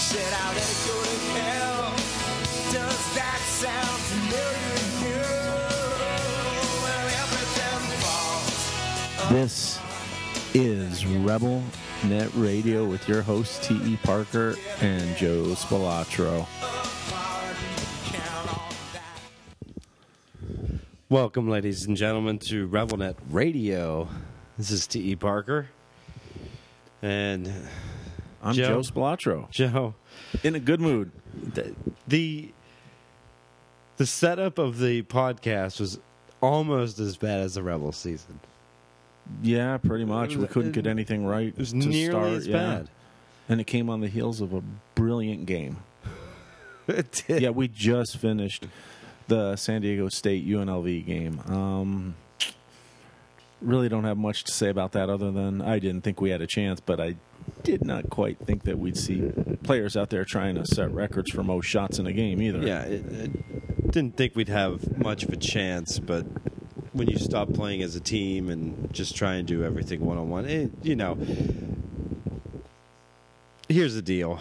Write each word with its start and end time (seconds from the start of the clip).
said 0.00 0.32
how 0.32 0.50
they 0.54 0.60
go 0.88 0.96
to 1.04 1.16
hell. 1.38 1.92
Does 2.72 3.14
that 3.14 3.38
sound 3.44 4.00
familiar 4.08 4.80
to 4.80 5.04
you? 5.04 5.20
Well. 8.00 9.30
This 9.30 9.78
is 10.54 11.04
Rebel 11.04 11.62
Net 12.04 12.30
Radio 12.34 12.86
with 12.86 13.06
your 13.06 13.20
hosts 13.20 13.68
T.E. 13.68 13.98
Parker 14.02 14.56
and 14.80 15.14
Joe 15.18 15.54
Spilatro. 15.54 16.46
Count 18.06 18.52
on 18.54 18.72
that. 18.94 19.20
Welcome, 21.10 21.50
ladies 21.50 21.84
and 21.84 21.94
gentlemen, 21.94 22.38
to 22.38 22.66
Rebel 22.68 22.96
Net 22.96 23.16
Radio. 23.28 24.08
This 24.56 24.70
is 24.70 24.86
T.E. 24.86 25.16
Parker. 25.16 25.68
And 27.02 27.52
I'm 28.42 28.54
Joe. 28.54 28.80
Joe 28.82 28.90
Spilatro. 28.90 29.50
Joe, 29.50 29.94
In 30.42 30.54
a 30.54 30.60
good 30.60 30.80
mood. 30.80 31.10
the, 31.34 31.74
the 32.08 32.52
the 33.98 34.06
setup 34.06 34.56
of 34.56 34.78
the 34.78 35.02
podcast 35.02 35.78
was 35.78 35.98
almost 36.40 36.98
as 36.98 37.18
bad 37.18 37.40
as 37.40 37.54
the 37.54 37.62
Rebel 37.62 37.92
season. 37.92 38.40
Yeah, 39.42 39.76
pretty 39.76 40.06
much. 40.06 40.36
We 40.36 40.46
couldn't 40.46 40.72
get 40.72 40.86
anything 40.86 41.26
right. 41.26 41.48
It 41.48 41.58
was 41.58 41.72
to 41.72 41.76
nearly 41.76 42.08
start, 42.08 42.28
as 42.28 42.46
yeah. 42.46 42.56
bad. 42.56 42.88
And 43.48 43.60
it 43.60 43.66
came 43.66 43.90
on 43.90 44.00
the 44.00 44.08
heels 44.08 44.40
of 44.40 44.54
a 44.54 44.62
brilliant 44.94 45.46
game. 45.46 45.78
It 46.88 47.22
did. 47.28 47.42
yeah, 47.42 47.50
we 47.50 47.68
just 47.68 48.16
finished 48.16 48.66
the 49.28 49.54
San 49.54 49.82
Diego 49.82 50.08
State 50.08 50.44
UNLV 50.48 51.06
game. 51.06 51.38
Um, 51.46 52.16
really 53.60 53.88
don't 53.88 54.02
have 54.02 54.18
much 54.18 54.42
to 54.44 54.52
say 54.52 54.70
about 54.70 54.90
that 54.92 55.08
other 55.08 55.30
than 55.30 55.60
I 55.60 55.78
didn't 55.78 56.00
think 56.00 56.20
we 56.20 56.30
had 56.30 56.40
a 56.40 56.48
chance, 56.48 56.80
but 56.80 56.98
I 56.98 57.14
did 57.62 57.84
not 57.84 58.10
quite 58.10 58.38
think 58.38 58.64
that 58.64 58.78
we'd 58.78 58.96
see 58.96 59.32
players 59.62 59.96
out 59.96 60.10
there 60.10 60.24
trying 60.24 60.54
to 60.54 60.64
set 60.66 60.90
records 60.92 61.30
for 61.30 61.42
most 61.42 61.66
shots 61.66 61.98
in 61.98 62.06
a 62.06 62.12
game 62.12 62.40
either. 62.40 62.66
Yeah, 62.66 62.82
it, 62.82 63.04
it, 63.06 63.90
didn't 63.90 64.16
think 64.16 64.36
we'd 64.36 64.48
have 64.48 64.98
much 64.98 65.24
of 65.24 65.30
a 65.30 65.36
chance, 65.36 65.98
but 65.98 66.24
when 66.92 67.08
you 67.08 67.18
stop 67.18 67.52
playing 67.52 67.82
as 67.82 67.96
a 67.96 68.00
team 68.00 68.48
and 68.48 68.92
just 68.92 69.16
try 69.16 69.34
and 69.34 69.46
do 69.46 69.64
everything 69.64 70.00
one 70.00 70.18
on 70.18 70.28
one, 70.28 70.72
you 70.82 70.96
know. 70.96 71.18
Here's 73.68 73.94
the 73.94 74.02
deal. 74.02 74.40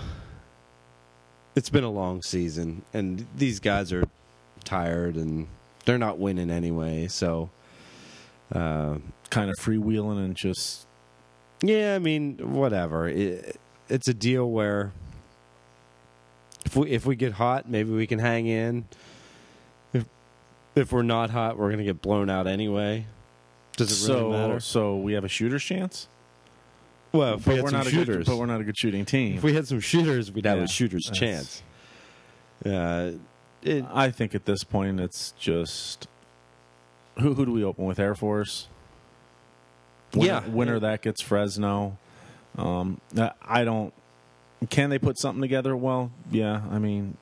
It's 1.55 1.69
been 1.69 1.83
a 1.83 1.91
long 1.91 2.21
season, 2.21 2.83
and 2.93 3.27
these 3.35 3.59
guys 3.59 3.91
are 3.91 4.03
tired, 4.63 5.15
and 5.15 5.47
they're 5.85 5.97
not 5.97 6.19
winning 6.19 6.49
anyway. 6.49 7.07
So, 7.07 7.49
uh, 8.53 8.97
Kind 9.29 9.51
of 9.51 9.57
freewheeling 9.57 10.25
and 10.25 10.35
just 10.35 10.87
yeah, 11.61 11.95
I 11.95 11.99
mean, 11.99 12.53
whatever. 12.53 13.07
It, 13.07 13.59
it's 13.89 14.07
a 14.07 14.13
deal 14.13 14.49
where 14.49 14.91
if 16.65 16.75
we 16.75 16.89
if 16.91 17.05
we 17.05 17.15
get 17.15 17.33
hot, 17.33 17.69
maybe 17.69 17.91
we 17.91 18.07
can 18.07 18.19
hang 18.19 18.47
in. 18.47 18.85
If 19.93 20.05
if 20.75 20.91
we're 20.91 21.01
not 21.01 21.29
hot, 21.31 21.57
we're 21.57 21.71
gonna 21.71 21.83
get 21.83 22.01
blown 22.01 22.29
out 22.29 22.47
anyway. 22.47 23.05
Does 23.77 24.07
it 24.07 24.11
really 24.13 24.29
matter? 24.29 24.59
so 24.59 24.97
we 24.97 25.13
have 25.13 25.23
a 25.23 25.29
shooter's 25.29 25.63
chance. 25.63 26.07
Well, 27.11 27.35
if 27.35 27.47
we 27.47 27.55
had 27.55 27.63
we're 27.63 27.69
some 27.71 27.79
not 27.79 27.87
a 27.87 27.89
shooters, 27.89 28.17
good, 28.17 28.25
but 28.27 28.37
we're 28.37 28.45
not 28.45 28.61
a 28.61 28.63
good 28.63 28.77
shooting 28.77 29.03
team. 29.05 29.37
if 29.37 29.43
we 29.43 29.53
had 29.53 29.67
some 29.67 29.79
shooters, 29.79 30.31
we'd 30.31 30.45
have 30.45 30.59
Yeah, 30.59 30.65
a 30.65 30.67
shooter's 30.67 31.09
chance. 31.11 31.63
Uh, 32.63 33.13
it, 33.63 33.83
I 33.91 34.11
think 34.11 34.35
at 34.35 34.45
this 34.45 34.63
point 34.63 34.99
it's 34.99 35.31
just 35.39 36.07
who 37.19 37.33
who 37.33 37.45
do 37.45 37.51
we 37.53 37.63
open 37.63 37.85
with 37.85 37.99
Air 37.99 38.15
Force? 38.15 38.67
Winner, 40.13 40.25
Yeah. 40.25 40.47
winner 40.47 40.79
that 40.79 41.01
gets 41.01 41.21
Fresno. 41.21 41.97
Um, 42.57 42.99
I- 43.41 43.63
don't. 43.63 43.93
Can 44.69 44.89
they 44.89 44.99
put 44.99 45.17
something 45.17 45.41
together? 45.41 45.75
Well, 45.75 46.11
yeah. 46.31 46.61
I 46.69 46.79
mean, 46.79 47.15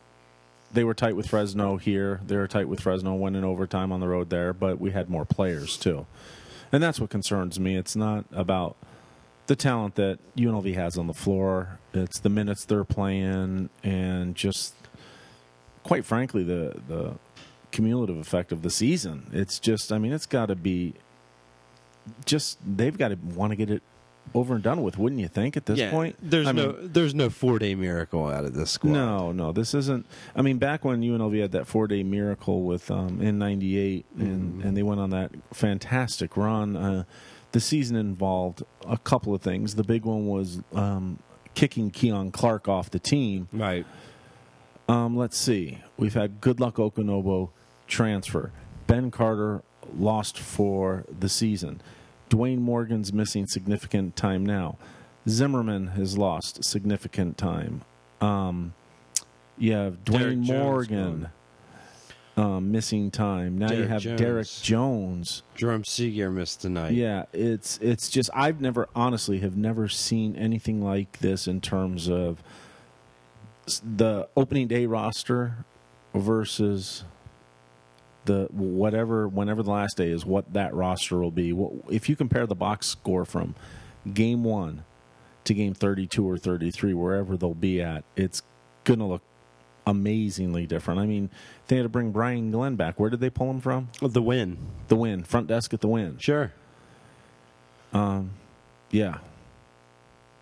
they 0.73 0.83
were 0.83 0.93
tight 0.95 1.15
with 1.15 1.27
Fresno 1.27 1.77
here. 1.77 2.19
They 2.25 2.35
were 2.35 2.47
tight 2.47 2.67
with 2.67 2.79
Fresno, 2.79 3.13
went 3.13 3.35
in 3.35 3.43
overtime 3.43 3.91
on 3.91 3.99
the 3.99 4.07
road 4.07 4.29
there, 4.29 4.53
but 4.53 4.79
we 4.79 4.91
had 4.91 5.09
more 5.09 5.25
players 5.25 5.77
too, 5.77 6.05
and 6.71 6.81
that's 6.81 6.99
what 6.99 7.09
concerns 7.09 7.59
me. 7.59 7.75
It's 7.75 7.95
not 7.95 8.25
about 8.31 8.75
the 9.45 9.55
talent 9.55 9.95
that 9.95 10.19
UNLV 10.35 10.73
has 10.73 10.97
on 10.97 11.07
the 11.07 11.13
floor. 11.13 11.79
It's 11.93 12.19
the 12.19 12.29
minutes 12.29 12.65
they're 12.65 12.83
playing, 12.83 13.69
and 13.83 14.35
just 14.35 14.73
quite 15.83 16.03
frankly, 16.05 16.43
the 16.43 16.81
the 16.87 17.13
cumulative 17.71 18.17
effect 18.17 18.51
of 18.51 18.61
the 18.63 18.69
season. 18.71 19.27
It's 19.31 19.59
just, 19.59 19.91
I 19.91 19.99
mean, 19.99 20.11
it's 20.13 20.25
got 20.25 20.47
to 20.47 20.55
be 20.55 20.95
just 22.25 22.57
they've 22.65 22.97
got 22.97 23.09
to 23.09 23.15
want 23.15 23.51
to 23.51 23.55
get 23.55 23.69
it 23.69 23.83
over 24.35 24.55
and 24.55 24.63
done 24.63 24.83
with, 24.83 24.97
wouldn't 24.97 25.21
you 25.21 25.27
think? 25.27 25.55
At 25.57 25.65
this 25.65 25.79
yeah, 25.79 25.89
point, 25.89 26.15
there's 26.21 26.47
I 26.47 26.51
no 26.51 26.73
mean, 26.73 26.91
there's 26.93 27.15
no 27.15 27.29
four 27.29 27.59
day 27.59 27.75
miracle 27.75 28.27
out 28.27 28.45
of 28.45 28.53
this 28.53 28.71
squad. 28.71 28.91
no, 28.91 29.31
no, 29.31 29.51
this 29.51 29.73
isn't. 29.73 30.05
I 30.35 30.41
mean, 30.41 30.57
back 30.57 30.83
when 30.83 31.01
UNLV 31.01 31.41
had 31.41 31.51
that 31.53 31.67
four 31.67 31.87
day 31.87 32.03
miracle 32.03 32.63
with 32.63 32.91
um, 32.91 33.21
in 33.21 33.39
'98, 33.39 34.05
and 34.17 34.61
and 34.63 34.75
they 34.77 34.83
went 34.83 34.99
on 34.99 35.09
that 35.11 35.31
fantastic 35.53 36.35
run. 36.37 36.75
Uh, 36.75 37.03
the 37.53 37.59
season 37.59 37.95
involved 37.95 38.63
a 38.87 38.97
couple 38.97 39.33
of 39.33 39.41
things. 39.41 39.75
The 39.75 39.83
big 39.83 40.03
one 40.05 40.27
was 40.27 40.61
um, 40.73 41.19
kicking 41.53 41.89
Keon 41.89 42.31
Clark 42.31 42.67
off 42.67 42.91
the 42.91 42.99
team. 42.99 43.47
right? 43.53 43.85
Um, 44.89 45.17
let's 45.17 45.37
see. 45.37 45.79
We've 45.97 46.13
had 46.13 46.39
Goodluck 46.39 46.73
Okonoboh 46.75 47.49
transfer. 47.87 48.51
Ben 48.85 49.11
Carter 49.11 49.63
lost 49.97 50.37
for 50.39 51.05
the 51.19 51.29
season. 51.29 51.81
Dwayne 52.29 52.59
Morgan's 52.59 53.13
missing 53.13 53.47
significant 53.47 54.15
time 54.15 54.45
now. 54.45 54.77
Zimmerman 55.27 55.87
has 55.87 56.17
lost 56.17 56.63
significant 56.63 57.37
time. 57.37 57.83
Um, 58.21 58.73
you 59.57 59.73
have 59.73 60.03
Dwayne 60.03 60.43
Jones 60.43 60.49
Morgan 60.49 61.29
um, 62.37 62.71
missing 62.71 63.09
time. 63.09 63.57
Now 63.57 63.71
you 63.71 63.83
have 63.83 64.01
Jones. 64.01 64.19
Derek 64.19 64.47
Jones. 64.61 65.43
Jerome 65.55 65.83
Seagears 65.83 66.33
missed 66.33 66.61
tonight. 66.61 66.93
Yeah, 66.93 67.25
it's 67.33 67.79
it's 67.79 68.09
just 68.09 68.29
I've 68.33 68.61
never 68.61 68.87
honestly 68.95 69.39
have 69.39 69.57
never 69.57 69.87
seen 69.87 70.35
anything 70.35 70.81
like 70.81 71.19
this 71.19 71.47
in 71.47 71.59
terms 71.61 72.07
of 72.07 72.43
the 73.83 74.29
opening 74.37 74.67
day 74.67 74.85
roster 74.85 75.65
versus 76.13 77.03
the 78.27 78.47
whatever 78.51 79.27
whenever 79.27 79.63
the 79.63 79.71
last 79.71 79.97
day 79.97 80.09
is 80.11 80.25
what 80.25 80.53
that 80.53 80.73
roster 80.73 81.17
will 81.17 81.31
be. 81.31 81.51
What, 81.51 81.73
if 81.89 82.07
you 82.07 82.15
compare 82.15 82.45
the 82.45 82.55
box 82.55 82.85
score 82.87 83.25
from 83.25 83.55
game 84.13 84.43
1 84.43 84.83
to 85.45 85.53
game 85.53 85.73
32 85.73 86.29
or 86.29 86.37
33 86.37 86.93
wherever 86.93 87.35
they'll 87.35 87.53
be 87.55 87.81
at, 87.81 88.03
it's 88.15 88.43
going 88.83 88.99
to 88.99 89.05
look 89.05 89.21
amazingly 89.85 90.67
different. 90.67 90.99
I 90.99 91.05
mean, 91.05 91.29
they 91.67 91.77
had 91.77 91.83
to 91.83 91.89
bring 91.89 92.11
Brian 92.11 92.51
Glenn 92.51 92.75
back. 92.75 92.99
Where 92.99 93.09
did 93.09 93.19
they 93.21 93.29
pull 93.29 93.49
him 93.49 93.61
from? 93.61 93.89
the 94.01 94.21
Wynn. 94.21 94.57
The 94.89 94.95
Wynn, 94.97 95.23
front 95.23 95.47
desk 95.47 95.73
at 95.73 95.81
the 95.81 95.87
Wynn. 95.87 96.17
Sure. 96.19 96.53
Um, 97.93 98.31
Yeah. 98.91 99.19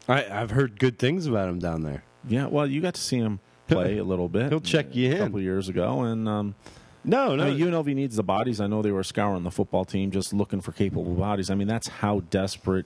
I, 0.08 0.26
I've 0.26 0.52
heard 0.52 0.80
good 0.80 1.00
things 1.00 1.26
about 1.26 1.50
him 1.50 1.60
down 1.60 1.82
there. 1.84 2.04
Yeah, 2.28 2.48
well, 2.48 2.68
you 2.68 2.82
got 2.82 2.96
to 2.96 3.02
see 3.02 3.18
him 3.18 3.40
play 3.68 3.98
a 3.98 4.04
little 4.04 4.30
bit. 4.30 4.50
He'll 4.50 4.60
check 4.62 4.96
you 4.96 5.12
a 5.12 5.16
in. 5.16 5.18
couple 5.20 5.42
years 5.42 5.70
ago, 5.70 6.02
and 6.02 6.28
um, 6.28 6.56
No, 7.06 7.36
no. 7.36 7.44
I 7.46 7.52
mean, 7.54 7.60
UNLV 7.68 7.94
needs 7.96 8.16
the 8.16 8.24
bodies. 8.24 8.60
I 8.60 8.68
know 8.68 8.82
they 8.82 8.92
were 8.92 9.04
scouring 9.04 9.44
the 9.44 9.52
football 9.52 9.86
team, 9.86 10.12
just 10.12 10.34
looking 10.34 10.62
for 10.62 10.72
capable 10.72 11.14
bodies. 11.14 11.50
I 11.50 11.56
mean, 11.56 11.68
that's 11.68 11.88
how 11.88 12.22
desperate 12.32 12.86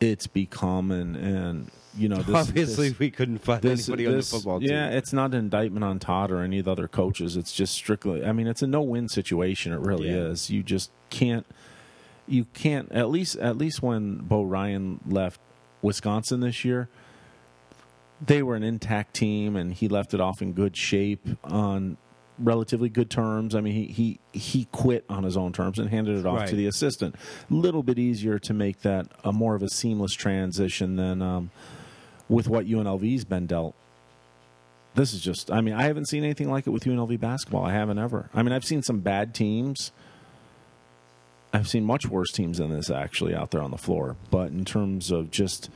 it's 0.00 0.26
become, 0.26 0.90
and 0.90 1.16
and 1.16 1.70
you 1.96 2.08
know, 2.08 2.22
this, 2.22 2.34
Obviously, 2.48 2.90
this, 2.90 2.98
we 3.00 3.10
couldn't 3.10 3.38
find 3.38 3.60
this- 3.62 3.88
anybody 3.88 4.06
on 4.06 4.16
the 4.16 4.22
football 4.22 4.60
team. 4.60 4.70
Yeah, 4.70 4.90
it's 4.90 5.12
not 5.12 5.32
an 5.34 5.38
indictment 5.40 5.82
on 5.84 5.98
Todd 5.98 6.30
or 6.30 6.40
any 6.40 6.60
of 6.60 6.66
the 6.66 6.70
other 6.72 6.86
coaches. 6.88 7.36
It's 7.36 7.52
just 7.52 7.74
strictly. 7.74 8.24
I 8.24 8.30
mean, 8.32 8.46
it's 8.46 8.62
a 8.62 8.66
no-win 8.68 9.08
situation. 9.08 9.72
It 9.72 9.80
really 9.80 10.08
Yeah. 10.08 10.28
is. 10.28 10.50
You 10.50 10.62
just 10.62 10.90
can't. 11.10 11.44
You 12.28 12.44
can't. 12.54 12.90
At 12.92 13.10
least, 13.10 13.36
at 13.38 13.58
least 13.58 13.82
when 13.82 14.18
Bo 14.18 14.44
Ryan 14.44 15.00
left 15.04 15.40
Wisconsin 15.82 16.40
this 16.40 16.64
year, 16.64 16.88
they 18.24 18.42
were 18.42 18.54
an 18.54 18.62
intact 18.62 19.14
team, 19.14 19.56
and 19.56 19.72
he 19.74 19.88
left 19.88 20.14
it 20.14 20.20
off 20.20 20.40
in 20.40 20.52
good 20.52 20.76
shape 20.76 21.26
on 21.42 21.96
relatively 22.40 22.88
good 22.88 23.10
terms. 23.10 23.54
I 23.54 23.60
mean, 23.60 23.74
he 23.74 23.84
he 23.86 24.18
he 24.38 24.64
quit 24.72 25.04
on 25.08 25.24
his 25.24 25.36
own 25.36 25.52
terms 25.52 25.78
and 25.78 25.88
handed 25.90 26.18
it 26.18 26.26
off 26.26 26.38
Right. 26.40 26.48
to 26.48 26.56
the 26.56 26.66
assistant. 26.66 27.14
A 27.50 27.54
little 27.54 27.82
bit 27.82 27.98
easier 27.98 28.38
to 28.40 28.54
make 28.54 28.80
that 28.82 29.06
a 29.24 29.32
more 29.32 29.54
of 29.54 29.62
a 29.62 29.68
seamless 29.68 30.12
transition 30.14 30.96
than 30.96 31.22
um, 31.22 31.50
with 32.28 32.48
what 32.48 32.66
UNLV's 32.66 33.24
been 33.24 33.46
dealt. 33.46 33.74
This 34.94 35.14
is 35.14 35.20
just, 35.20 35.52
I 35.52 35.60
mean, 35.60 35.74
I 35.74 35.82
haven't 35.84 36.06
seen 36.08 36.24
anything 36.24 36.50
like 36.50 36.66
it 36.66 36.70
with 36.70 36.82
UNLV 36.84 37.20
basketball. 37.20 37.64
I 37.64 37.72
haven't 37.72 37.98
ever. 37.98 38.28
I 38.34 38.42
mean, 38.42 38.52
I've 38.52 38.64
seen 38.64 38.82
some 38.82 38.98
bad 39.00 39.34
teams. 39.34 39.92
I've 41.52 41.68
seen 41.68 41.84
much 41.84 42.06
worse 42.06 42.30
teams 42.32 42.58
than 42.58 42.70
this 42.70 42.90
actually 42.90 43.34
out 43.34 43.50
there 43.52 43.62
on 43.62 43.70
the 43.70 43.78
floor. 43.78 44.16
But 44.30 44.50
in 44.50 44.64
terms 44.64 45.10
of 45.12 45.30
just 45.30 45.70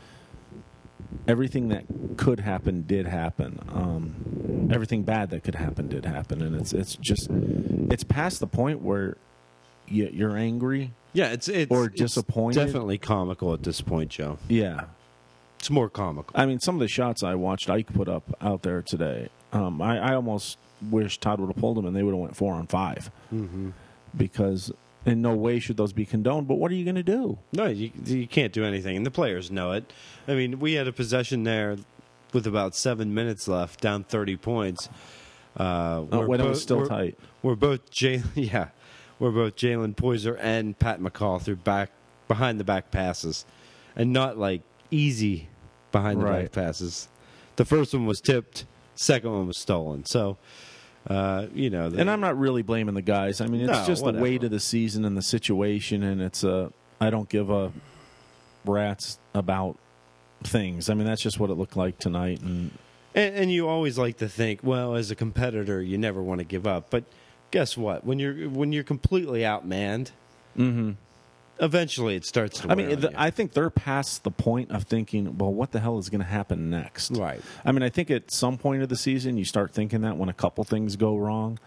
everything 1.29 1.69
that 1.69 1.85
could 2.17 2.41
happen 2.41 2.83
did 2.87 3.07
happen. 3.07 3.59
Um, 3.73 4.69
everything 4.73 5.03
bad 5.03 5.31
that 5.31 5.45
could 5.45 5.55
happen 5.57 5.89
did 5.89 6.05
happen, 6.05 6.43
and 6.43 6.55
it's 6.57 6.73
it's 6.73 6.97
just 6.97 7.29
it's 7.31 8.05
past 8.05 8.41
the 8.41 8.47
point 8.47 8.83
where 8.83 9.17
you, 9.89 10.09
you're 10.13 10.37
angry. 10.37 10.93
Yeah, 11.13 11.29
it's 11.29 11.49
it's 11.49 11.71
Or 11.71 11.87
it's 11.87 12.01
disappointed. 12.01 12.65
definitely 12.65 12.99
comical 12.99 13.53
at 13.55 13.63
this 13.63 13.81
point, 13.81 14.11
Joe. 14.11 14.39
Yeah, 14.49 14.87
it's 15.59 15.71
more 15.71 15.89
comical. 15.89 16.33
I 16.35 16.47
mean, 16.47 16.59
some 16.61 16.75
of 16.75 16.81
the 16.81 16.89
shots 16.89 17.23
I 17.23 17.35
watched 17.35 17.71
Ike 17.71 17.93
put 17.93 18.09
up 18.09 18.35
out 18.41 18.63
there 18.63 18.83
today, 18.83 19.29
um, 19.53 19.81
I, 19.81 19.99
I 20.11 20.15
almost 20.15 20.59
wish 20.91 21.19
Todd 21.19 21.41
would 21.41 21.47
have 21.47 21.57
pulled 21.57 21.77
them 21.77 21.87
and 21.87 21.95
they 21.97 22.03
would 22.03 22.13
have 22.13 22.21
went 22.21 22.37
four 22.37 22.55
on 22.55 22.67
5 22.67 23.11
Mm-hmm. 23.33 23.71
because 24.17 24.71
in 25.07 25.23
no 25.23 25.35
way 25.35 25.59
should 25.61 25.77
those 25.77 25.93
be 25.93 26.05
condoned. 26.07 26.49
But 26.49 26.55
what 26.57 26.71
are 26.71 26.75
you 26.75 26.85
going 26.85 26.95
to 26.97 27.03
do? 27.03 27.39
No, 27.53 27.67
you 27.67 27.91
you 28.05 28.27
can't 28.27 28.53
do 28.53 28.65
anything, 28.65 28.97
and 28.97 29.05
the 29.05 29.11
players 29.11 29.51
know 29.51 29.73
it. 29.73 29.93
I 30.29 30.35
mean, 30.35 30.59
we 30.61 30.75
had 30.75 30.89
a 30.89 30.93
possession 30.93 31.45
there 31.45 31.77
with 32.33 32.47
about 32.47 32.75
seven 32.75 33.15
minutes 33.15 33.47
left, 33.49 33.81
down 33.81 34.05
thirty 34.05 34.37
points. 34.37 34.89
Uh, 35.57 36.05
we're 36.11 36.27
when 36.27 36.41
it 36.41 36.45
was 36.49 36.59
both- 36.59 36.63
still 36.63 36.77
we're- 36.79 36.89
tight. 36.89 37.19
We're 37.43 37.55
both 37.57 37.91
Jalen. 37.91 38.25
yeah, 38.35 38.69
we're 39.19 39.31
both 39.31 39.57
Jalen 39.57 39.95
Poyser 39.97 40.37
and 40.41 40.79
Pat 40.79 41.01
McCaw 41.01 41.41
through 41.41 41.57
back 41.57 41.91
behind 42.27 42.59
the 42.59 42.65
back 42.65 42.91
passes, 42.91 43.45
and 43.95 44.13
not 44.13 44.39
like 44.39 44.63
easy 44.91 45.49
behind 45.93 46.21
the 46.21 46.25
Right. 46.25 46.43
back 46.45 46.53
passes. 46.53 47.09
The 47.57 47.65
first 47.65 47.93
one 47.95 48.07
was 48.07 48.21
tipped, 48.21 48.65
second 48.97 49.31
one 49.31 49.47
was 49.47 49.59
stolen. 49.59 50.05
So, 50.07 50.39
uh, 51.09 51.47
you 51.55 51.71
know, 51.71 51.91
the- 51.91 52.01
And 52.01 52.11
I'm 52.11 52.21
not 52.21 52.39
really 52.39 52.63
blaming 52.63 52.95
the 52.95 53.03
guys. 53.03 53.41
I 53.41 53.47
mean, 53.47 53.63
it's 53.63 53.71
No, 53.81 53.85
just 53.87 54.05
the 54.05 54.13
weight 54.13 54.43
of 54.45 54.51
the 54.51 54.61
season 54.61 55.05
and 55.05 55.17
the 55.17 55.23
situation, 55.23 56.03
and 56.03 56.21
it's 56.23 56.45
a. 56.45 56.73
I 57.01 57.11
don't 57.11 57.29
give 57.29 57.51
a 57.51 57.73
rats 58.65 59.19
about 59.35 59.77
things. 60.43 60.89
I 60.89 60.95
mean, 60.95 61.07
that's 61.07 61.21
just 61.23 61.39
what 61.39 61.51
it 61.51 61.55
looked 61.55 61.77
like 61.77 61.99
tonight, 61.99 62.41
and 62.41 62.71
And, 63.15 63.35
and 63.37 63.53
you 63.53 63.69
always 63.69 63.97
like 63.99 64.17
to 64.19 64.29
think, 64.29 64.61
well, 64.63 64.95
as 64.95 65.11
a 65.11 65.15
competitor, 65.15 65.81
you 65.83 65.99
never 65.99 66.23
want 66.23 66.39
to 66.41 66.45
give 66.45 66.67
up. 66.67 66.87
But 66.91 67.05
guess 67.51 67.77
what? 67.77 68.05
When 68.05 68.19
you're 68.19 68.49
when 68.49 68.73
you're 68.73 68.85
completely 68.85 69.41
outmanned, 69.41 70.11
eventually 71.61 72.17
it 72.17 72.25
starts 72.25 72.61
to. 72.61 72.71
I 72.71 72.75
mean, 72.75 73.01
the. 73.01 73.13
I 73.17 73.31
think 73.31 73.53
they're 73.53 73.71
past 73.71 74.25
the 74.25 74.31
point 74.31 74.71
of 74.71 74.85
thinking, 74.85 75.39
well, 75.39 75.53
what 75.53 75.73
the 75.73 75.81
hell 75.81 75.99
is 75.99 76.09
going 76.09 76.21
to 76.21 76.27
happen 76.27 76.71
next? 76.71 77.13
Right. 77.13 77.41
I 77.65 77.73
mean, 77.73 77.83
I 77.83 77.89
think 77.89 78.11
at 78.11 78.31
some 78.33 78.59
point 78.59 78.83
of 78.83 78.89
the 78.89 78.97
season, 78.97 79.37
you 79.37 79.45
start 79.45 79.73
thinking 79.73 80.03
that 80.03 80.17
when 80.17 80.29
a 80.29 80.35
couple 80.35 80.65
things 80.65 80.97
go 80.97 81.17
wrong. 81.17 81.59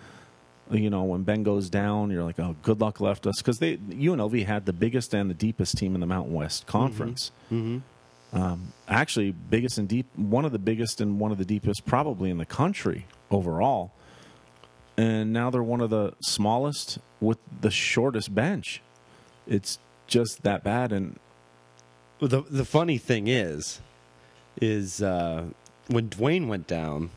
You 0.70 0.90
know, 0.90 1.04
when 1.04 1.24
Ben 1.24 1.44
goes 1.44 1.70
down, 1.70 2.12
you're 2.12 2.26
like, 2.26 2.40
oh, 2.40 2.58
good 2.62 2.82
luck 2.82 3.00
left 3.00 3.26
us. 3.26 3.36
Because 3.38 3.60
they 3.60 3.78
UNLV 3.78 4.46
had 4.46 4.66
the 4.66 4.74
biggest 4.74 5.14
and 5.14 5.30
the 5.30 5.34
deepest 5.34 5.78
team 5.78 5.96
in 5.96 6.02
the 6.02 6.08
Mountain 6.08 6.34
West 6.34 6.68
Conference. 6.68 7.32
Um, 8.34 8.74
actually, 8.90 9.32
biggest 9.32 9.78
and 9.78 9.88
deep, 9.88 10.08
one 10.18 10.44
of 10.44 10.52
the 10.52 10.60
biggest 10.60 11.00
and 11.00 11.22
one 11.22 11.32
of 11.32 11.38
the 11.38 11.46
deepest 11.46 11.86
probably 11.86 12.30
in 12.30 12.38
the 12.38 12.46
country 12.46 13.06
overall. 13.32 13.94
And 14.98 15.32
now 15.32 15.50
they're 15.50 15.64
one 15.64 15.80
of 15.80 15.90
the 15.90 16.16
smallest 16.22 17.00
with 17.22 17.38
the 17.62 17.72
shortest 17.72 18.36
bench. 18.36 18.82
It's 19.48 19.80
just 20.08 20.44
that 20.44 20.64
bad. 20.64 20.92
And 20.92 21.20
Well, 22.20 22.30
the 22.30 22.42
the 22.42 22.66
funny 22.66 22.98
thing 22.98 23.28
is, 23.28 23.82
is 24.62 25.02
uh, 25.02 25.46
when 25.88 26.10
Dwayne 26.10 26.48
went 26.48 26.68
down, 26.68 27.12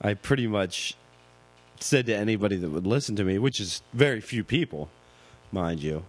I 0.00 0.14
pretty 0.14 0.46
much 0.46 0.96
said 1.80 2.06
to 2.06 2.16
anybody 2.16 2.56
that 2.56 2.70
would 2.70 2.86
listen 2.86 3.16
to 3.16 3.24
me, 3.24 3.38
which 3.38 3.60
is 3.60 3.82
very 3.92 4.20
few 4.20 4.44
people, 4.44 4.88
mind 5.52 5.82
you. 5.82 6.04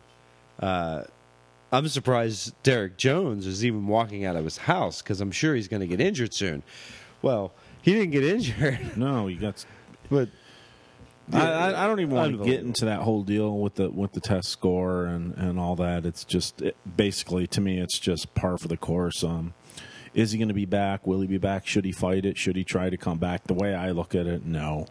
Uh, 0.59 1.03
I'm 1.71 1.87
surprised 1.89 2.53
Derek 2.63 2.97
Jones 2.97 3.45
is 3.45 3.65
even 3.65 3.87
walking 3.87 4.23
out 4.23 4.35
of 4.37 4.45
his 4.45 4.57
house 4.57 5.01
because 5.01 5.19
I'm 5.19 5.31
sure 5.31 5.55
he's 5.55 5.67
going 5.67 5.81
to 5.81 5.87
get 5.87 5.99
injured 5.99 6.33
soon. 6.33 6.63
Well, 7.21 7.51
he 7.81 7.93
didn't 7.93 8.11
get 8.11 8.23
injured, 8.23 8.97
no, 8.97 9.27
he 9.27 9.35
got 9.35 9.65
but 10.09 10.29
I, 11.31 11.51
I, 11.51 11.83
I 11.83 11.87
don't 11.87 11.99
even 11.99 12.15
want 12.15 12.37
to 12.37 12.45
get 12.45 12.61
into 12.61 12.85
that 12.85 13.01
whole 13.01 13.23
deal 13.23 13.57
with 13.59 13.75
the 13.75 13.89
with 13.89 14.13
the 14.13 14.21
test 14.21 14.49
score 14.49 15.05
and, 15.05 15.35
and 15.35 15.59
all 15.59 15.75
that. 15.75 16.05
It's 16.05 16.23
just 16.23 16.61
it, 16.61 16.77
basically 16.95 17.47
to 17.47 17.61
me, 17.61 17.79
it's 17.79 17.99
just 17.99 18.33
par 18.33 18.57
for 18.57 18.67
the 18.67 18.77
course. 18.77 19.23
Um, 19.23 19.53
is 20.13 20.31
he 20.31 20.37
going 20.37 20.47
to 20.47 20.53
be 20.53 20.65
back? 20.65 21.05
Will 21.05 21.21
he 21.21 21.27
be 21.27 21.37
back? 21.37 21.67
Should 21.67 21.85
he 21.85 21.91
fight 21.91 22.25
it? 22.25 22.37
Should 22.37 22.55
he 22.55 22.63
try 22.63 22.89
to 22.89 22.97
come 22.97 23.17
back? 23.17 23.43
The 23.43 23.53
way 23.53 23.75
I 23.75 23.91
look 23.91 24.15
at 24.15 24.25
it, 24.25 24.45
no. 24.45 24.87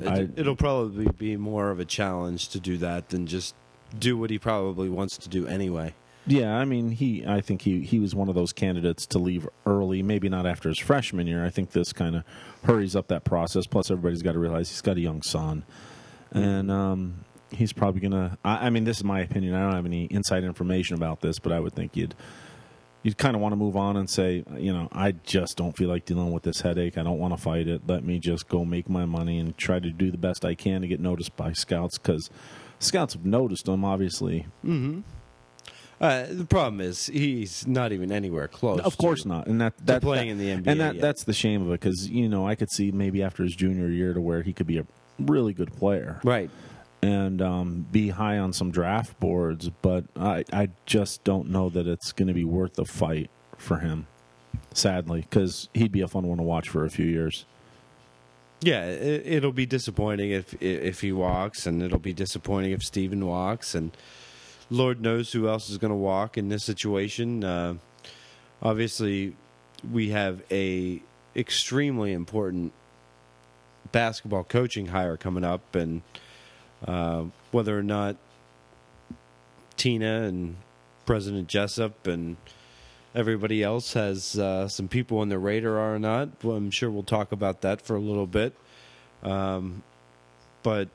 no, 0.00 0.14
it, 0.16 0.30
it'll 0.36 0.56
probably 0.56 1.06
be 1.06 1.36
more 1.36 1.70
of 1.70 1.78
a 1.78 1.84
challenge 1.84 2.48
to 2.50 2.60
do 2.60 2.76
that 2.78 3.10
than 3.10 3.26
just 3.26 3.54
do 3.98 4.16
what 4.16 4.30
he 4.30 4.38
probably 4.38 4.88
wants 4.88 5.16
to 5.18 5.28
do 5.28 5.46
anyway. 5.46 5.94
Yeah, 6.26 6.56
I 6.56 6.64
mean, 6.64 6.90
he. 6.90 7.24
I 7.26 7.40
think 7.40 7.62
he 7.62 7.80
he 7.80 7.98
was 7.98 8.14
one 8.14 8.28
of 8.28 8.34
those 8.34 8.52
candidates 8.52 9.06
to 9.06 9.18
leave 9.18 9.48
early. 9.66 10.02
Maybe 10.02 10.28
not 10.28 10.46
after 10.46 10.68
his 10.68 10.78
freshman 10.78 11.26
year. 11.26 11.44
I 11.44 11.50
think 11.50 11.72
this 11.72 11.92
kind 11.92 12.14
of 12.14 12.24
hurries 12.64 12.94
up 12.94 13.08
that 13.08 13.24
process. 13.24 13.66
Plus, 13.66 13.90
everybody's 13.90 14.22
got 14.22 14.32
to 14.32 14.38
realize 14.38 14.68
he's 14.68 14.82
got 14.82 14.96
a 14.96 15.00
young 15.00 15.22
son, 15.22 15.64
and 16.30 16.70
um, 16.70 17.24
he's 17.50 17.72
probably 17.72 18.00
gonna. 18.00 18.38
I, 18.44 18.66
I 18.66 18.70
mean, 18.70 18.84
this 18.84 18.98
is 18.98 19.04
my 19.04 19.20
opinion. 19.20 19.54
I 19.54 19.62
don't 19.64 19.74
have 19.74 19.86
any 19.86 20.04
inside 20.04 20.44
information 20.44 20.94
about 20.96 21.22
this, 21.22 21.40
but 21.40 21.50
I 21.50 21.58
would 21.58 21.74
think 21.74 21.96
you'd 21.96 22.14
you'd 23.02 23.18
kind 23.18 23.34
of 23.34 23.42
want 23.42 23.52
to 23.52 23.56
move 23.56 23.76
on 23.76 23.96
and 23.96 24.08
say, 24.08 24.44
you 24.56 24.72
know, 24.72 24.88
I 24.92 25.12
just 25.12 25.56
don't 25.56 25.76
feel 25.76 25.88
like 25.88 26.04
dealing 26.04 26.30
with 26.30 26.44
this 26.44 26.60
headache. 26.60 26.96
I 26.96 27.02
don't 27.02 27.18
want 27.18 27.34
to 27.36 27.40
fight 27.40 27.66
it. 27.66 27.82
Let 27.86 28.04
me 28.04 28.20
just 28.20 28.48
go 28.48 28.64
make 28.64 28.88
my 28.88 29.06
money 29.06 29.40
and 29.40 29.56
try 29.58 29.80
to 29.80 29.90
do 29.90 30.12
the 30.12 30.18
best 30.18 30.44
I 30.44 30.54
can 30.54 30.82
to 30.82 30.86
get 30.86 31.00
noticed 31.00 31.36
by 31.36 31.52
scouts 31.52 31.98
because 31.98 32.30
scouts 32.78 33.14
have 33.14 33.24
noticed 33.26 33.66
him. 33.66 33.84
Obviously, 33.84 34.46
Uh, 36.02 36.26
the 36.28 36.44
problem 36.44 36.80
is 36.80 37.06
he's 37.06 37.64
not 37.66 37.92
even 37.92 38.10
anywhere 38.10 38.48
close. 38.48 38.80
Of 38.80 38.98
course 38.98 39.22
to- 39.22 39.28
not, 39.28 39.46
and 39.46 39.60
that 39.60 39.74
that 39.86 40.02
playing 40.02 40.26
that- 40.26 40.32
in 40.32 40.38
the 40.38 40.50
NBA 40.50 40.72
and 40.72 40.80
that 40.80 40.94
yet. 40.96 41.00
that's 41.00 41.22
the 41.24 41.32
shame 41.32 41.62
of 41.62 41.68
it 41.68 41.80
because 41.80 42.08
you 42.10 42.28
know 42.28 42.44
I 42.46 42.56
could 42.56 42.70
see 42.72 42.90
maybe 42.90 43.22
after 43.22 43.44
his 43.44 43.54
junior 43.54 43.88
year 43.88 44.12
to 44.12 44.20
where 44.20 44.42
he 44.42 44.52
could 44.52 44.66
be 44.66 44.78
a 44.78 44.86
really 45.20 45.52
good 45.52 45.72
player 45.72 46.20
Right. 46.24 46.50
and 47.02 47.40
um, 47.40 47.86
be 47.92 48.08
high 48.08 48.36
on 48.38 48.52
some 48.52 48.72
draft 48.72 49.18
boards, 49.20 49.70
but 49.80 50.04
I 50.18 50.44
I 50.52 50.70
just 50.86 51.22
don't 51.22 51.50
know 51.50 51.68
that 51.68 51.86
it's 51.86 52.10
going 52.10 52.28
to 52.28 52.34
be 52.34 52.44
worth 52.44 52.74
the 52.74 52.84
fight 52.84 53.30
for 53.56 53.78
him. 53.78 54.06
Sadly, 54.74 55.20
because 55.20 55.68
he'd 55.72 55.92
be 55.92 56.00
a 56.00 56.08
fun 56.08 56.26
one 56.26 56.38
to 56.38 56.42
watch 56.42 56.68
for 56.68 56.84
a 56.84 56.90
few 56.90 57.06
years. 57.06 57.44
Yeah, 58.60 58.86
it, 58.86 59.22
it'll 59.26 59.52
be 59.52 59.66
disappointing 59.66 60.30
if 60.32 60.60
if 60.62 61.00
he 61.00 61.12
walks, 61.12 61.66
and 61.66 61.80
it'll 61.82 61.98
be 61.98 62.12
disappointing 62.12 62.72
if 62.72 62.82
Steven 62.82 63.24
walks, 63.26 63.74
and 63.74 63.90
Lord 64.72 65.02
knows 65.02 65.30
who 65.32 65.48
else 65.48 65.68
is 65.68 65.76
going 65.76 65.90
to 65.90 65.96
walk 65.96 66.38
in 66.38 66.48
this 66.48 66.64
situation. 66.64 67.44
Uh, 67.44 67.74
obviously, 68.62 69.36
we 69.90 70.10
have 70.10 70.42
a 70.50 71.02
extremely 71.36 72.12
important 72.12 72.72
basketball 73.92 74.44
coaching 74.44 74.86
hire 74.86 75.18
coming 75.18 75.44
up, 75.44 75.74
and 75.74 76.00
uh, 76.86 77.24
whether 77.50 77.78
or 77.78 77.82
not 77.82 78.16
Tina 79.76 80.22
and 80.22 80.56
President 81.04 81.48
Jessup 81.48 82.06
and 82.06 82.38
everybody 83.14 83.62
else 83.62 83.92
has 83.92 84.38
uh, 84.38 84.68
some 84.68 84.88
people 84.88 85.18
on 85.18 85.28
their 85.28 85.38
radar 85.38 85.94
or 85.94 85.98
not. 85.98 86.30
Well, 86.42 86.56
I'm 86.56 86.70
sure 86.70 86.90
we'll 86.90 87.02
talk 87.02 87.30
about 87.30 87.60
that 87.60 87.82
for 87.82 87.94
a 87.94 88.00
little 88.00 88.26
bit. 88.26 88.56
Um, 89.22 89.82
but 90.62 90.88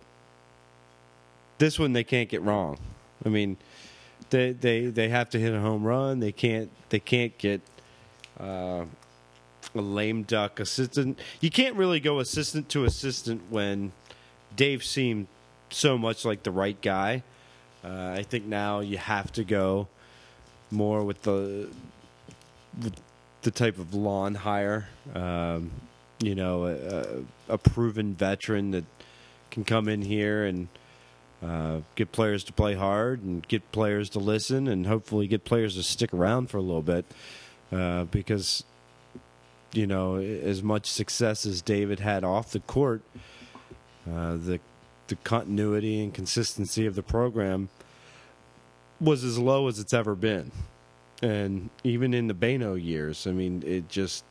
this 1.60 1.77
one 1.77 1.93
they 1.93 2.03
can't 2.03 2.27
get 2.27 2.41
wrong. 2.41 2.79
I 3.25 3.29
mean, 3.29 3.57
they 4.29 4.51
they 4.51 4.88
they 4.88 5.09
have 5.09 5.29
to 5.31 5.39
hit 5.39 5.53
a 5.53 5.59
home 5.59 5.83
run. 5.83 6.19
They 6.19 6.31
can't 6.31 6.69
they 6.89 7.00
can't 7.00 7.38
get 7.38 7.62
uh, 8.39 8.86
a 9.75 9.81
lame 9.81 10.24
duck 10.24 10.59
assistant. 10.59 11.19
You 11.41 11.50
can't 11.50 11.75
really 11.75 12.00
go 12.00 12.19
assistant 12.19 12.69
to 12.69 12.86
assistant 12.86 13.43
when 13.50 13.91
Dave 14.55 14.83
seemed 14.83 15.27
so 15.69 15.97
much 15.97 16.25
like 16.25 16.43
the 16.43 16.51
right 16.51 16.79
guy. 16.81 17.24
Uh, 17.83 18.15
I 18.17 18.24
think 18.24 18.45
now 18.45 18.79
you 18.79 18.97
have 18.97 19.31
to 19.33 19.43
go 19.43 19.88
more 20.71 21.03
with 21.03 21.21
the 21.24 21.69
with 22.81 23.00
the 23.43 23.51
type 23.51 23.77
of 23.77 23.93
Lon 23.93 24.36
hire. 24.36 24.89
Um, 25.13 25.71
you 26.19 26.36
know, 26.36 26.65
a, 26.65 27.53
a 27.53 27.57
proven 27.57 28.15
veteran 28.15 28.71
that 28.71 28.83
can 29.51 29.63
come 29.63 29.88
in 29.88 30.01
here 30.01 30.45
and 30.45 30.67
uh, 31.44 31.79
get 31.96 32.12
players 32.12 32.44
to 32.46 32.53
play 32.53 32.74
hard 32.74 33.22
and 33.22 33.48
get 33.48 33.72
players 33.72 34.10
to 34.10 34.20
listen 34.20 34.67
and 34.67 34.88
hopefully 34.88 35.27
get 35.27 35.46
players 35.46 35.75
to 35.75 35.84
stick 35.84 36.13
around 36.13 36.50
for 36.50 36.58
a 36.58 36.62
little 36.62 36.82
bit. 36.82 37.06
Uh, 37.72 38.06
because, 38.06 38.63
you 39.74 39.86
know, 39.86 40.15
as 40.15 40.63
much 40.63 40.86
success 40.86 41.46
as 41.46 41.62
David 41.62 42.00
had 42.00 42.24
off 42.24 42.51
the 42.51 42.62
court, 42.62 43.01
uh, 44.10 44.38
the 44.38 44.60
the 45.08 45.15
continuity 45.17 46.03
and 46.03 46.13
consistency 46.13 46.86
of 46.86 46.96
the 46.96 47.03
program 47.03 47.70
was 49.00 49.24
as 49.24 49.38
low 49.38 49.67
as 49.67 49.79
it's 49.79 49.94
ever 49.94 50.15
been. 50.15 50.51
And 51.22 51.70
even 51.84 52.13
in 52.13 52.27
the 52.27 52.34
Bayno 52.34 52.82
years, 52.82 53.25
I 53.25 53.32
mean, 53.32 53.63
it 53.65 53.89
just 53.89 54.24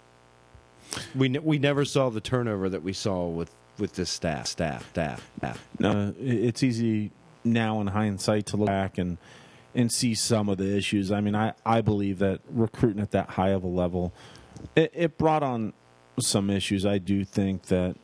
we 1.15 1.29
we 1.31 1.59
never 1.59 1.85
saw 1.85 2.11
the 2.11 2.21
turnover 2.21 2.69
that 2.69 2.83
we 2.83 2.93
saw 2.93 3.27
with 3.27 3.51
with 3.79 3.95
this 3.95 4.11
staff, 4.11 4.47
staff, 4.47 4.89
staff, 4.91 5.29
staff. 5.39 5.69
No, 5.79 5.91
uh, 5.91 6.13
it's 6.19 6.63
easy 6.63 7.11
now 7.45 7.81
in 7.81 7.89
hindsight 7.89 8.47
to 8.47 8.57
look 8.57 8.67
back 8.67 8.99
and 8.99 9.19
and 9.75 9.93
see 9.93 10.15
some 10.15 10.49
of 10.49 10.57
the 10.57 10.75
issues. 10.77 11.13
I 11.13 11.21
mean, 11.21 11.35
I, 11.35 11.53
I 11.65 11.83
believe 11.83 12.19
that 12.21 12.41
recruiting 12.49 13.03
at 13.03 13.11
that 13.11 13.31
high 13.31 13.51
of 13.51 13.63
a 13.63 13.67
level, 13.67 14.15
it, 14.75 14.91
it 14.95 15.19
brought 15.19 15.43
on 15.43 15.75
some 16.19 16.49
issues. 16.49 16.87
I 16.87 16.97
do 16.97 17.25
think 17.25 17.65
that 17.67 17.97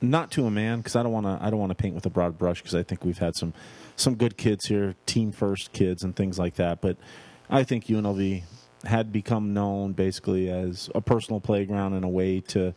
not 0.00 0.30
to 0.32 0.46
a 0.46 0.50
man 0.50 0.78
because 0.78 0.96
I 0.96 1.02
don't 1.02 1.12
want 1.12 1.26
to 1.26 1.38
I 1.40 1.50
don't 1.50 1.60
want 1.60 1.70
to 1.70 1.74
paint 1.74 1.94
with 1.94 2.06
a 2.06 2.10
broad 2.10 2.38
brush 2.38 2.62
because 2.62 2.74
I 2.74 2.82
think 2.82 3.04
we've 3.04 3.18
had 3.18 3.36
some 3.36 3.52
some 3.96 4.14
good 4.14 4.36
kids 4.36 4.66
here, 4.66 4.94
team 5.06 5.32
first 5.32 5.72
kids 5.72 6.02
and 6.02 6.14
things 6.16 6.38
like 6.38 6.54
that. 6.54 6.80
But 6.80 6.96
I 7.50 7.64
think 7.64 7.86
UNLV 7.86 8.42
had 8.84 9.12
become 9.12 9.52
known 9.52 9.92
basically 9.92 10.48
as 10.50 10.88
a 10.94 11.00
personal 11.00 11.40
playground 11.40 11.94
and 11.94 12.04
a 12.04 12.08
way 12.08 12.40
to 12.40 12.74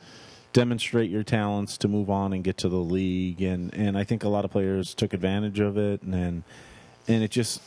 demonstrate 0.54 1.10
your 1.10 1.24
talents 1.24 1.78
to 1.78 1.88
move 1.88 2.10
on 2.10 2.34
and 2.34 2.44
get 2.44 2.58
to 2.58 2.70
the 2.70 2.78
league. 2.78 3.42
And 3.42 3.74
and 3.74 3.98
I 3.98 4.04
think 4.04 4.24
a 4.24 4.30
lot 4.30 4.46
of 4.46 4.52
players 4.52 4.94
took 4.94 5.14
advantage 5.14 5.60
of 5.60 5.78
it. 5.78 6.02
And 6.02 6.14
and, 6.14 6.44
and 7.08 7.24
it 7.24 7.32
just 7.32 7.62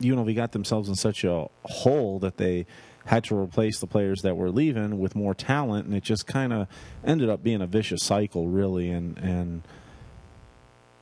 UNLV 0.00 0.34
got 0.34 0.52
themselves 0.52 0.88
in 0.88 0.94
such 0.94 1.24
a 1.24 1.48
hole 1.64 2.18
that 2.20 2.36
they 2.36 2.66
had 3.06 3.24
to 3.24 3.36
replace 3.36 3.80
the 3.80 3.86
players 3.86 4.20
that 4.22 4.36
were 4.36 4.50
leaving 4.50 4.98
with 4.98 5.16
more 5.16 5.34
talent. 5.34 5.86
And 5.86 5.94
it 5.94 6.02
just 6.02 6.26
kind 6.26 6.52
of 6.52 6.68
ended 7.04 7.28
up 7.28 7.42
being 7.42 7.62
a 7.62 7.66
vicious 7.66 8.02
cycle 8.02 8.48
really. 8.48 8.90
And 8.90 9.18
and 9.18 9.62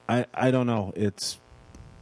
I 0.09 0.27
I 0.35 0.51
don't 0.51 0.67
know. 0.67 0.93
It's 0.97 1.39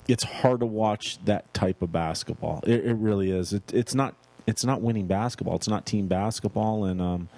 it's 0.06 0.24
hard 0.24 0.60
to 0.60 0.66
watch 0.66 1.18
that 1.24 1.52
type 1.54 1.80
of 1.80 1.90
basketball. 1.90 2.60
It, 2.66 2.84
it 2.84 2.94
really 2.94 3.30
is. 3.30 3.52
It, 3.52 3.72
it's 3.72 3.94
not 3.94 4.14
it's 4.46 4.64
not 4.64 4.80
winning 4.80 5.06
basketball. 5.06 5.56
It's 5.56 5.68
not 5.68 5.86
team 5.86 6.06
basketball. 6.06 6.84
And 6.84 7.00
um 7.00 7.28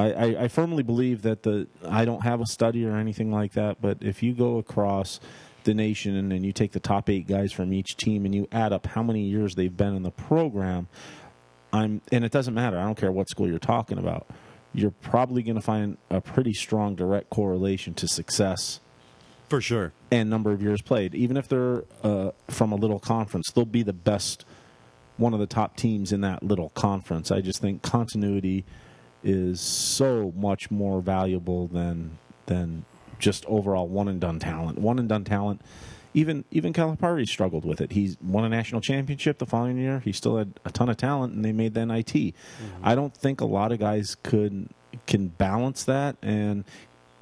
I, 0.00 0.10
I, 0.10 0.42
I 0.44 0.48
firmly 0.48 0.82
believe 0.82 1.22
that 1.22 1.42
the 1.42 1.66
I 1.86 2.04
don't 2.04 2.22
have 2.22 2.40
a 2.40 2.46
study 2.46 2.84
or 2.86 2.96
anything 2.96 3.30
like 3.30 3.52
that, 3.52 3.80
but 3.80 3.98
if 4.00 4.22
you 4.22 4.32
go 4.32 4.58
across 4.58 5.20
the 5.64 5.74
nation 5.74 6.16
and, 6.16 6.32
and 6.32 6.44
you 6.44 6.52
take 6.52 6.72
the 6.72 6.80
top 6.80 7.10
eight 7.10 7.26
guys 7.28 7.52
from 7.52 7.72
each 7.72 7.96
team 7.96 8.24
and 8.24 8.34
you 8.34 8.48
add 8.50 8.72
up 8.72 8.86
how 8.86 9.02
many 9.02 9.22
years 9.22 9.54
they've 9.54 9.76
been 9.76 9.94
in 9.94 10.02
the 10.02 10.10
program, 10.10 10.88
I'm 11.72 12.00
and 12.10 12.24
it 12.24 12.32
doesn't 12.32 12.54
matter. 12.54 12.78
I 12.78 12.84
don't 12.84 12.96
care 12.96 13.12
what 13.12 13.28
school 13.28 13.48
you're 13.48 13.58
talking 13.58 13.98
about. 13.98 14.26
You're 14.72 14.92
probably 14.92 15.42
going 15.42 15.56
to 15.56 15.60
find 15.62 15.98
a 16.08 16.20
pretty 16.20 16.52
strong 16.52 16.94
direct 16.94 17.28
correlation 17.28 17.92
to 17.94 18.06
success 18.06 18.78
For 19.48 19.60
sure. 19.60 19.92
and 20.12 20.30
number 20.30 20.52
of 20.52 20.62
years 20.62 20.80
played. 20.80 21.14
Even 21.14 21.36
if 21.36 21.48
they're 21.48 21.82
uh, 22.04 22.30
from 22.48 22.70
a 22.70 22.76
little 22.76 23.00
conference, 23.00 23.50
they'll 23.52 23.64
be 23.64 23.82
the 23.82 23.92
best, 23.92 24.44
one 25.16 25.34
of 25.34 25.40
the 25.40 25.48
top 25.48 25.76
teams 25.76 26.12
in 26.12 26.20
that 26.20 26.44
little 26.44 26.70
conference. 26.70 27.32
I 27.32 27.40
just 27.40 27.60
think 27.60 27.82
continuity 27.82 28.64
is 29.22 29.60
so 29.60 30.32
much 30.36 30.70
more 30.70 31.00
valuable 31.00 31.66
than 31.66 32.18
than 32.46 32.84
just 33.18 33.44
overall 33.46 33.86
one 33.86 34.08
and 34.08 34.20
done 34.20 34.38
talent. 34.38 34.78
One 34.78 34.98
and 34.98 35.08
done 35.08 35.24
talent. 35.24 35.60
Even 36.12 36.44
even 36.50 36.72
Calipari 36.72 37.28
struggled 37.28 37.64
with 37.64 37.80
it. 37.80 37.92
He 37.92 38.16
won 38.20 38.44
a 38.44 38.48
national 38.48 38.80
championship 38.80 39.38
the 39.38 39.46
following 39.46 39.78
year. 39.78 40.00
He 40.00 40.12
still 40.12 40.36
had 40.36 40.58
a 40.64 40.70
ton 40.72 40.88
of 40.88 40.96
talent, 40.96 41.34
and 41.34 41.44
they 41.44 41.52
made 41.52 41.74
the 41.74 41.86
NIT. 41.86 42.34
I 42.82 42.94
don't 42.94 43.14
think 43.14 43.40
a 43.40 43.44
lot 43.44 43.70
of 43.70 43.78
guys 43.78 44.16
could 44.22 44.68
can 45.06 45.28
balance 45.28 45.84
that, 45.84 46.16
and 46.20 46.64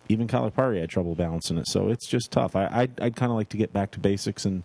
even 0.09 0.27
Calipari 0.27 0.81
had 0.81 0.89
trouble 0.89 1.15
balancing 1.15 1.59
it. 1.59 1.69
So 1.69 1.89
it's 1.89 2.07
just 2.07 2.31
tough. 2.31 2.57
I, 2.57 2.69
I'd, 2.73 3.01
I'd 3.01 3.17
kind 3.17 3.31
of 3.31 3.37
like 3.37 3.51
to 3.51 3.59
get 3.59 3.75
back 3.75 3.91
to 3.93 4.01
basics 4.01 4.47
and 4.47 4.63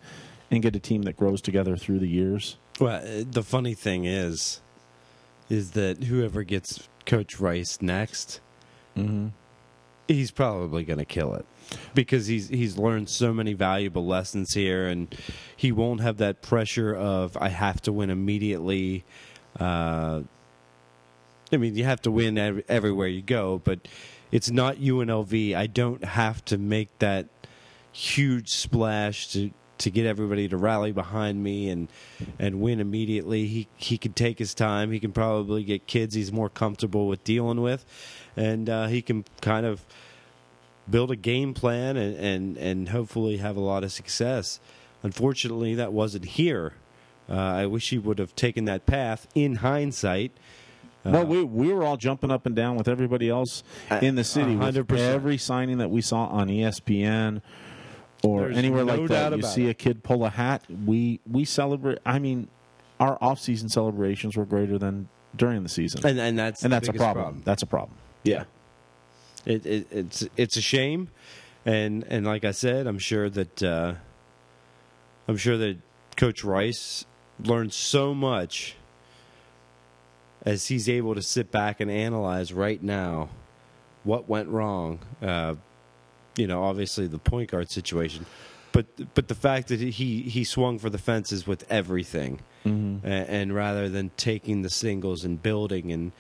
and 0.50 0.62
get 0.62 0.76
a 0.76 0.80
team 0.80 1.02
that 1.04 1.18
grows 1.18 1.42
together 1.42 1.76
through 1.76 2.00
the 2.00 2.08
years. 2.08 2.58
Well, 2.80 3.02
uh, 3.04 3.24
the 3.30 3.44
funny 3.44 3.74
thing 3.74 4.06
is, 4.06 4.62
is 5.50 5.72
that 5.72 6.04
whoever 6.06 6.44
gets 6.44 6.88
Coach 7.06 7.40
Rice 7.40 7.82
next, 7.82 8.40
Mm-hmm. 8.98 9.30
he's 10.08 10.30
probably 10.32 10.84
going 10.84 11.00
to 11.00 11.06
kill 11.06 11.34
it 11.34 11.46
because 11.96 12.28
he's 12.28 12.50
he's 12.50 12.78
learned 12.78 13.10
so 13.10 13.34
many 13.34 13.54
valuable 13.54 14.06
lessons 14.06 14.54
here, 14.54 14.88
and 14.88 15.16
he 15.56 15.72
won't 15.72 16.02
have 16.02 16.18
that 16.18 16.42
pressure 16.44 16.94
of 16.96 17.36
I 17.38 17.50
have 17.50 17.82
to 17.84 17.92
win 17.92 18.10
immediately. 18.12 19.04
Uh, 19.60 20.22
I 21.52 21.58
mean, 21.58 21.76
you 21.76 21.84
have 21.86 22.02
to 22.04 22.12
win 22.12 22.38
ev- 22.38 22.64
everywhere 22.70 23.08
you 23.08 23.22
go, 23.22 23.62
but 23.64 23.88
it's 24.32 24.50
not 24.52 24.78
UNLV. 24.78 25.56
I 25.56 25.68
don't 25.68 26.04
have 26.04 26.44
to 26.46 26.58
make 26.58 26.90
that 27.00 27.28
huge 27.92 28.50
splash 28.50 29.28
to 29.34 29.52
to 29.84 29.92
get 29.92 30.06
everybody 30.06 30.48
to 30.48 30.58
rally 30.58 30.92
behind 30.92 31.44
me 31.44 31.70
and 31.70 31.88
and 32.40 32.62
win 32.62 32.80
immediately. 32.80 33.48
He 33.48 33.68
he 33.76 33.98
can 33.98 34.14
take 34.14 34.40
his 34.40 34.54
time. 34.54 34.92
He 34.92 35.00
can 35.00 35.12
probably 35.12 35.64
get 35.64 35.88
kids 35.88 36.16
he's 36.16 36.32
more 36.32 36.50
comfortable 36.50 37.08
with 37.08 37.24
dealing 37.24 37.62
with, 37.62 37.86
and 38.36 38.70
uh, 38.70 38.88
he 38.88 39.02
can 39.02 39.26
kind 39.42 39.66
of 39.66 39.86
build 40.90 41.12
a 41.12 41.16
game 41.16 41.54
plan 41.54 41.98
and, 41.98 42.16
and 42.18 42.58
and 42.58 42.90
hopefully 42.90 43.38
have 43.38 43.58
a 43.58 43.62
lot 43.62 43.84
of 43.84 43.92
success. 43.92 44.60
Unfortunately, 45.04 45.76
that 45.76 45.92
wasn't 45.92 46.26
here. 46.26 46.74
Uh, 47.30 47.34
I 47.34 47.66
wish 47.66 47.90
he 47.90 47.98
would 47.98 48.20
have 48.20 48.36
taken 48.36 48.66
that 48.66 48.86
path. 48.86 49.28
In 49.36 49.56
hindsight, 49.56 50.32
well, 51.04 51.26
we 51.26 51.44
we 51.44 51.74
were 51.74 51.84
all 51.84 51.98
jumping 51.98 52.32
up 52.32 52.46
and 52.46 52.56
down 52.56 52.78
with 52.78 52.88
everybody 52.88 53.30
else 53.30 53.64
in 54.02 54.16
the 54.16 54.24
city. 54.24 54.56
with 54.56 54.76
100%. 54.76 54.98
Every 54.98 55.38
signing 55.38 55.78
that 55.80 55.90
we 55.90 56.02
saw 56.02 56.28
on 56.28 56.48
ESPN 56.48 57.42
or 58.24 58.42
There's 58.42 58.58
anywhere 58.58 58.86
no 58.86 58.96
like 58.96 59.10
that, 59.10 59.36
you 59.36 59.44
see 59.44 59.68
it. 59.68 59.72
a 59.72 59.74
kid 59.74 60.04
pull 60.04 60.26
a 60.26 60.30
hat. 60.30 60.64
We 60.86 61.20
we 61.30 61.46
celebrate. 61.46 62.00
I 62.06 62.20
mean, 62.20 62.48
our 63.00 63.18
off 63.22 63.40
season 63.40 63.70
celebrations 63.70 64.38
were 64.38 64.46
greater 64.46 64.78
than 64.78 65.10
during 65.36 65.64
the 65.64 65.70
season, 65.70 66.06
and 66.06 66.20
and 66.20 66.40
that's 66.40 66.64
and 66.64 66.72
that's 66.72 66.88
a 66.88 66.94
biggest 66.94 67.14
problem. 67.14 67.42
That's 67.46 67.64
a 67.64 67.68
problem. 67.68 67.98
Yeah. 68.24 68.46
It, 69.46 69.66
it, 69.66 69.88
it's 69.92 70.28
it's 70.38 70.56
a 70.56 70.62
shame, 70.62 71.10
and 71.66 72.06
and 72.08 72.26
like 72.26 72.46
I 72.46 72.52
said, 72.52 72.88
I'm 72.88 73.00
sure 73.00 73.30
that 73.30 73.62
uh, 73.62 73.96
I'm 75.28 75.36
sure 75.38 75.58
that 75.58 75.78
Coach 76.16 76.46
Rice 76.46 77.06
learned 77.44 77.74
so 77.74 78.14
much 78.14 78.76
as 80.46 80.68
he's 80.68 80.88
able 80.88 81.16
to 81.16 81.22
sit 81.22 81.52
back 81.52 81.82
and 81.82 81.92
analyze 81.92 82.54
right 82.54 82.82
now 82.82 83.30
what 84.04 84.30
went 84.30 84.48
wrong. 84.50 85.00
Uh, 85.22 85.56
you 86.36 86.48
know, 86.48 86.64
obviously 86.64 87.08
the 87.08 87.20
point 87.20 87.52
guard 87.52 87.70
situation, 87.70 88.26
but 88.72 88.86
but 89.14 89.28
the 89.28 89.36
fact 89.36 89.68
that 89.70 89.80
he 89.80 90.22
he 90.24 90.44
swung 90.44 90.80
for 90.80 90.90
the 90.90 90.98
fences 90.98 91.46
with 91.48 91.66
everything, 91.72 92.40
Mm-hmm. 92.66 93.06
a- 93.06 93.10
and, 93.10 93.54
rather 93.54 93.90
than 93.90 94.10
taking 94.16 94.62
the 94.62 94.70
singles 94.70 95.26
and 95.26 95.42
building 95.44 95.92
and 95.92 96.12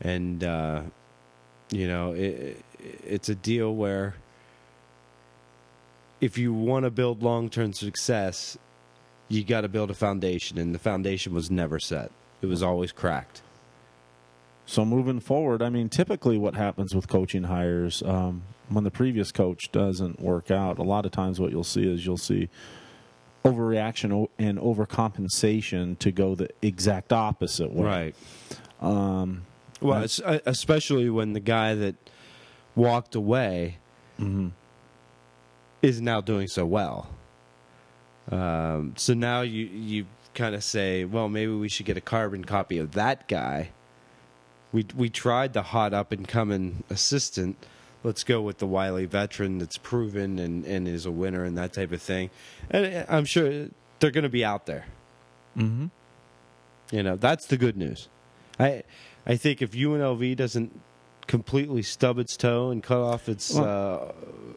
and 0.00 0.44
uh, 0.44 0.82
you 1.70 1.88
know 1.88 2.12
it, 2.12 2.62
it's 3.04 3.28
a 3.28 3.34
deal 3.34 3.74
where 3.74 4.14
if 6.20 6.36
you 6.38 6.52
want 6.52 6.84
to 6.84 6.90
build 6.90 7.22
long 7.22 7.48
term 7.50 7.72
success, 7.72 8.56
you 9.28 9.44
got 9.44 9.60
to 9.62 9.68
build 9.68 9.90
a 9.90 9.94
foundation, 9.94 10.58
and 10.58 10.74
the 10.74 10.78
foundation 10.78 11.32
was 11.34 11.50
never 11.50 11.78
set. 11.78 12.10
It 12.42 12.46
was 12.46 12.62
always 12.62 12.92
cracked. 12.92 13.42
So 14.66 14.84
moving 14.84 15.20
forward, 15.20 15.62
I 15.62 15.70
mean, 15.70 15.88
typically 15.88 16.36
what 16.38 16.54
happens 16.54 16.94
with 16.94 17.08
coaching 17.08 17.44
hires 17.44 18.02
um, 18.02 18.42
when 18.68 18.84
the 18.84 18.90
previous 18.90 19.32
coach 19.32 19.72
doesn't 19.72 20.20
work 20.20 20.50
out, 20.50 20.78
a 20.78 20.82
lot 20.82 21.06
of 21.06 21.12
times 21.12 21.40
what 21.40 21.50
you'll 21.50 21.64
see 21.64 21.90
is 21.90 22.04
you'll 22.04 22.16
see 22.16 22.48
overreaction 23.44 24.28
and 24.38 24.58
overcompensation 24.58 25.98
to 25.98 26.10
go 26.12 26.34
the 26.34 26.50
exact 26.60 27.12
opposite 27.12 27.72
way. 27.72 27.84
Right. 27.84 28.14
Um, 28.80 29.42
well, 29.80 30.06
uh, 30.24 30.38
especially 30.44 31.08
when 31.08 31.32
the 31.32 31.40
guy 31.40 31.74
that 31.74 31.96
walked 32.74 33.14
away 33.14 33.78
Mm-hmm. 34.20 34.48
is 35.80 36.00
now 36.00 36.20
doing 36.20 36.48
so 36.48 36.66
well. 36.66 37.08
Um, 38.32 38.94
so 38.96 39.14
now 39.14 39.42
you 39.42 39.66
you 39.66 40.06
kind 40.34 40.56
of 40.56 40.64
say, 40.64 41.04
well, 41.04 41.28
maybe 41.28 41.52
we 41.52 41.68
should 41.68 41.86
get 41.86 41.96
a 41.96 42.00
carbon 42.00 42.44
copy 42.44 42.78
of 42.78 42.92
that 42.92 43.28
guy. 43.28 43.70
We 44.72 44.86
we 44.96 45.08
tried 45.08 45.52
the 45.52 45.62
hot 45.62 45.94
up 45.94 46.10
and 46.10 46.26
coming 46.26 46.82
assistant. 46.90 47.64
Let's 48.04 48.22
go 48.22 48.40
with 48.40 48.58
the 48.58 48.66
wily 48.66 49.06
veteran 49.06 49.58
that's 49.58 49.76
proven 49.76 50.38
and, 50.38 50.64
and 50.64 50.86
is 50.86 51.04
a 51.04 51.10
winner 51.10 51.44
and 51.44 51.58
that 51.58 51.72
type 51.72 51.92
of 51.92 52.00
thing. 52.00 52.30
And 52.70 53.04
I'm 53.08 53.24
sure 53.24 53.68
they're 53.98 54.10
going 54.10 54.22
to 54.22 54.28
be 54.28 54.44
out 54.44 54.66
there. 54.66 54.86
Mm-hmm. 55.56 55.86
You 56.90 57.02
know, 57.02 57.16
that's 57.16 57.46
the 57.46 57.56
good 57.56 57.76
news. 57.76 58.08
I 58.58 58.82
I 59.26 59.36
think 59.36 59.60
if 59.60 59.72
UNLV 59.72 60.36
doesn't 60.36 60.80
completely 61.26 61.82
stub 61.82 62.18
its 62.18 62.36
toe 62.36 62.70
and 62.70 62.82
cut 62.82 63.00
off 63.00 63.28
its 63.28 63.56
uh, 63.56 64.12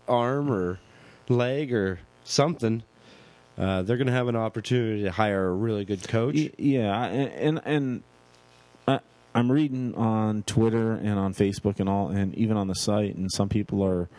arm 0.07 0.51
or 0.51 0.79
leg 1.27 1.73
or 1.73 1.99
something, 2.23 2.83
uh, 3.57 3.81
they're 3.81 3.97
going 3.97 4.07
to 4.07 4.13
have 4.13 4.27
an 4.27 4.35
opportunity 4.35 5.03
to 5.03 5.11
hire 5.11 5.49
a 5.49 5.53
really 5.53 5.83
good 5.83 6.07
coach. 6.07 6.37
Yeah, 6.57 7.03
and 7.05 7.31
and, 7.33 7.61
and 7.65 8.03
I'm 9.33 9.51
reading 9.51 9.95
on 9.95 10.43
Twitter 10.43 10.91
and 10.91 11.17
on 11.17 11.33
Facebook 11.33 11.79
and 11.79 11.87
all, 11.87 12.09
and 12.09 12.35
even 12.35 12.57
on 12.57 12.67
the 12.67 12.75
site, 12.75 13.15
and 13.15 13.31
some 13.31 13.47
people 13.47 13.83
are 13.83 14.09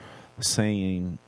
saying, 0.40 1.19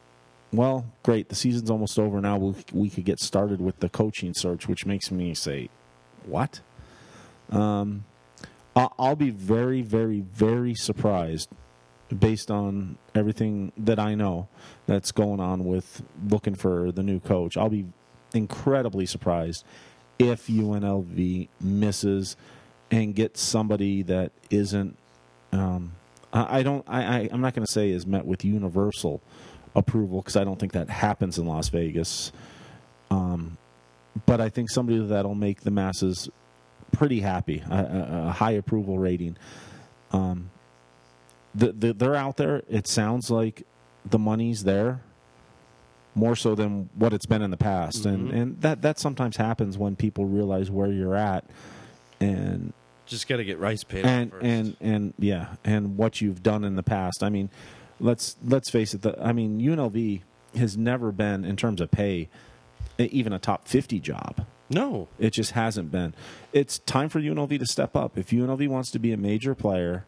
"Well, 0.53 0.87
great, 1.03 1.29
the 1.29 1.35
season's 1.35 1.71
almost 1.71 1.99
over 1.99 2.21
now. 2.21 2.39
We 2.39 2.55
we 2.73 2.91
could 2.91 3.05
get 3.05 3.21
started 3.21 3.61
with 3.61 3.81
the 3.81 3.89
coaching 3.89 4.33
search," 4.35 4.69
which 4.69 4.87
makes 4.87 5.11
me 5.11 5.35
say, 5.35 5.69
"What?" 6.25 6.61
Um, 7.51 8.05
I'll 8.75 9.17
be 9.17 9.31
very, 9.31 9.83
very, 9.83 10.21
very 10.21 10.75
surprised 10.75 11.49
based 12.19 12.51
on 12.51 12.99
everything 13.15 13.73
that 13.77 13.99
I 13.99 14.15
know 14.15 14.49
that's 14.87 15.13
going 15.13 15.41
on 15.41 15.65
with 15.65 16.03
looking 16.29 16.55
for 16.55 16.91
the 16.91 17.03
new 17.03 17.21
coach. 17.21 17.57
I'll 17.57 17.69
be 17.69 17.87
incredibly 18.33 19.07
surprised 19.07 19.65
if 20.19 20.49
UNLV 20.49 21.49
misses 21.61 22.37
and 22.91 23.15
get 23.15 23.37
somebody 23.37 24.03
that 24.03 24.33
isn't. 24.51 24.97
Um, 25.53 25.93
I, 26.33 26.59
I 26.59 26.63
don't. 26.63 26.85
I, 26.89 27.03
I 27.03 27.29
I'm 27.33 27.41
not 27.41 27.55
going 27.55 27.67
to 27.67 27.73
say 27.73 27.91
is 27.91 28.07
met 28.07 28.27
with 28.27 28.45
universal 28.45 29.21
approval 29.75 30.21
because 30.21 30.37
I 30.37 30.45
don't 30.45 30.59
think 30.59 30.73
that 30.73 30.89
happens 30.89 31.39
in 31.39 31.47
Las 31.47 31.69
Vegas. 31.69 32.33
Um, 33.11 33.59
but 34.27 34.41
I 34.41 34.49
think 34.49 34.71
somebody 34.71 34.99
that'll 34.99 35.35
make 35.35 35.63
the 35.63 35.71
masses 35.71 36.29
pretty 36.93 37.21
happy, 37.21 37.63
a, 37.69 38.27
a, 38.29 38.31
high 38.31 38.53
approval 38.53 38.99
rating. 38.99 39.37
Um, 40.13 40.51
the, 41.55 41.73
the, 41.73 41.93
they're 41.93 42.15
out 42.15 42.37
there. 42.37 42.63
It 42.69 42.87
sounds 42.87 43.31
like 43.31 43.67
the 44.09 44.19
money's 44.19 44.65
there 44.65 45.01
more 46.15 46.37
so 46.37 46.55
than 46.55 46.89
what 46.95 47.13
it's 47.13 47.27
been 47.27 47.43
in 47.43 47.51
the 47.51 47.57
past, 47.57 48.07
and 48.07 48.31
and 48.31 48.61
that 48.61 48.83
that 48.83 49.01
sometimes 49.01 49.37
happens 49.37 49.77
when 49.77 49.97
people 49.97 50.27
realize 50.27 50.71
where 50.71 50.91
you're 50.91 51.17
at, 51.17 51.45
and 52.25 52.73
Just 53.07 53.29
got 53.29 53.37
to 53.37 53.45
get 53.45 53.59
Rice 53.59 53.85
paid 53.85 54.05
and 54.07 54.31
first. 54.31 54.45
and 54.45 54.77
and 54.81 55.15
yeah, 55.19 55.57
and 55.65 55.97
what 55.97 56.21
you've 56.21 56.43
done 56.43 56.65
in 56.65 56.77
the 56.77 56.83
past. 56.83 57.23
I 57.23 57.29
mean, 57.29 57.51
let's 58.01 58.37
let's 58.45 58.71
face 58.71 58.95
it. 58.95 59.03
The, 59.03 59.17
I 59.23 59.33
mean, 59.33 59.61
UNLV 59.61 60.23
has 60.57 60.77
never 60.77 61.13
been 61.13 61.45
in 61.45 61.57
terms 61.57 61.81
of 61.81 61.91
pay 61.91 62.29
even 62.99 63.33
a 63.33 63.39
top 63.39 63.67
fifty 63.69 63.99
job. 64.01 64.47
no, 64.71 65.09
It 65.19 65.31
just 65.33 65.51
hasn't 65.53 65.91
been. 65.91 66.15
It's 66.53 66.79
time 66.81 67.09
for 67.09 67.21
UNLV 67.21 67.59
to 67.59 67.67
step 67.67 67.97
up. 67.97 68.17
If 68.17 68.31
UNLV 68.31 68.69
wants 68.69 68.91
to 68.93 68.99
be 68.99 69.13
a 69.13 69.17
major 69.17 69.55
player, 69.55 70.07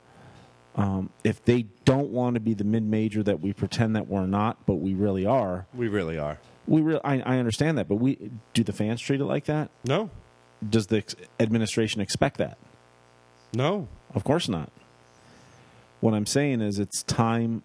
um, 0.76 1.10
if 1.24 1.44
they 1.44 1.66
don't 1.84 2.10
want 2.10 2.34
to 2.34 2.40
be 2.40 2.54
the 2.54 2.64
mid-major 2.64 3.22
that 3.24 3.40
we 3.40 3.52
pretend 3.52 3.96
that 3.96 4.06
we're 4.08 4.26
not, 4.26 4.64
but 4.66 4.74
we 4.76 4.94
really 4.94 5.26
are, 5.26 5.66
we 5.74 5.88
really 5.88 6.18
are. 6.18 6.38
we 6.68 6.80
re- 6.80 7.00
I, 7.04 7.20
I 7.20 7.38
understand 7.38 7.76
that. 7.78 7.88
But 7.88 7.96
we 7.96 8.30
do 8.54 8.62
the 8.62 8.72
fans 8.72 9.00
treat 9.00 9.20
it 9.20 9.24
like 9.24 9.44
that? 9.46 9.70
No, 9.84 10.10
Does 10.68 10.86
the 10.88 11.02
administration 11.40 12.00
expect 12.00 12.38
that? 12.38 12.58
no. 13.52 13.88
Of 14.14 14.24
course 14.24 14.48
not. 14.48 14.70
What 16.00 16.14
I'm 16.14 16.24
saying 16.26 16.62
is, 16.62 16.78
it's 16.78 17.02
time. 17.02 17.62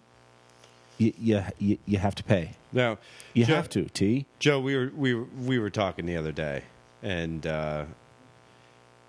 You 0.98 1.12
you 1.58 1.78
you, 1.86 1.98
have 1.98 2.14
to 2.16 2.22
pay. 2.24 2.50
Now 2.72 2.98
You 3.32 3.46
Joe- 3.46 3.54
have 3.56 3.70
to. 3.70 3.84
T. 3.86 4.26
Joe, 4.38 4.60
we 4.60 4.76
were 4.76 4.92
we 4.94 5.14
were, 5.14 5.24
we 5.40 5.58
were 5.58 5.70
talking 5.70 6.04
the 6.04 6.16
other 6.16 6.32
day, 6.32 6.64
and 7.02 7.46
uh, 7.46 7.84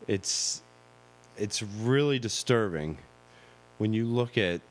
it's 0.07 0.61
it's 1.37 1.61
really 1.63 2.19
disturbing 2.19 2.97
when 3.77 3.91
you 3.93 4.05
look 4.05 4.37
at 4.37 4.61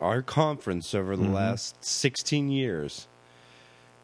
our 0.00 0.22
conference 0.22 0.94
over 0.94 1.16
the 1.16 1.24
Mhm. 1.26 1.32
last 1.34 1.84
16 1.84 2.48
years, 2.50 3.08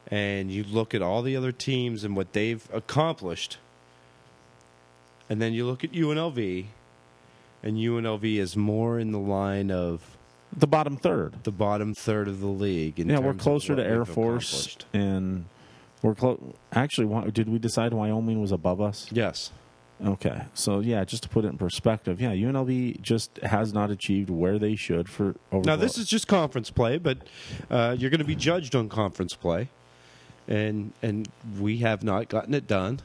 and 0.09 0.51
you 0.51 0.65
look 0.65 0.95
at 0.95 1.01
all 1.03 1.23
the 1.23 1.37
other 1.37 1.53
teams 1.53 2.03
and 2.05 2.17
what 2.17 2.33
they've 2.33 2.67
accomplished, 2.73 3.59
and 5.33 5.41
then 5.41 5.55
you 5.55 5.65
look 5.65 5.83
at 5.83 5.93
UNLV, 5.93 6.67
and 7.63 7.77
UNLV 7.79 8.37
is 8.37 8.55
more 8.55 8.99
in 8.99 9.13
the 9.13 9.19
line 9.19 9.71
of 9.71 10.19
The 10.55 10.67
bottom 10.67 10.99
third. 10.99 11.43
the 11.45 11.51
bottom 11.51 11.95
third 11.95 12.29
of 12.29 12.41
the 12.41 12.49
league. 12.49 13.01
in 13.01 13.09
yeah, 13.09 13.19
we're 13.19 13.33
closer 13.33 13.75
to 13.75 13.83
Air 13.83 14.05
Force, 14.05 14.77
and 14.93 15.47
we're 16.03 16.15
close. 16.15 16.39
Actually, 16.75 17.31
did 17.31 17.49
we 17.49 17.59
decide 17.59 17.95
Wyoming 17.95 18.43
was 18.43 18.53
above 18.53 18.83
us? 18.83 19.07
Yes. 19.11 19.53
Okay, 20.05 20.43
so 20.53 20.81
yeah, 20.81 21.03
just 21.07 21.23
to 21.23 21.31
put 21.31 21.47
it 21.47 21.49
in 21.49 21.57
perspective, 21.57 22.21
yeah, 22.21 22.33
UNLV 22.33 23.01
just 23.01 23.39
has 23.39 23.73
not 23.73 23.91
achieved 23.91 24.29
where 24.29 24.59
they 24.59 24.77
should 24.77 25.09
for 25.09 25.35
over. 25.51 25.65
Now 25.65 25.77
this 25.77 25.97
is 25.97 26.07
just 26.09 26.29
conference 26.29 26.69
play, 26.69 26.99
but 26.99 27.19
uh, 27.71 27.97
you're 27.99 28.11
going 28.11 28.19
to 28.19 28.27
be 28.27 28.35
judged 28.35 28.75
on 28.75 28.91
conference 28.91 29.33
play, 29.35 29.71
and 30.47 30.93
and 31.03 31.27
we 31.59 31.79
have 31.79 32.03
not 32.03 32.29
gotten 32.29 32.53
it 32.53 32.67
done 32.67 33.01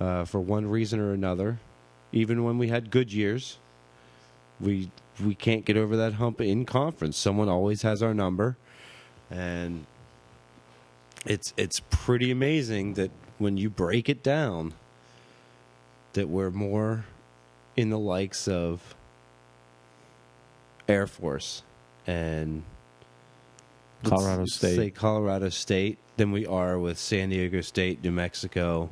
uh, 0.00 0.24
for 0.24 0.40
one 0.40 0.66
reason 0.66 0.98
or 0.98 1.12
another. 1.12 1.58
Even 2.12 2.42
when 2.42 2.58
we 2.58 2.68
had 2.68 2.90
good 2.90 3.12
years, 3.12 3.58
we 4.60 4.90
we 5.24 5.34
can't 5.34 5.64
get 5.64 5.76
over 5.76 5.96
that 5.96 6.14
hump 6.14 6.40
in 6.40 6.64
conference. 6.64 7.16
Someone 7.16 7.48
always 7.48 7.82
has 7.82 8.02
our 8.02 8.14
number, 8.14 8.56
and 9.30 9.86
it's 11.24 11.52
it's 11.56 11.80
pretty 11.90 12.30
amazing 12.30 12.94
that 12.94 13.10
when 13.38 13.56
you 13.56 13.70
break 13.70 14.08
it 14.08 14.22
down, 14.22 14.74
that 16.14 16.28
we're 16.28 16.50
more 16.50 17.04
in 17.76 17.90
the 17.90 17.98
likes 17.98 18.48
of 18.48 18.94
Air 20.88 21.06
Force 21.06 21.62
and 22.06 22.64
Colorado 24.04 24.46
State. 24.46 24.76
say 24.76 24.90
Colorado 24.90 25.48
State 25.48 25.98
than 26.16 26.32
we 26.32 26.46
are 26.46 26.78
with 26.78 26.98
San 26.98 27.28
Diego 27.28 27.60
State, 27.60 28.02
New 28.02 28.10
Mexico. 28.10 28.90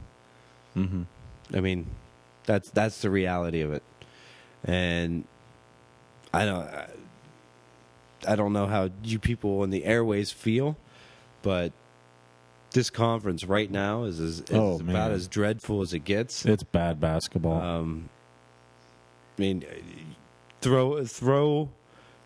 Mhm. 0.78 1.06
I 1.54 1.60
mean, 1.60 1.86
that's 2.46 2.70
that's 2.70 3.00
the 3.00 3.10
reality 3.10 3.60
of 3.62 3.72
it, 3.72 3.82
and 4.64 5.24
I 6.32 6.44
don't 6.44 6.68
I, 8.26 8.36
don't 8.36 8.52
know 8.52 8.66
how 8.66 8.90
you 9.02 9.18
people 9.18 9.64
in 9.64 9.70
the 9.70 9.84
airways 9.84 10.30
feel, 10.30 10.76
but 11.42 11.72
this 12.72 12.90
conference 12.90 13.44
right 13.44 13.70
now 13.70 14.04
is, 14.04 14.20
is, 14.20 14.40
is 14.40 14.50
Oh, 14.52 14.78
about 14.78 15.10
as 15.10 15.26
dreadful 15.26 15.80
as 15.80 15.94
it 15.94 16.00
gets. 16.00 16.44
It's 16.44 16.62
bad 16.62 17.00
basketball. 17.00 17.60
Um, 17.60 18.08
I 19.38 19.40
mean, 19.40 19.64
throw 20.60 21.04
throw 21.04 21.70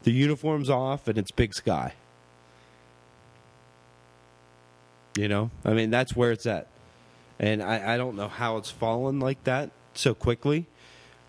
the 0.02 0.10
uniforms 0.12 0.68
off, 0.68 1.06
and 1.08 1.16
it's 1.16 1.30
Big 1.30 1.54
Sky. 1.54 1.94
You 5.16 5.28
know, 5.28 5.50
I 5.64 5.74
mean, 5.74 5.90
that's 5.90 6.16
where 6.16 6.32
it's 6.32 6.46
at, 6.46 6.68
and 7.42 7.62
I, 7.62 7.94
I 7.94 7.96
don't 7.98 8.16
know 8.16 8.28
how 8.28 8.56
it's 8.56 8.70
fallen 8.70 9.20
like 9.20 9.44
that 9.44 9.70
so 9.94 10.14
quickly, 10.14 10.66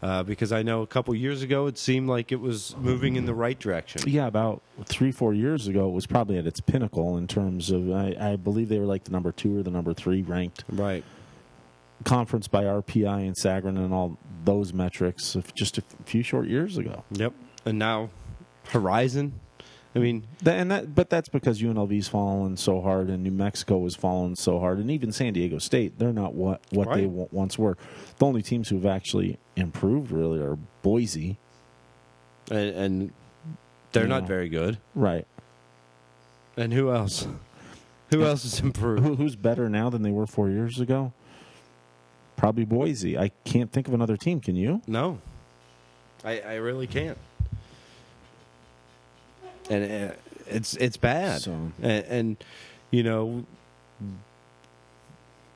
uh, 0.02 0.24
because 0.24 0.52
I 0.54 0.64
know 0.64 0.82
a 0.82 0.88
couple 0.88 1.14
years 1.16 1.42
ago 1.42 1.68
it 1.68 1.78
seemed 1.78 2.08
like 2.08 2.32
it 2.32 2.40
was 2.40 2.76
moving 2.78 3.16
in 3.18 3.26
the 3.26 3.34
right 3.34 3.60
direction. 3.60 4.02
yeah, 4.08 4.28
about 4.28 4.62
three, 4.86 5.12
four 5.12 5.34
years 5.34 5.68
ago, 5.68 5.88
it 5.90 5.92
was 5.92 6.06
probably 6.08 6.38
at 6.38 6.46
its 6.48 6.62
pinnacle 6.62 7.18
in 7.18 7.28
terms 7.28 7.72
of. 7.72 7.92
I, 7.92 8.16
I 8.20 8.36
believe 8.38 8.70
they 8.70 8.80
were 8.80 8.86
like 8.86 9.04
the 9.04 9.12
number 9.12 9.32
two 9.34 9.60
or 9.60 9.64
the 9.64 9.72
number 9.72 9.94
three 9.94 10.22
ranked 10.22 10.64
Right. 10.70 11.04
conference 12.06 12.48
by 12.48 12.64
RPI 12.64 13.26
and 13.28 13.36
Sagarin 13.36 13.78
and 13.78 13.94
all 13.94 14.18
those 14.46 14.74
metrics 14.74 15.36
of 15.36 15.54
just 15.56 15.78
a 15.78 15.84
few 16.06 16.22
short 16.24 16.48
years 16.48 16.78
ago. 16.78 17.04
Yep. 17.12 17.34
And 17.66 17.80
now, 17.80 18.10
Horizon. 18.70 19.40
I 19.96 20.00
mean, 20.00 20.24
That, 20.42 20.60
and 20.60 20.72
that, 20.72 20.96
but 20.96 21.10
that's 21.12 21.30
because 21.30 21.62
UNLV's 21.62 22.08
fallen 22.08 22.58
so 22.58 22.82
hard, 22.82 23.10
and 23.10 23.22
New 23.24 23.32
Mexico 23.32 23.84
has 23.84 23.96
fallen 23.96 24.36
so 24.36 24.60
hard, 24.60 24.80
and 24.80 24.90
even 24.90 25.12
San 25.12 25.34
Diego 25.34 25.60
State, 25.60 26.00
they're 26.00 26.12
not 26.14 26.34
what 26.34 26.62
what 26.72 26.90
they 26.96 27.04
w- 27.04 27.28
once 27.32 27.60
were. 27.60 27.78
The 28.18 28.26
only 28.26 28.42
teams 28.42 28.70
who've 28.70 28.86
actually 28.88 29.38
improved 29.56 30.10
really 30.12 30.40
are 30.40 30.58
Boise, 30.82 31.38
and, 32.50 32.70
and 32.76 33.12
they're 33.92 34.08
not 34.08 34.24
Yeah. 34.24 34.28
very 34.28 34.50
good. 34.50 34.80
right? 34.96 35.28
And 36.58 36.74
who 36.74 36.92
else? 36.92 37.28
Who 38.12 38.24
else 38.24 38.44
has 38.44 38.60
improved? 38.60 39.04
Who, 39.04 39.16
who's 39.18 39.36
better 39.36 39.70
now 39.70 39.90
than 39.92 40.02
they 40.02 40.12
were 40.12 40.26
four 40.28 40.50
years 40.50 40.80
ago? 40.80 41.14
Probably 42.36 42.66
Boise. 42.66 43.18
I 43.18 43.30
can't 43.46 43.72
think 43.72 43.88
of 43.88 43.94
another 43.94 44.18
team. 44.18 44.40
Can 44.40 44.56
you? 44.56 44.82
No, 44.88 45.20
I, 46.26 46.40
I 46.42 46.54
really 46.56 46.88
can't. 46.88 47.18
And 49.70 50.12
uh, 50.12 50.14
it's 50.48 50.76
it's 50.76 50.98
bad. 50.98 51.42
So- 51.42 51.72
and, 51.82 52.06
and 52.06 52.44
you 52.92 53.04
know, 53.04 53.46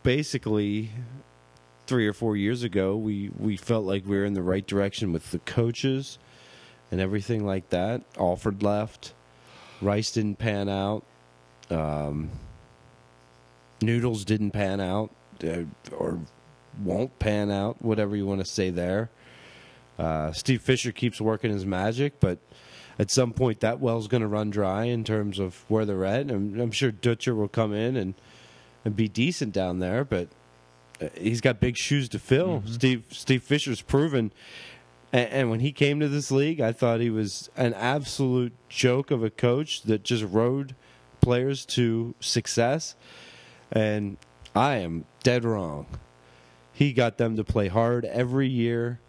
basically, 0.03 0.91
three 1.85 2.07
or 2.07 2.13
four 2.13 2.35
years 2.35 2.63
ago, 2.63 2.95
we 2.95 3.29
we 3.37 3.57
felt 3.57 3.85
like 3.85 4.05
we 4.05 4.17
were 4.17 4.25
in 4.25 4.33
the 4.33 4.41
right 4.41 4.65
direction 4.65 5.11
with 5.13 5.31
the 5.31 5.39
coaches 5.39 6.17
and 6.91 7.01
everything 7.01 7.45
like 7.45 7.69
that. 7.69 8.01
Alford 8.17 8.63
left. 8.63 9.13
Rice 9.81 10.11
didn't 10.11 10.39
pan 10.39 10.69
out. 10.69 11.03
Um, 11.69 12.31
Noodles 13.81 14.25
didn't 14.25 14.51
pan 14.51 14.79
out, 14.79 15.11
uh, 15.43 15.63
or 15.95 16.19
won't 16.83 17.19
pan 17.19 17.51
out. 17.51 17.81
Whatever 17.81 18.15
you 18.15 18.25
want 18.25 18.39
to 18.39 18.45
say 18.45 18.69
there. 18.69 19.09
Uh, 19.99 20.31
Steve 20.31 20.61
Fisher 20.61 20.91
keeps 20.91 21.19
working 21.19 21.51
his 21.51 21.65
magic, 21.65 22.19
but 22.19 22.37
at 22.99 23.11
some 23.11 23.31
point 23.31 23.59
that 23.59 23.79
well's 23.79 24.07
going 24.07 24.21
to 24.21 24.27
run 24.27 24.49
dry 24.49 24.85
in 24.85 25.03
terms 25.03 25.39
of 25.39 25.63
where 25.67 25.85
they're 25.85 26.05
at. 26.05 26.31
And 26.31 26.59
I'm 26.59 26.71
sure 26.71 26.91
Dutcher 26.91 27.35
will 27.35 27.47
come 27.47 27.73
in 27.73 27.95
and 27.95 28.13
and 28.85 28.95
be 28.95 29.09
decent 29.09 29.53
down 29.53 29.79
there, 29.79 30.05
but 30.05 30.29
uh, 31.01 31.09
he's 31.17 31.41
got 31.41 31.59
big 31.59 31.75
shoes 31.77 32.07
to 32.09 32.19
fill. 32.19 32.63
Steve 32.65 33.03
Steve 33.09 33.43
Fisher's 33.43 33.81
proven. 33.81 34.31
And, 35.11 35.29
and 35.29 35.49
when 35.49 35.59
he 35.59 35.71
came 35.71 35.99
to 35.99 36.07
this 36.07 36.31
league, 36.31 36.61
I 36.61 36.71
thought 36.71 36.99
he 36.99 37.09
was 37.09 37.49
an 37.57 37.73
absolute 37.73 38.53
joke 38.69 39.11
of 39.11 39.23
a 39.23 39.29
coach 39.29 39.83
that 39.83 40.03
just 40.03 40.23
rode 40.23 40.75
players 41.21 41.65
to 41.65 42.15
success. 42.19 42.95
And 43.71 44.17
I 44.55 44.77
am 44.77 45.05
dead 45.23 45.43
wrong. 45.43 45.85
He 46.71 46.93
got 46.93 47.17
them 47.17 47.35
to 47.35 47.43
play 47.43 47.67
hard 47.67 48.05
every 48.05 48.47
year 48.47 48.99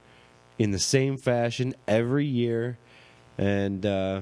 in 0.58 0.72
the 0.72 0.78
same 0.78 1.16
fashion 1.16 1.74
every 1.86 2.26
year. 2.26 2.78
And 3.38 3.86
uh, 3.86 4.20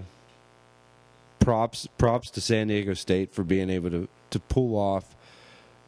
props 1.38 1.88
props 1.98 2.30
to 2.30 2.40
San 2.40 2.68
Diego 2.68 2.94
State 2.94 3.32
for 3.32 3.42
being 3.44 3.70
able 3.70 3.90
to, 3.90 4.08
to 4.30 4.38
pull 4.38 4.76
off 4.76 5.14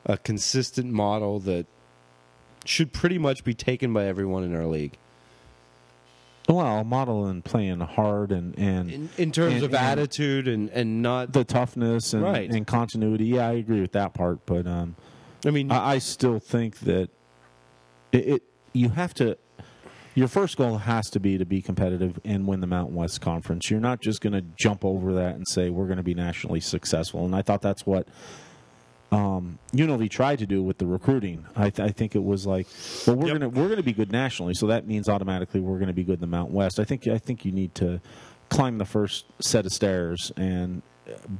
a 0.06 0.16
consistent 0.16 0.90
model 0.90 1.38
that 1.40 1.66
should 2.64 2.92
pretty 2.92 3.18
much 3.18 3.44
be 3.44 3.54
taken 3.54 3.92
by 3.92 4.04
everyone 4.06 4.44
in 4.44 4.54
our 4.54 4.66
league. 4.66 4.96
Well, 6.48 6.82
modeling 6.84 7.42
playing 7.42 7.80
hard 7.80 8.32
and 8.32 8.58
and 8.58 8.90
In, 8.90 9.08
in 9.18 9.32
terms 9.32 9.56
And- 9.56 9.64
of 9.64 9.74
and- 9.74 9.84
attitude 9.84 10.48
and, 10.48 10.70
and 10.70 11.02
not 11.02 11.32
the 11.34 11.44
toughness 11.44 12.14
and, 12.14 12.22
Right. 12.22 12.50
and 12.50 12.66
continuity. 12.66 13.26
Yeah, 13.26 13.48
I 13.48 13.52
agree 13.52 13.82
with 13.82 13.92
that 13.92 14.14
part, 14.14 14.38
but 14.46 14.66
um, 14.66 14.96
I 15.44 15.50
mean 15.50 15.70
I, 15.70 15.94
I 15.94 15.98
still 15.98 16.38
think 16.38 16.78
that 16.80 17.10
it, 18.12 18.26
it 18.28 18.42
you 18.72 18.88
have 18.90 19.12
to 19.14 19.36
your 20.18 20.26
first 20.26 20.56
goal 20.56 20.78
has 20.78 21.08
to 21.10 21.20
be 21.20 21.38
to 21.38 21.44
be 21.46 21.62
competitive 21.62 22.18
and 22.24 22.44
win 22.44 22.58
the 22.60 22.66
Mountain 22.66 22.96
West 22.96 23.20
Conference. 23.20 23.70
You're 23.70 23.78
not 23.78 24.00
just 24.00 24.20
going 24.20 24.32
to 24.32 24.42
jump 24.56 24.84
over 24.84 25.14
that 25.14 25.36
and 25.36 25.46
say 25.46 25.70
we're 25.70 25.86
going 25.86 25.98
to 25.98 26.02
be 26.02 26.14
nationally 26.14 26.58
successful. 26.58 27.24
And 27.24 27.36
I 27.36 27.42
thought 27.42 27.62
that's 27.62 27.86
what 27.86 28.08
um, 29.12 29.60
UNLV 29.72 30.10
tried 30.10 30.40
to 30.40 30.46
do 30.46 30.60
with 30.60 30.78
the 30.78 30.86
recruiting. 30.86 31.46
I, 31.54 31.70
th- 31.70 31.88
I 31.88 31.92
think 31.92 32.16
it 32.16 32.24
was 32.24 32.46
like, 32.48 32.66
well, 33.06 33.14
we're 33.14 33.28
Yep. 33.28 33.34
gonna 33.38 33.48
we're 33.50 33.68
gonna 33.68 33.82
be 33.84 33.92
good 33.92 34.10
nationally, 34.10 34.54
so 34.54 34.66
that 34.66 34.86
means 34.88 35.08
automatically 35.08 35.60
we're 35.60 35.78
gonna 35.78 35.92
be 35.92 36.02
good 36.04 36.14
in 36.16 36.20
the 36.20 36.26
Mountain 36.26 36.54
West. 36.54 36.80
I 36.80 36.84
think 36.84 37.06
I 37.06 37.16
think 37.18 37.44
you 37.44 37.52
need 37.52 37.74
to 37.76 38.00
climb 38.50 38.78
the 38.78 38.84
first 38.84 39.26
set 39.40 39.64
of 39.66 39.72
stairs 39.72 40.32
and 40.36 40.82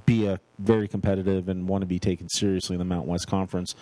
be 0.07 0.27
a 0.27 0.39
very 0.61 0.87
competitive 0.89 1.49
and 1.49 1.69
want 1.69 1.83
to 1.83 1.87
be 1.87 1.99
taken 1.99 2.29
seriously 2.29 2.75
in 2.75 2.79
the 2.79 2.85
Mountain 2.87 3.11
West 3.11 3.27
Conference. 3.27 3.75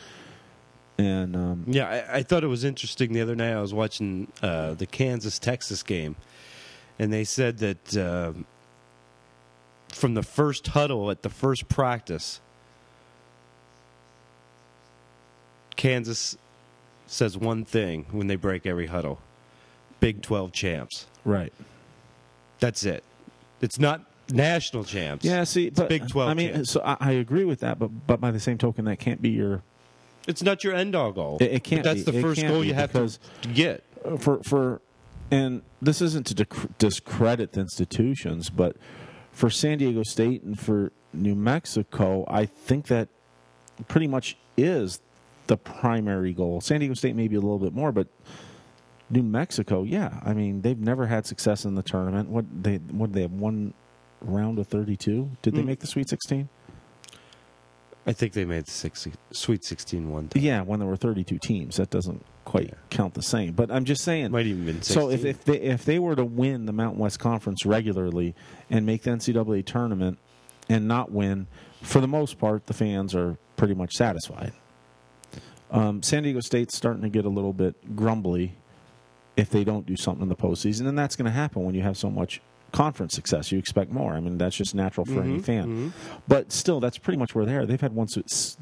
And 0.99 1.37
um, 1.37 1.65
Yeah, 1.67 1.89
I, 2.11 2.19
I 2.19 2.23
thought 2.23 2.43
it 2.43 2.49
was 2.49 2.65
interesting 2.65 3.13
the 3.13 3.21
other 3.21 3.37
night. 3.37 3.53
I 3.53 3.61
was 3.61 3.75
watching 3.75 4.33
uh, 4.43 4.75
the 4.75 4.87
Kansas 4.87 5.39
Texas 5.39 5.83
game, 5.83 6.17
and 6.99 7.13
they 7.13 7.25
said 7.25 7.59
that 7.59 7.97
um 7.97 8.47
from 9.89 10.15
the 10.15 10.23
first 10.23 10.67
huddle 10.69 11.11
at 11.11 11.23
the 11.23 11.29
first 11.31 11.69
practice, 11.69 12.41
Kansas 15.77 16.37
says 17.07 17.37
one 17.37 17.65
thing 17.65 18.07
when 18.11 18.27
they 18.27 18.37
break 18.37 18.67
every 18.67 18.87
huddle 18.87 19.21
Big 20.01 20.23
12 20.23 20.53
champs. 20.53 21.07
right, 21.25 21.53
That's 22.61 22.85
it. 22.85 23.05
It's 23.61 23.79
not 23.79 24.03
national 24.31 24.85
champs. 24.85 25.25
yeah. 25.25 25.45
See, 25.45 25.71
but 25.71 25.89
Big 25.89 26.09
12 26.09 26.29
I 26.29 26.35
mean, 26.35 26.53
champs. 26.53 26.71
so 26.71 26.83
I, 26.85 26.97
I 27.01 27.13
agree 27.13 27.45
with 27.45 27.61
that, 27.61 27.79
but 27.79 27.89
but 28.07 28.21
by 28.21 28.31
the 28.31 28.41
same 28.41 28.59
token, 28.59 28.85
that 28.87 28.99
can't 28.99 29.23
be 29.23 29.31
your 29.31 29.63
It's 30.27 30.43
not 30.43 30.65
your 30.65 30.75
end 30.75 30.95
all 30.95 31.13
goal. 31.13 31.39
It- 31.41 31.53
it 31.53 31.65
can't 31.65 31.83
But 31.83 31.95
that's 31.95 32.05
be. 32.05 32.13
the 32.13 32.19
It 32.19 32.23
first 32.23 32.43
goal 32.43 32.65
you 32.65 32.75
have 32.75 32.93
to 32.93 33.09
get. 33.55 33.85
for 34.19 34.43
for 34.43 34.81
and 35.31 35.63
this 35.83 36.01
isn't 36.01 36.27
to 36.27 36.35
dec- 36.35 36.79
discredit 36.79 37.53
the 37.53 37.61
institutions, 37.61 38.49
but 38.51 38.77
for 39.33 39.51
San 39.51 39.79
Diego 39.79 40.03
State 40.05 40.43
and 40.45 40.59
for 40.59 40.93
New 41.13 41.35
Mexico, 41.35 42.25
I 42.29 42.47
think 42.47 42.87
that 42.87 43.09
pretty 43.89 44.07
much 44.07 44.37
is 44.57 45.01
the 45.49 45.57
primary 45.57 46.33
goal. 46.33 46.61
San 46.61 46.81
Diego 46.81 46.95
State 46.95 47.17
maybe 47.17 47.35
a 47.37 47.41
little 47.41 47.59
bit 47.59 47.73
more, 47.75 47.91
but 47.93 48.09
New 49.11 49.23
Mexico, 49.23 49.83
yeah, 49.85 50.21
I 50.25 50.33
mean 50.35 50.63
they've 50.63 50.79
never 50.79 51.07
had 51.07 51.27
success 51.27 51.65
in 51.65 51.75
the 51.77 51.83
tournament. 51.83 52.29
What 52.29 52.45
they 52.63 52.77
what 52.77 53.13
they 53.13 53.23
have 53.23 53.33
one 53.33 53.75
round 54.21 54.59
of 54.59 54.67
thirty 54.67 54.97
two? 54.97 55.31
Did 55.43 55.55
they 55.55 55.63
Mm. 55.63 55.67
make 55.67 55.81
the 55.81 55.87
Sweet 55.87 56.09
Sixteen? 56.09 56.49
I 58.07 58.13
think 58.13 58.35
they 58.35 58.45
made 58.45 58.67
the 58.67 58.71
60, 58.71 59.13
Sweet 59.33 59.65
16 59.65 60.09
one 60.09 60.29
time. 60.29 60.43
Yeah, 60.43 60.63
when 60.63 60.79
there 60.79 60.89
were 60.89 60.97
thirty 60.97 61.25
two 61.25 61.39
teams, 61.39 61.77
that 61.77 61.91
doesn't 61.91 62.25
quite 62.45 62.73
count 62.91 63.15
the 63.15 63.23
same. 63.23 63.53
But 63.53 63.71
I'm 63.73 63.85
just 63.85 64.05
saying, 64.05 64.31
Might 64.31 64.47
even 64.47 64.65
been 64.65 64.83
16. 64.83 64.95
So 64.95 65.11
if, 65.11 65.25
if 65.25 65.45
they 65.45 65.61
if 65.61 65.85
they 65.85 65.99
were 65.99 66.15
to 66.15 66.25
win 66.25 66.67
the 66.67 66.73
Mountain 66.73 67.01
West 67.01 67.19
Conference 67.19 67.67
regularly 67.67 68.35
and 68.71 68.87
make 68.87 69.03
the 69.03 69.11
NCAA 69.11 69.67
tournament 69.67 70.19
and 70.69 70.87
not 70.87 71.11
win, 71.11 71.49
for 71.83 72.01
the 72.01 72.09
most 72.09 72.39
part, 72.39 72.67
the 72.67 72.75
fans 72.75 73.15
are 73.15 73.39
pretty 73.57 73.75
much 73.75 73.95
satisfied. 73.95 74.53
Um, 75.71 76.03
San 76.03 76.23
Diego 76.23 76.41
State's 76.41 76.77
starting 76.77 77.03
to 77.03 77.09
get 77.09 77.25
a 77.25 77.29
little 77.29 77.53
bit 77.53 77.97
grumbly 77.97 78.55
if 79.37 79.51
they 79.51 79.65
don't 79.65 79.85
do 79.85 79.97
something 79.97 80.23
in 80.23 80.29
the 80.29 80.37
postseason, 80.37 80.87
and 80.87 80.97
that's 80.97 81.17
going 81.17 81.27
to 81.27 81.33
happen 81.33 81.65
when 81.65 81.75
you 81.75 81.83
have 81.83 81.97
so 81.97 82.09
much 82.09 82.41
conference 82.77 83.15
success. 83.15 83.51
You 83.51 83.59
expect 83.59 83.91
more. 83.91 84.13
I 84.13 84.21
mean, 84.21 84.37
that's 84.37 84.55
just 84.55 84.75
natural 84.75 85.07
for 85.07 85.23
any 85.23 85.37
mm-hmm. 85.37 85.41
fan. 85.41 85.65
Mm-hmm. 85.65 85.89
But 86.29 86.53
still, 86.53 86.79
that's 86.79 86.99
pretty 86.99 87.17
much 87.17 87.35
where 87.35 87.47
they 87.47 87.57
are. 87.57 87.65
They've 87.65 87.81
had 87.81 87.95
one. 87.95 88.07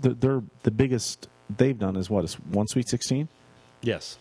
They're 0.01 0.43
the 0.63 0.71
biggest 0.71 1.29
they've 1.51 1.77
done 1.77 1.97
is 1.97 2.09
what 2.09 2.23
is 2.23 2.35
one 2.35 2.69
Sweet 2.69 2.89
Sixteen. 2.89 3.29
yes. 3.83 4.19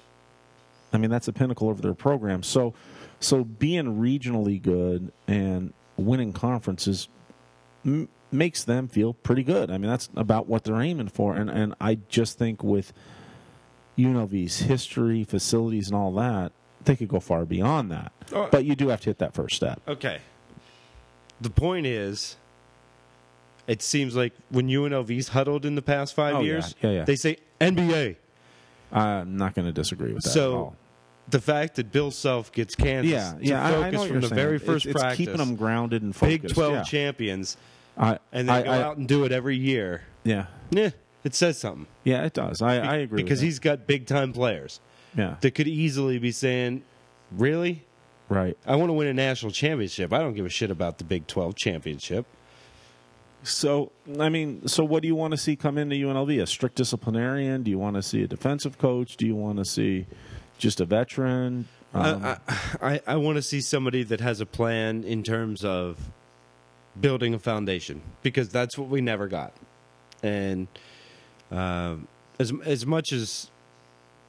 I 0.91 0.99
mean, 0.99 1.09
that's 1.09 1.25
the 1.25 1.33
pinnacle 1.33 1.71
of 1.71 1.81
their 1.81 1.95
program. 1.95 2.43
So, 2.43 2.75
so 3.19 3.43
being 3.43 3.99
regionally 3.99 4.61
good 4.61 5.11
and 5.27 5.73
winning 5.97 6.33
conferences 6.33 7.07
m- 7.83 8.09
makes 8.31 8.63
them 8.63 8.87
feel 8.87 9.13
pretty 9.15 9.41
good. 9.41 9.71
I 9.71 9.79
mean, 9.79 9.89
that's 9.89 10.07
about 10.15 10.45
what 10.47 10.63
they're 10.63 10.81
aiming 10.81 11.09
for. 11.09 11.35
And 11.35 11.49
and 11.49 11.75
I 11.79 11.99
just 12.09 12.39
think 12.39 12.63
with 12.63 12.93
UNLV's 13.97 14.59
history, 14.59 15.23
facilities, 15.23 15.87
and 15.87 15.95
all 15.95 16.11
that, 16.13 16.51
they 16.85 16.95
could 16.95 17.07
go 17.07 17.19
far 17.19 17.45
beyond 17.45 17.91
that. 17.91 18.11
Oh. 18.33 18.47
But 18.51 18.65
you 18.65 18.75
do 18.75 18.87
have 18.89 19.01
to 19.01 19.09
hit 19.09 19.19
that 19.19 19.33
first 19.33 19.55
step. 19.55 19.81
Okay. 19.87 20.19
The 21.41 21.49
point 21.49 21.85
is, 21.85 22.37
it 23.67 23.81
seems 23.81 24.15
like 24.15 24.33
when 24.49 24.67
UNLV's 24.67 25.29
huddled 25.29 25.65
in 25.65 25.75
the 25.75 25.81
past 25.81 26.13
five 26.15 26.35
Oh, 26.35 26.41
years, 26.41 26.75
Yeah, 26.81 26.91
yeah. 26.91 27.03
they 27.05 27.15
say 27.15 27.37
NBA. 27.61 28.17
I'm 28.91 29.37
not 29.37 29.55
going 29.55 29.65
to 29.65 29.71
disagree 29.71 30.13
with 30.13 30.23
that. 30.23 30.29
at 30.29 30.33
So 30.33 30.75
the 31.29 31.39
fact 31.41 31.75
that 31.75 31.91
Bill 31.91 32.11
Self 32.11 32.51
gets 32.51 32.75
Kansas 32.75 33.11
yeah, 33.11 33.33
yeah, 33.41 33.65
I- 33.65 33.71
focus 33.71 33.83
I, 33.85 33.89
know 33.91 33.99
what 33.99 34.07
from 34.09 34.21
the 34.21 34.27
saying. 34.27 34.35
very 34.35 34.55
It's- 34.57 34.69
first 34.69 34.85
it's, 34.85 34.93
practice, 34.99 35.17
keeping 35.17 35.37
them 35.37 35.55
grounded 35.55 36.01
and 36.03 36.15
focused. 36.15 36.41
Big 36.43 36.53
12 36.53 36.73
yeah. 36.73 36.83
champions, 36.83 37.57
I, 37.97 38.19
and 38.31 38.47
they 38.49 38.53
I, 38.53 38.61
go 38.63 38.71
I- 38.71 38.81
out 38.81 38.97
and 38.97 39.07
do 39.07 39.23
it 39.23 39.31
every 39.31 39.57
year, 39.57 40.03
yeah, 40.23 40.47
yeah, 40.69 40.91
it 41.23 41.33
says 41.33 41.57
something. 41.57 41.87
yeah, 42.03 42.23
it 42.25 42.33
does. 42.33 42.61
I, 42.61 42.75
I 42.77 42.95
agree 42.97 43.23
Because 43.23 43.39
he's 43.41 43.59
got 43.59 43.87
big 43.87 44.05
time 44.05 44.33
players. 44.33 44.79
Yeah, 45.15 45.35
that 45.41 45.51
could 45.51 45.67
easily 45.67 46.19
be 46.19 46.31
saying, 46.31 46.83
Really? 47.31 47.85
right. 48.29 48.57
I 48.65 48.75
want 48.75 48.89
to 48.89 48.93
win 48.93 49.07
a 49.07 49.13
national 49.13 49.51
championship. 49.51 50.11
I 50.13 50.19
don't 50.19 50.33
give 50.33 50.45
a 50.45 50.49
shit 50.49 50.71
about 50.71 50.97
the 50.97 51.03
Big 51.03 51.27
12 51.27 51.55
championship. 51.55 52.25
So, 53.43 53.91
I 54.19 54.29
mean, 54.29 54.67
so 54.67 54.83
what 54.85 55.01
do 55.01 55.07
you 55.07 55.15
want 55.15 55.31
to 55.31 55.37
see 55.37 55.55
come 55.55 55.77
into 55.77 55.95
UNLV? 55.95 56.41
A 56.41 56.47
strict 56.47 56.75
disciplinarian? 56.75 57.63
Do 57.63 57.71
you 57.71 57.77
want 57.77 57.95
to 57.97 58.01
see 58.01 58.23
a 58.23 58.27
defensive 58.27 58.77
coach? 58.77 59.17
Do 59.17 59.27
you 59.27 59.35
want 59.35 59.57
to 59.57 59.65
see 59.65 60.05
just 60.57 60.79
a 60.79 60.85
veteran? 60.85 61.67
Um, 61.93 62.23
I, 62.23 62.37
I, 62.81 63.01
I 63.05 63.15
want 63.17 63.35
to 63.35 63.41
see 63.41 63.59
somebody 63.61 64.03
that 64.03 64.21
has 64.21 64.39
a 64.39 64.45
plan 64.45 65.03
in 65.03 65.23
terms 65.23 65.63
of 65.65 66.11
building 66.99 67.33
a 67.33 67.39
foundation 67.39 68.01
because 68.21 68.49
that's 68.49 68.77
what 68.77 68.87
we 68.87 69.01
never 69.01 69.27
got. 69.27 69.53
And 70.23 70.67
um, 71.51 72.07
as 72.39 72.53
as 72.65 72.85
much 72.85 73.11
as 73.11 73.51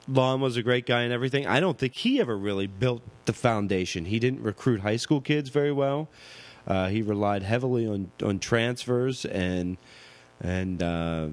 Lon 0.06 0.40
was 0.40 0.56
a 0.56 0.62
great 0.62 0.86
guy 0.86 1.02
and 1.02 1.12
everything, 1.12 1.46
I 1.46 1.60
don't 1.60 1.78
think 1.78 1.94
he 1.94 2.20
ever 2.20 2.36
really 2.36 2.66
built 2.66 3.02
the 3.24 3.32
foundation. 3.32 4.04
He 4.04 4.18
didn't 4.18 4.42
recruit 4.42 4.80
high 4.80 4.96
school 4.96 5.20
kids 5.20 5.48
very 5.50 5.72
well. 5.72 6.08
Uh, 6.66 6.88
he 6.88 7.02
relied 7.02 7.42
heavily 7.42 7.86
on 7.86 8.10
on 8.22 8.38
transfers 8.38 9.26
and 9.26 9.76
and 10.40 10.82
uh, 10.82 11.28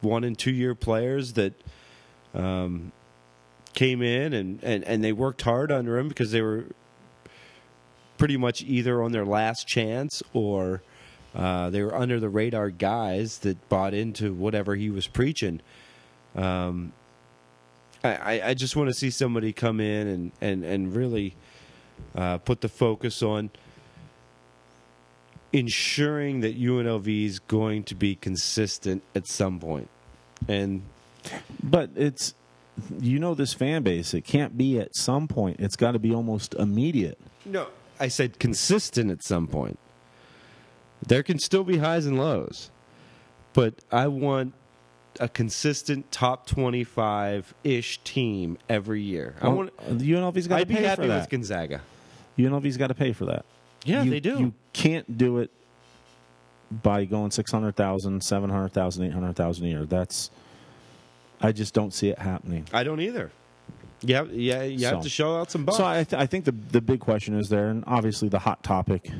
one 0.00 0.24
and 0.24 0.38
two 0.38 0.50
year 0.50 0.74
players 0.74 1.34
that 1.34 1.54
um, 2.34 2.92
came 3.74 4.02
in 4.02 4.32
and, 4.32 4.62
and, 4.62 4.84
and 4.84 5.02
they 5.04 5.12
worked 5.12 5.42
hard 5.42 5.70
under 5.70 5.98
him 5.98 6.08
because 6.08 6.32
they 6.32 6.42
were 6.42 6.66
pretty 8.16 8.36
much 8.36 8.62
either 8.62 9.02
on 9.02 9.12
their 9.12 9.24
last 9.24 9.66
chance 9.66 10.22
or 10.32 10.82
uh, 11.34 11.70
they 11.70 11.82
were 11.82 11.94
under 11.94 12.18
the 12.18 12.28
radar 12.28 12.70
guys 12.70 13.38
that 13.38 13.68
bought 13.68 13.94
into 13.94 14.32
whatever 14.34 14.74
he 14.74 14.90
was 14.90 15.06
preaching. 15.06 15.60
Um, 16.34 16.92
I, 18.04 18.40
I, 18.44 18.54
just 18.54 18.76
want 18.76 18.88
to 18.88 18.94
see 18.94 19.10
somebody 19.10 19.52
come 19.52 19.80
in 19.80 20.06
and, 20.06 20.32
and, 20.40 20.64
and 20.64 20.94
really 20.94 21.34
uh, 22.14 22.38
put 22.38 22.60
the 22.60 22.68
focus 22.68 23.22
on 23.22 23.50
ensuring 25.52 26.40
that 26.40 26.60
UNLV 26.60 27.24
is 27.24 27.38
going 27.38 27.84
to 27.84 27.94
be 27.94 28.14
consistent 28.14 29.02
at 29.14 29.26
some 29.26 29.58
point. 29.58 29.88
And 30.46 30.82
but 31.62 31.90
it's, 31.96 32.34
you 33.00 33.18
know, 33.18 33.34
this 33.34 33.52
fan 33.54 33.82
base, 33.82 34.14
it 34.14 34.22
can't 34.22 34.56
be 34.56 34.78
at 34.78 34.94
some 34.94 35.26
point. 35.26 35.58
It's 35.58 35.76
got 35.76 35.92
to 35.92 35.98
be 35.98 36.14
almost 36.14 36.54
immediate. 36.54 37.18
No, 37.44 37.66
I 37.98 38.08
said 38.08 38.38
consistent 38.38 39.10
at 39.10 39.24
some 39.24 39.46
point. 39.46 39.78
There 41.06 41.22
can 41.22 41.38
still 41.38 41.64
be 41.64 41.78
highs 41.78 42.06
and 42.06 42.18
lows, 42.18 42.70
but 43.52 43.74
I 43.90 44.08
want 44.08 44.54
a 45.20 45.28
consistent 45.28 46.10
top 46.12 46.46
twenty-five 46.46 47.52
ish 47.64 47.98
team 48.04 48.58
every 48.68 49.02
year. 49.02 49.34
I 49.40 49.48
want. 49.48 49.76
UNLV's 49.86 50.46
got 50.46 50.56
to 50.56 50.60
I'd 50.62 50.68
be 50.68 50.74
pay 50.74 50.82
happy 50.82 50.96
for 50.96 51.08
with 51.08 51.10
that. 51.10 51.30
Gonzaga. 51.30 51.80
UNLV's 52.36 52.76
got 52.76 52.88
to 52.88 52.94
pay 52.94 53.12
for 53.12 53.24
that. 53.26 53.44
Yeah, 53.84 54.02
You- 54.02 54.10
they 54.10 54.20
do. 54.20 54.38
You 54.38 54.54
can't 54.72 55.16
do 55.18 55.38
it 55.38 55.50
by 56.70 57.04
going 57.06 57.30
600,000, 57.30 58.22
700,000, 58.22 59.04
800,000 59.06 59.64
a 59.64 59.68
year. 59.68 59.84
That's, 59.86 60.30
I 61.40 61.50
just 61.52 61.72
don't 61.72 61.94
see 61.94 62.08
it 62.10 62.18
happening. 62.18 62.66
I 62.74 62.84
don't 62.84 63.00
either. 63.00 63.30
Yeah, 64.02 64.24
yeah, 64.30 64.62
you 64.64 64.84
have 64.86 64.98
So- 64.98 65.02
to 65.02 65.08
show 65.08 65.36
out 65.40 65.50
some 65.50 65.64
bucks. 65.64 65.78
So 65.78 65.84
I, 65.86 66.04
th- 66.04 66.20
I 66.20 66.26
think 66.26 66.44
the 66.44 66.52
the 66.52 66.80
big 66.80 67.00
question 67.00 67.36
is 67.38 67.48
there, 67.48 67.68
and 67.68 67.82
obviously 67.86 68.28
the 68.28 68.38
hot 68.40 68.62
topic, 68.62 69.10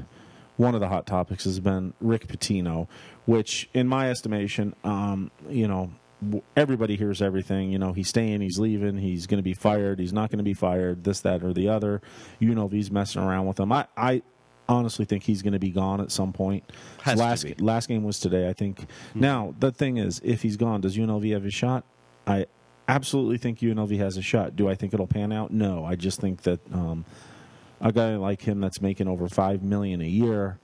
one 0.56 0.74
of 0.74 0.80
the 0.80 0.88
hot 0.88 1.06
topics 1.06 1.44
has 1.44 1.58
been 1.58 1.94
Rick 2.00 2.28
Pitino, 2.28 2.86
which, 3.28 3.68
in 3.74 3.86
my 3.86 4.08
estimation, 4.08 4.74
um, 4.84 5.30
you 5.50 5.68
know, 5.68 5.92
everybody 6.56 6.96
hears 6.96 7.20
everything. 7.20 7.70
You 7.70 7.78
know, 7.78 7.92
he's 7.92 8.08
staying, 8.08 8.40
he's 8.40 8.58
leaving, 8.58 8.96
he's 8.96 9.26
going 9.26 9.36
to 9.36 9.42
be 9.42 9.52
fired, 9.52 9.98
he's 9.98 10.14
not 10.14 10.30
going 10.30 10.38
to 10.38 10.44
be 10.44 10.54
fired, 10.54 11.04
this, 11.04 11.20
that, 11.20 11.44
or 11.44 11.52
the 11.52 11.68
other. 11.68 12.00
You 12.38 12.54
know, 12.54 12.68
he's 12.68 12.90
messing 12.90 13.20
around 13.20 13.46
with 13.46 13.60
him. 13.60 13.70
I, 13.70 13.86
I 13.98 14.22
honestly 14.66 15.04
think 15.04 15.24
he's 15.24 15.42
going 15.42 15.52
to 15.52 15.58
be 15.58 15.68
gone 15.68 16.00
at 16.00 16.10
some 16.10 16.32
point. 16.32 16.64
Has 17.02 17.18
last 17.18 17.60
last 17.60 17.88
game 17.88 18.02
was 18.02 18.18
today, 18.18 18.48
I 18.48 18.54
think. 18.54 18.86
Now 19.14 19.54
the 19.58 19.72
thing 19.72 19.98
is, 19.98 20.22
if 20.24 20.40
he's 20.40 20.56
gone, 20.56 20.80
does 20.80 20.96
UNLV 20.96 21.30
have 21.34 21.44
a 21.44 21.50
shot? 21.50 21.84
I 22.26 22.46
absolutely 22.88 23.36
think 23.36 23.58
UNLV 23.58 23.98
has 23.98 24.16
a 24.16 24.22
shot. 24.22 24.56
Do 24.56 24.70
I 24.70 24.74
think 24.74 24.94
it'll 24.94 25.06
pan 25.06 25.32
out? 25.32 25.50
No. 25.50 25.84
I 25.84 25.96
just 25.96 26.18
think 26.18 26.42
that 26.42 26.60
um, 26.72 27.04
a 27.80 27.92
guy 27.92 28.16
like 28.16 28.42
him 28.42 28.60
that's 28.60 28.80
making 28.80 29.06
over 29.06 29.28
five 29.28 29.62
million 29.62 30.00
a 30.00 30.06
year, 30.06 30.58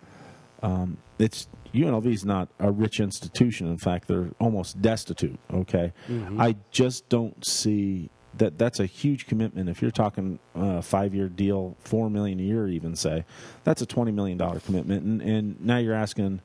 um, 0.64 0.96
it's 1.18 1.46
UNLV 1.74 2.06
is 2.06 2.24
not 2.24 2.48
a 2.58 2.72
rich 2.72 2.98
institution. 2.98 3.68
In 3.68 3.76
fact, 3.76 4.08
they're 4.08 4.30
almost 4.40 4.80
destitute. 4.80 5.38
Okay, 5.52 5.92
mm-hmm. 6.08 6.40
I 6.40 6.56
just 6.70 7.08
don't 7.08 7.44
see 7.44 8.08
that. 8.38 8.58
That's 8.58 8.80
a 8.80 8.86
huge 8.86 9.26
commitment. 9.26 9.68
If 9.68 9.82
you're 9.82 9.90
talking 9.90 10.38
a 10.54 10.80
five-year 10.80 11.28
deal, 11.28 11.76
four 11.80 12.08
million 12.08 12.40
a 12.40 12.42
year, 12.42 12.66
even 12.68 12.96
say, 12.96 13.24
that's 13.62 13.82
a 13.82 13.86
twenty 13.86 14.10
million 14.10 14.38
dollar 14.38 14.60
commitment, 14.60 15.04
and, 15.04 15.20
and 15.20 15.60
now 15.60 15.76
you're 15.76 15.94
asking, 15.94 16.40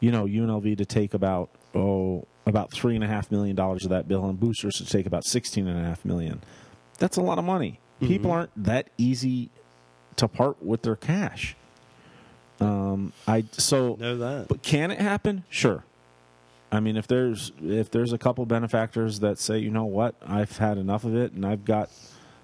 you 0.00 0.12
know, 0.12 0.26
UNLV 0.26 0.76
to 0.76 0.84
take 0.84 1.14
about 1.14 1.48
oh 1.74 2.26
about 2.46 2.70
three 2.70 2.94
and 2.94 3.02
a 3.02 3.08
half 3.08 3.30
million 3.30 3.56
dollars 3.56 3.84
of 3.84 3.90
that 3.90 4.06
bill, 4.06 4.26
and 4.26 4.38
boosters 4.38 4.74
to 4.74 4.84
take 4.84 5.06
about 5.06 5.24
sixteen 5.24 5.66
and 5.66 5.80
a 5.80 5.84
half 5.84 6.04
million. 6.04 6.42
That's 6.98 7.16
a 7.16 7.22
lot 7.22 7.38
of 7.38 7.44
money. 7.44 7.80
Mm-hmm. 7.96 8.12
People 8.12 8.30
aren't 8.30 8.50
that 8.62 8.90
easy 8.98 9.48
to 10.16 10.28
part 10.28 10.62
with 10.62 10.82
their 10.82 10.96
cash. 10.96 11.56
Um, 12.60 13.12
I 13.26 13.44
so 13.52 13.96
Know 13.98 14.16
that. 14.18 14.48
but 14.48 14.62
can 14.62 14.90
it 14.90 15.00
happen? 15.00 15.44
Sure. 15.50 15.84
I 16.70 16.80
mean, 16.80 16.96
if 16.96 17.06
there's 17.06 17.52
if 17.62 17.90
there's 17.90 18.12
a 18.12 18.18
couple 18.18 18.44
benefactors 18.46 19.20
that 19.20 19.38
say, 19.38 19.58
you 19.58 19.70
know 19.70 19.84
what, 19.84 20.14
I've 20.26 20.56
had 20.58 20.78
enough 20.78 21.04
of 21.04 21.14
it, 21.16 21.32
and 21.32 21.44
I've 21.44 21.64
got 21.64 21.90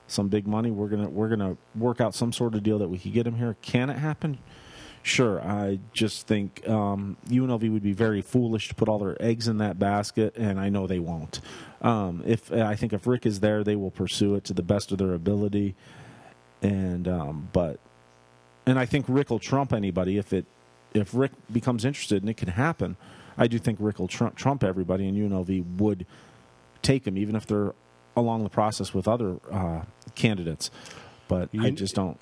some 0.07 0.29
big 0.29 0.47
money, 0.47 0.71
we're 0.71 0.89
gonna 0.89 1.09
we're 1.09 1.29
gonna 1.29 1.57
work 1.75 2.01
out 2.01 2.15
some 2.15 2.33
sort 2.33 2.55
of 2.55 2.63
deal 2.63 2.79
that 2.79 2.89
we 2.89 2.99
could 2.99 3.13
get 3.13 3.27
him 3.27 3.37
here. 3.37 3.57
Can 3.63 3.91
it 3.91 3.99
happen? 3.99 4.39
Sure. 5.03 5.41
I 5.41 5.79
just 5.95 6.27
think 6.27 6.69
um, 6.69 7.17
UNLV 7.29 7.73
would 7.73 7.83
be 7.83 7.95
very 7.95 8.21
foolish 8.21 8.69
to 8.69 8.75
put 8.75 8.87
all 8.89 8.99
their 8.99 9.21
eggs 9.21 9.49
in 9.49 9.57
that 9.59 9.79
basket, 9.79 10.37
and 10.37 10.61
I 10.61 10.69
know 10.69 10.87
they 10.87 10.99
won't. 10.99 11.41
Um, 11.81 12.23
if 12.27 12.53
I 12.53 12.77
think 12.77 12.93
if 12.93 13.07
Rick 13.07 13.25
is 13.25 13.41
there, 13.41 13.65
they 13.65 13.77
will 13.77 13.91
pursue 13.91 14.35
it 14.35 14.45
to 14.45 14.53
the 14.53 14.63
best 14.63 14.93
of 14.93 14.99
their 14.99 15.15
ability, 15.15 15.75
and 16.63 17.09
um, 17.09 17.49
but 17.53 17.81
and 18.67 18.79
I 18.79 18.87
think 18.87 19.07
Rick 19.09 19.31
will 19.31 19.39
trump 19.39 19.73
anybody 19.73 20.19
if 20.19 20.33
it 20.33 20.47
if 20.93 21.15
Rick 21.15 21.33
becomes 21.53 21.85
interested 21.85 22.23
and 22.23 22.29
it 22.31 22.37
can 22.37 22.49
happen. 22.49 22.97
I 23.39 23.47
do 23.47 23.59
think 23.59 23.79
Rick 23.81 23.99
will 23.99 24.09
trump, 24.09 24.35
trump 24.37 24.65
everybody, 24.65 25.09
and 25.09 25.17
UNLV 25.17 25.79
would 25.79 26.05
take 26.83 27.07
him, 27.07 27.17
even 27.17 27.37
if 27.37 27.47
they're 27.47 27.75
along 28.17 28.43
the 28.43 28.51
process 28.51 28.93
with 28.93 29.07
other 29.07 29.37
uh, 29.51 29.83
candidates. 30.15 30.71
But 31.29 31.49
I 31.59 31.71
just 31.71 31.95
don't. 31.95 32.19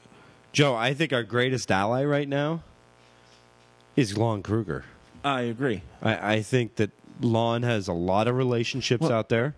Joe, 0.52 0.74
I 0.74 0.94
think 0.94 1.12
our 1.12 1.22
greatest 1.22 1.70
ally 1.70 2.04
right 2.04 2.28
now 2.28 2.62
is 3.96 4.16
Lon 4.16 4.42
Kruger. 4.42 4.84
I 5.24 5.42
agree. 5.42 5.82
I, 6.02 6.34
I 6.34 6.42
think 6.42 6.76
that 6.76 6.90
Lon 7.20 7.62
has 7.62 7.88
a 7.88 7.92
lot 7.92 8.28
of 8.28 8.36
relationships 8.36 9.02
Well- 9.02 9.12
out 9.12 9.28
there, 9.28 9.54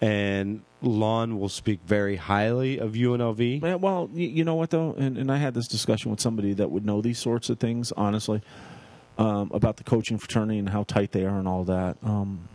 and 0.00 0.62
Lon 0.82 1.38
will 1.38 1.48
speak 1.48 1.80
very 1.86 2.16
highly 2.16 2.78
of 2.78 2.92
UNLV. 2.92 3.80
Well, 3.80 4.10
you 4.12 4.44
know 4.44 4.54
what 4.54 4.70
though, 4.70 4.94
and, 4.98 5.16
and 5.16 5.30
I 5.32 5.36
had 5.36 5.54
this 5.54 5.68
discussion 5.68 6.10
with 6.10 6.20
somebody 6.20 6.52
that 6.54 6.70
would 6.70 6.84
know 6.84 7.00
these 7.00 7.18
sorts 7.18 7.48
of 7.50 7.58
things. 7.58 7.92
Honestly, 7.92 8.42
um, 9.18 9.50
about 9.52 9.76
the 9.76 9.84
coaching 9.84 10.18
fraternity 10.18 10.58
and 10.58 10.68
how 10.68 10.82
tight 10.84 11.12
they 11.12 11.24
are 11.24 11.38
and 11.38 11.48
all 11.48 11.64
that. 11.64 11.96
Um, 12.02 12.48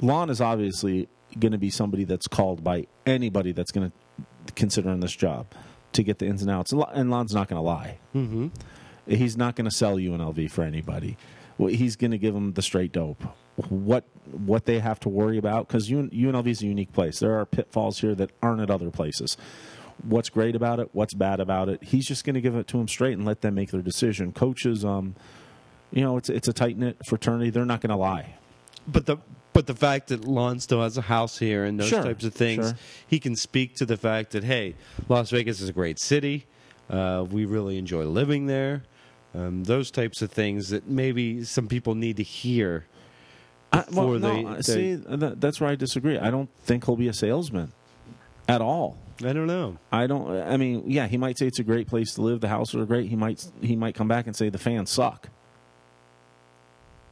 Lon 0.00 0.30
is 0.30 0.40
obviously 0.40 1.08
going 1.38 1.52
to 1.52 1.58
be 1.58 1.70
somebody 1.70 2.04
that's 2.04 2.28
called 2.28 2.62
by 2.62 2.86
anybody 3.06 3.52
that's 3.52 3.70
going 3.70 3.90
to 3.90 4.52
consider 4.54 4.90
in 4.90 5.00
this 5.00 5.14
job 5.14 5.46
to 5.92 6.02
get 6.02 6.18
the 6.18 6.26
ins 6.26 6.42
and 6.42 6.50
outs. 6.50 6.72
And 6.72 7.10
Lon's 7.10 7.34
not 7.34 7.48
going 7.48 7.58
to 7.58 7.66
lie. 7.66 7.98
Mm-hmm. 8.14 8.48
He's 9.06 9.36
not 9.36 9.56
going 9.56 9.64
to 9.64 9.74
sell 9.74 9.96
UNLV 9.96 10.50
for 10.50 10.62
anybody. 10.64 11.16
Well, 11.58 11.68
he's 11.68 11.96
going 11.96 12.10
to 12.10 12.18
give 12.18 12.34
them 12.34 12.52
the 12.52 12.62
straight 12.62 12.92
dope. 12.92 13.22
What 13.68 14.04
what 14.30 14.66
they 14.66 14.80
have 14.80 15.00
to 15.00 15.08
worry 15.08 15.38
about 15.38 15.68
because 15.68 15.88
UNLV 15.88 16.46
is 16.46 16.62
a 16.62 16.66
unique 16.66 16.92
place. 16.92 17.20
There 17.20 17.38
are 17.38 17.46
pitfalls 17.46 18.00
here 18.00 18.14
that 18.14 18.30
aren't 18.42 18.60
at 18.60 18.70
other 18.70 18.90
places. 18.90 19.36
What's 20.02 20.28
great 20.28 20.54
about 20.54 20.78
it? 20.78 20.90
What's 20.92 21.14
bad 21.14 21.40
about 21.40 21.68
it? 21.68 21.82
He's 21.82 22.06
just 22.06 22.24
going 22.24 22.34
to 22.34 22.40
give 22.40 22.54
it 22.54 22.66
to 22.68 22.76
them 22.76 22.86
straight 22.88 23.14
and 23.14 23.24
let 23.24 23.40
them 23.40 23.54
make 23.54 23.70
their 23.70 23.80
decision. 23.80 24.32
Coaches, 24.32 24.84
um, 24.84 25.14
you 25.90 26.02
know, 26.02 26.16
it's 26.18 26.28
it's 26.28 26.48
a 26.48 26.52
tight 26.52 26.76
knit 26.76 26.98
fraternity. 27.06 27.50
They're 27.50 27.64
not 27.64 27.80
going 27.80 27.90
to 27.90 27.96
lie. 27.96 28.34
But 28.86 29.06
the 29.06 29.16
but 29.54 29.66
the 29.66 29.74
fact 29.74 30.08
that 30.08 30.26
Lon 30.26 30.60
still 30.60 30.82
has 30.82 30.98
a 30.98 31.02
house 31.02 31.38
here 31.38 31.64
and 31.64 31.80
those 31.80 31.88
Sure, 31.88 32.02
types 32.02 32.24
of 32.24 32.34
things, 32.34 32.66
sure. 32.66 32.78
he 33.06 33.18
can 33.18 33.34
speak 33.36 33.74
to 33.76 33.86
the 33.86 33.96
fact 33.96 34.32
that 34.32 34.44
hey, 34.44 34.74
Las 35.08 35.30
Vegas 35.30 35.62
is 35.62 35.70
a 35.70 35.72
great 35.72 35.98
city. 35.98 36.44
Uh, 36.90 37.24
we 37.28 37.46
really 37.46 37.78
enjoy 37.78 38.04
living 38.04 38.46
there. 38.46 38.82
Um, 39.34 39.64
those 39.64 39.90
types 39.90 40.20
of 40.20 40.30
things 40.30 40.68
that 40.68 40.86
maybe 40.86 41.42
some 41.44 41.68
people 41.68 41.94
need 41.94 42.18
to 42.18 42.22
hear. 42.22 42.86
I, 43.76 43.84
well, 43.92 44.08
no, 44.10 44.18
they- 44.18 44.44
I- 44.46 44.54
they- 44.56 44.62
see, 44.62 44.94
that, 44.94 45.40
that's 45.40 45.60
where 45.60 45.70
I 45.70 45.74
disagree. 45.74 46.18
I 46.18 46.30
don't 46.30 46.48
think 46.64 46.84
he'll 46.86 46.96
be 46.96 47.08
a 47.08 47.12
salesman 47.12 47.72
at 48.48 48.60
all. 48.60 48.96
I 49.24 49.32
don't 49.32 49.46
know. 49.46 49.78
I 49.90 50.06
don't. 50.06 50.30
I 50.42 50.56
mean, 50.58 50.84
yeah, 50.90 51.06
he 51.06 51.16
might 51.16 51.38
say 51.38 51.46
it's 51.46 51.58
a 51.58 51.64
great 51.64 51.88
place 51.88 52.12
to 52.14 52.22
live. 52.22 52.40
The 52.42 52.48
houses 52.48 52.74
are 52.76 52.84
great. 52.84 53.08
He 53.08 53.16
might 53.16 53.46
he 53.62 53.74
might 53.74 53.94
come 53.94 54.08
back 54.08 54.26
and 54.26 54.36
say 54.36 54.50
the 54.50 54.58
fans 54.58 54.90
suck. 54.90 55.28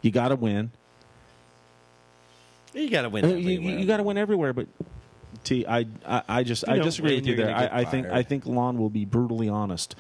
You 0.03 0.11
got 0.11 0.29
to 0.29 0.37
win. 0.37 0.71
You 2.75 2.91
got 2.91 3.03
to 3.03 3.09
win. 3.09 3.25
Uh, 3.25 3.29
You, 3.29 3.87
got 3.87 3.99
to 3.99 4.03
win 4.03 4.19
everywhere. 4.19 4.53
But 4.53 4.67
T, 5.45 5.67
I, 5.67 5.87
I, 6.07 6.23
I 6.29 6.43
just 6.43 6.69
I 6.69 6.79
disagree 6.79 7.15
with 7.17 7.27
you 7.27 7.37
there. 7.37 7.55
I, 7.55 7.81
I 7.81 7.85
think. 7.85 8.07
I 8.09 8.23
think 8.23 8.47
Lon 8.47 8.79
will 8.79 8.91
be 8.91 9.05
brutally 9.05 9.49
honest 9.49 9.95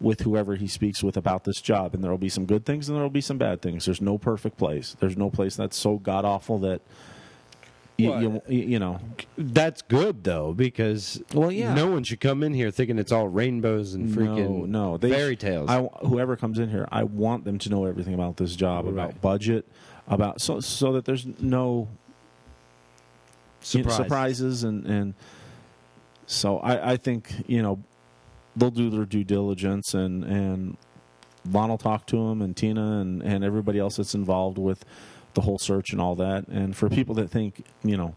with 0.00 0.22
whoever 0.22 0.56
he 0.56 0.66
speaks 0.66 1.02
with 1.02 1.16
about 1.16 1.44
this 1.44 1.60
job, 1.60 1.94
and 1.94 2.02
there 2.02 2.10
will 2.10 2.18
be 2.18 2.28
some 2.28 2.46
good 2.46 2.64
things 2.64 2.88
and 2.88 2.96
there 2.96 3.02
will 3.02 3.10
be 3.10 3.20
some 3.20 3.38
bad 3.38 3.60
things. 3.60 3.84
There's 3.84 4.00
no 4.00 4.18
perfect 4.18 4.56
place. 4.56 4.96
There's 4.98 5.16
no 5.16 5.30
place 5.30 5.56
that's 5.56 5.76
so 5.76 5.98
god 5.98 6.24
awful 6.24 6.58
that. 6.60 6.80
You, 7.96 8.40
you, 8.48 8.60
you 8.62 8.78
know, 8.78 8.98
That's 9.36 9.82
good 9.82 10.24
though, 10.24 10.54
because 10.54 11.22
Well, 11.34 11.52
yeah. 11.52 11.74
no 11.74 11.90
one 11.90 12.02
should 12.02 12.18
come 12.18 12.42
in 12.42 12.54
here 12.54 12.70
thinking 12.70 12.98
it's 12.98 13.12
all 13.12 13.28
rainbows 13.28 13.92
and 13.92 14.08
freaking 14.08 14.68
no, 14.68 14.92
no. 14.92 14.96
They, 14.96 15.10
fairy 15.10 15.36
tales. 15.36 15.68
I, 15.68 15.82
whoever 16.06 16.34
comes 16.34 16.58
in 16.58 16.70
here, 16.70 16.88
I 16.90 17.04
want 17.04 17.44
them 17.44 17.58
to 17.58 17.68
know 17.68 17.84
everything 17.84 18.14
about 18.14 18.38
this 18.38 18.56
job, 18.56 18.88
about 18.88 19.20
budget, 19.20 19.66
about 20.08 20.40
so 20.40 20.60
so 20.60 20.92
that 20.92 21.04
there's 21.04 21.26
no 21.40 21.88
you 23.72 23.82
know, 23.82 23.90
surprises 23.90 24.64
and 24.64 24.86
and 24.86 25.14
so 26.24 26.58
I, 26.58 26.92
I 26.92 26.96
think 26.96 27.30
you 27.46 27.60
know 27.60 27.82
they'll 28.56 28.70
do 28.70 28.90
their 28.90 29.04
due 29.04 29.24
diligence 29.24 29.94
and 29.94 30.24
and 30.24 30.76
Lon 31.50 31.70
will 31.70 31.78
talk 31.78 32.06
to 32.06 32.16
him 32.28 32.42
and 32.42 32.56
Tina 32.56 33.00
and 33.00 33.22
and 33.22 33.44
everybody 33.44 33.78
else 33.78 33.96
that's 33.96 34.14
involved 34.14 34.58
with 34.58 34.84
the 35.34 35.42
whole 35.42 35.58
search 35.58 35.92
and 35.92 36.00
all 36.00 36.14
that. 36.16 36.46
And 36.48 36.76
for 36.76 36.88
people 36.88 37.14
that 37.16 37.30
think 37.30 37.64
you 37.84 37.96
know 37.96 38.14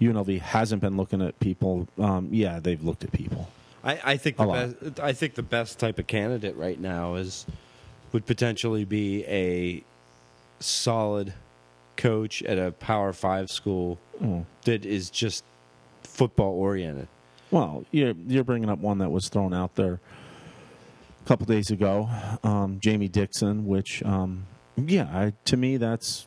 UNLV 0.00 0.40
hasn't 0.40 0.80
been 0.82 0.96
looking 0.96 1.22
at 1.22 1.38
people, 1.40 1.88
um, 1.98 2.28
yeah, 2.30 2.60
they've 2.60 2.82
looked 2.82 3.02
at 3.04 3.12
people. 3.12 3.50
I, 3.82 4.00
I 4.04 4.16
think 4.16 4.36
the 4.36 4.46
best. 4.46 5.00
I 5.00 5.12
think 5.12 5.34
the 5.34 5.42
best 5.42 5.78
type 5.78 5.98
of 5.98 6.06
candidate 6.06 6.56
right 6.56 6.78
now 6.78 7.14
is 7.14 7.46
would 8.12 8.26
potentially 8.26 8.84
be 8.84 9.24
a 9.26 9.82
solid 10.60 11.32
coach 11.96 12.42
at 12.42 12.58
a 12.58 12.72
Power 12.72 13.12
Five 13.12 13.50
school 13.50 13.98
Oh. 14.22 14.46
that 14.64 14.86
is 14.86 15.10
just 15.10 15.44
football 16.02 16.52
oriented. 16.58 17.08
Well, 17.50 17.84
you're 17.92 18.14
you're 18.26 18.44
bringing 18.44 18.68
up 18.70 18.78
one 18.78 18.98
that 18.98 19.10
was 19.10 19.28
thrown 19.28 19.54
out 19.54 19.74
there 19.76 20.00
a 21.24 21.28
couple 21.28 21.46
days 21.46 21.70
ago, 21.70 22.08
um, 22.42 22.78
Jamie 22.80 23.08
Dixon. 23.08 23.66
Which, 23.66 24.02
um, 24.02 24.46
yeah, 24.76 25.04
I, 25.12 25.32
to 25.46 25.56
me 25.56 25.76
that's 25.76 26.26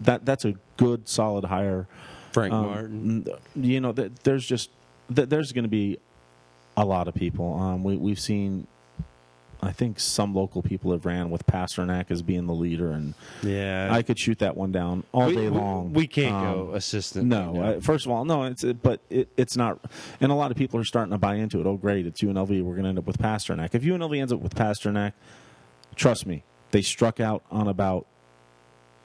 that 0.00 0.24
that's 0.24 0.44
a 0.44 0.54
good 0.76 1.08
solid 1.08 1.44
hire. 1.44 1.86
Frank 2.32 2.52
Um, 2.52 2.66
Martin. 2.66 3.26
You 3.54 3.80
know, 3.80 3.92
th- 3.92 4.12
there's 4.24 4.46
just 4.46 4.70
th- 5.14 5.28
there's 5.28 5.52
going 5.52 5.64
to 5.64 5.68
be 5.70 5.98
a 6.76 6.84
lot 6.84 7.08
of 7.08 7.14
people. 7.14 7.54
Um, 7.60 7.84
we 7.84 7.96
we've 7.96 8.20
seen. 8.20 8.66
I 9.64 9.72
think 9.72 9.98
some 10.00 10.34
local 10.34 10.62
people 10.62 10.92
have 10.92 11.04
ran 11.06 11.30
with 11.30 11.46
Pasternack 11.46 12.10
as 12.10 12.22
being 12.22 12.46
the 12.46 12.52
leader, 12.54 12.90
and 12.92 13.14
Yeah, 13.42 13.88
I 13.90 14.02
could 14.02 14.18
shoot 14.18 14.38
that 14.40 14.56
one 14.56 14.72
down 14.72 15.04
all 15.12 15.26
we, 15.26 15.34
day 15.34 15.48
long. 15.48 15.92
We 15.92 16.06
can't 16.06 16.34
Um, 16.34 16.54
go 16.54 16.74
assistant. 16.74 17.26
no, 17.26 17.60
uh, 17.62 17.80
first 17.80 18.06
of 18.06 18.12
all, 18.12 18.24
no. 18.24 18.44
It's 18.44 18.64
but 18.64 19.00
it, 19.10 19.28
it's 19.36 19.56
not, 19.56 19.78
and 20.20 20.30
a 20.30 20.34
lot 20.34 20.50
of 20.50 20.56
people 20.56 20.78
are 20.80 20.84
starting 20.84 21.12
to 21.12 21.18
buy 21.18 21.34
into 21.36 21.60
it. 21.60 21.66
Oh, 21.66 21.76
great, 21.76 22.06
it's 22.06 22.20
UNLV. 22.22 22.62
We're 22.62 22.72
going 22.74 22.84
to 22.84 22.88
end 22.90 22.98
up 22.98 23.06
with 23.06 23.18
Pasternack. 23.18 23.74
If 23.74 23.82
UNLV 23.82 24.18
ends 24.18 24.32
up 24.32 24.40
with 24.40 24.54
Pasternack, 24.54 25.12
trust 25.96 26.26
me, 26.26 26.44
they 26.70 26.82
struck 26.82 27.20
out 27.20 27.42
on 27.50 27.68
about 27.68 28.06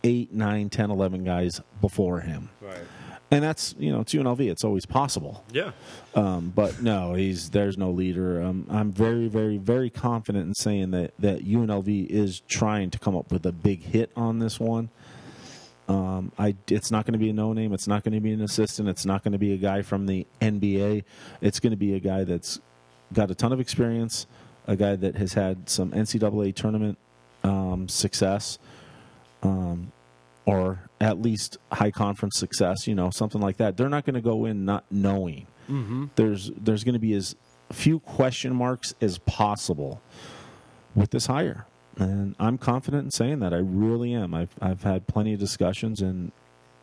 eight, 0.03 0.31
nine, 0.33 0.69
ten, 0.69 0.89
eleven 0.91 1.23
guys 1.23 1.61
before 1.81 2.21
him, 2.21 2.49
right. 2.61 2.77
And 3.31 3.43
that's 3.43 3.75
you 3.77 3.91
know 3.91 4.01
it's 4.01 4.13
UNLV. 4.13 4.39
It's 4.39 4.63
always 4.63 4.85
possible. 4.85 5.43
Yeah. 5.51 5.71
Um, 6.15 6.51
but 6.55 6.81
no, 6.81 7.13
he's 7.13 7.49
there's 7.51 7.77
no 7.77 7.91
leader. 7.91 8.41
Um, 8.41 8.65
I'm 8.69 8.91
very, 8.91 9.27
very, 9.27 9.57
very 9.57 9.89
confident 9.89 10.47
in 10.47 10.55
saying 10.55 10.91
that 10.91 11.13
that 11.19 11.45
UNLV 11.45 12.07
is 12.09 12.41
trying 12.47 12.89
to 12.91 12.99
come 12.99 13.15
up 13.15 13.31
with 13.31 13.45
a 13.45 13.51
big 13.51 13.83
hit 13.83 14.11
on 14.15 14.39
this 14.39 14.59
one. 14.59 14.89
Um, 15.87 16.31
I 16.37 16.55
it's 16.67 16.91
not 16.91 17.05
going 17.05 17.13
to 17.13 17.19
be 17.19 17.29
a 17.29 17.33
no 17.33 17.53
name. 17.53 17.73
It's 17.73 17.87
not 17.87 18.03
going 18.03 18.13
to 18.13 18.19
be 18.19 18.31
an 18.31 18.41
assistant. 18.41 18.89
It's 18.89 19.05
not 19.05 19.23
going 19.23 19.33
to 19.33 19.39
be 19.39 19.53
a 19.53 19.57
guy 19.57 19.81
from 19.81 20.05
the 20.05 20.25
NBA. 20.41 21.03
It's 21.41 21.59
going 21.59 21.71
to 21.71 21.77
be 21.77 21.93
a 21.95 21.99
guy 21.99 22.23
that's 22.23 22.59
got 23.13 23.31
a 23.31 23.35
ton 23.35 23.51
of 23.51 23.59
experience, 23.59 24.27
a 24.67 24.75
guy 24.75 24.95
that 24.95 25.15
has 25.15 25.33
had 25.33 25.69
some 25.69 25.91
NCAA 25.91 26.55
tournament 26.55 26.97
um, 27.43 27.87
success 27.87 28.59
um, 29.43 29.91
or 30.49 30.89
at 30.99 31.21
least 31.21 31.57
high 31.71 31.91
conference 31.91 32.37
success, 32.37 32.87
you 32.87 32.95
know, 32.95 33.11
something 33.11 33.39
like 33.39 33.57
that. 33.57 33.77
They're 33.77 33.89
not 33.89 34.05
going 34.05 34.15
to 34.15 34.21
go 34.21 34.45
in 34.45 34.65
not 34.65 34.83
knowing. 34.89 35.45
Mm-hmm. 35.69 36.05
There's 36.15 36.51
there's 36.57 36.83
going 36.83 36.93
to 36.93 36.99
be 36.99 37.13
as 37.13 37.35
few 37.71 37.99
question 37.99 38.55
marks 38.55 38.95
as 38.99 39.19
possible 39.19 40.01
with 40.95 41.11
this 41.11 41.27
hire. 41.27 41.67
And 41.97 42.35
I'm 42.39 42.57
confident 42.57 43.03
in 43.05 43.11
saying 43.11 43.39
that. 43.39 43.53
I 43.53 43.57
really 43.57 44.13
am. 44.13 44.33
I've 44.33 44.55
I've 44.59 44.81
had 44.81 45.05
plenty 45.05 45.33
of 45.33 45.39
discussions 45.39 46.01
and 46.01 46.31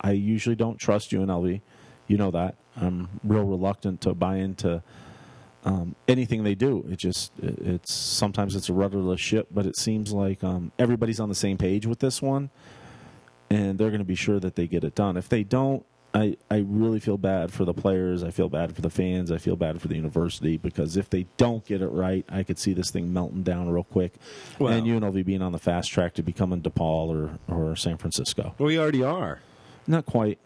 I 0.00 0.12
usually 0.12 0.56
don't 0.56 0.78
trust 0.78 1.10
UNLV. 1.10 1.60
You 2.06 2.16
know 2.16 2.30
that. 2.30 2.54
I'm 2.76 3.08
real 3.24 3.44
reluctant 3.44 4.00
to 4.02 4.14
buy 4.14 4.36
into 4.36 4.82
um, 5.64 5.96
anything 6.06 6.44
they 6.44 6.54
do. 6.54 6.86
It 6.88 6.98
just 6.98 7.32
it, 7.42 7.58
it's 7.58 7.92
sometimes 7.92 8.54
it's 8.54 8.68
a 8.68 8.72
rudderless 8.72 9.20
ship, 9.20 9.48
but 9.50 9.66
it 9.66 9.76
seems 9.76 10.12
like 10.12 10.44
um, 10.44 10.70
everybody's 10.78 11.18
on 11.18 11.28
the 11.28 11.34
same 11.34 11.58
page 11.58 11.84
with 11.86 11.98
this 11.98 12.22
one, 12.22 12.50
and 13.50 13.78
they're 13.78 13.90
going 13.90 14.00
to 14.00 14.04
be 14.04 14.14
sure 14.14 14.40
that 14.40 14.56
they 14.56 14.66
get 14.66 14.84
it 14.84 14.94
done. 14.94 15.16
If 15.16 15.28
they 15.28 15.42
don't, 15.44 15.84
I 16.14 16.36
I 16.50 16.64
really 16.66 16.98
feel 17.00 17.18
bad 17.18 17.52
for 17.52 17.64
the 17.64 17.74
players. 17.74 18.22
I 18.24 18.30
feel 18.30 18.48
bad 18.48 18.74
for 18.74 18.80
the 18.80 18.90
fans. 18.90 19.30
I 19.30 19.38
feel 19.38 19.56
bad 19.56 19.80
for 19.82 19.88
the 19.88 19.96
university 19.96 20.56
because 20.56 20.96
if 20.96 21.10
they 21.10 21.26
don't 21.36 21.64
get 21.66 21.82
it 21.82 21.88
right, 21.88 22.24
I 22.28 22.42
could 22.42 22.58
see 22.58 22.72
this 22.72 22.90
thing 22.90 23.12
melting 23.12 23.42
down 23.42 23.68
real 23.68 23.84
quick, 23.84 24.14
Well- 24.58 24.72
and 24.72 24.86
UNLV 24.86 25.24
being 25.26 25.42
on 25.42 25.52
the 25.52 25.58
fast 25.58 25.90
track 25.90 26.14
to 26.14 26.22
becoming 26.22 26.62
DePaul 26.62 27.08
or 27.08 27.38
or 27.54 27.76
San 27.76 27.96
Francisco. 27.98 28.54
We 28.58 28.78
already 28.78 29.02
are. 29.02 29.40
Not 29.86 30.06
quite. 30.06 30.38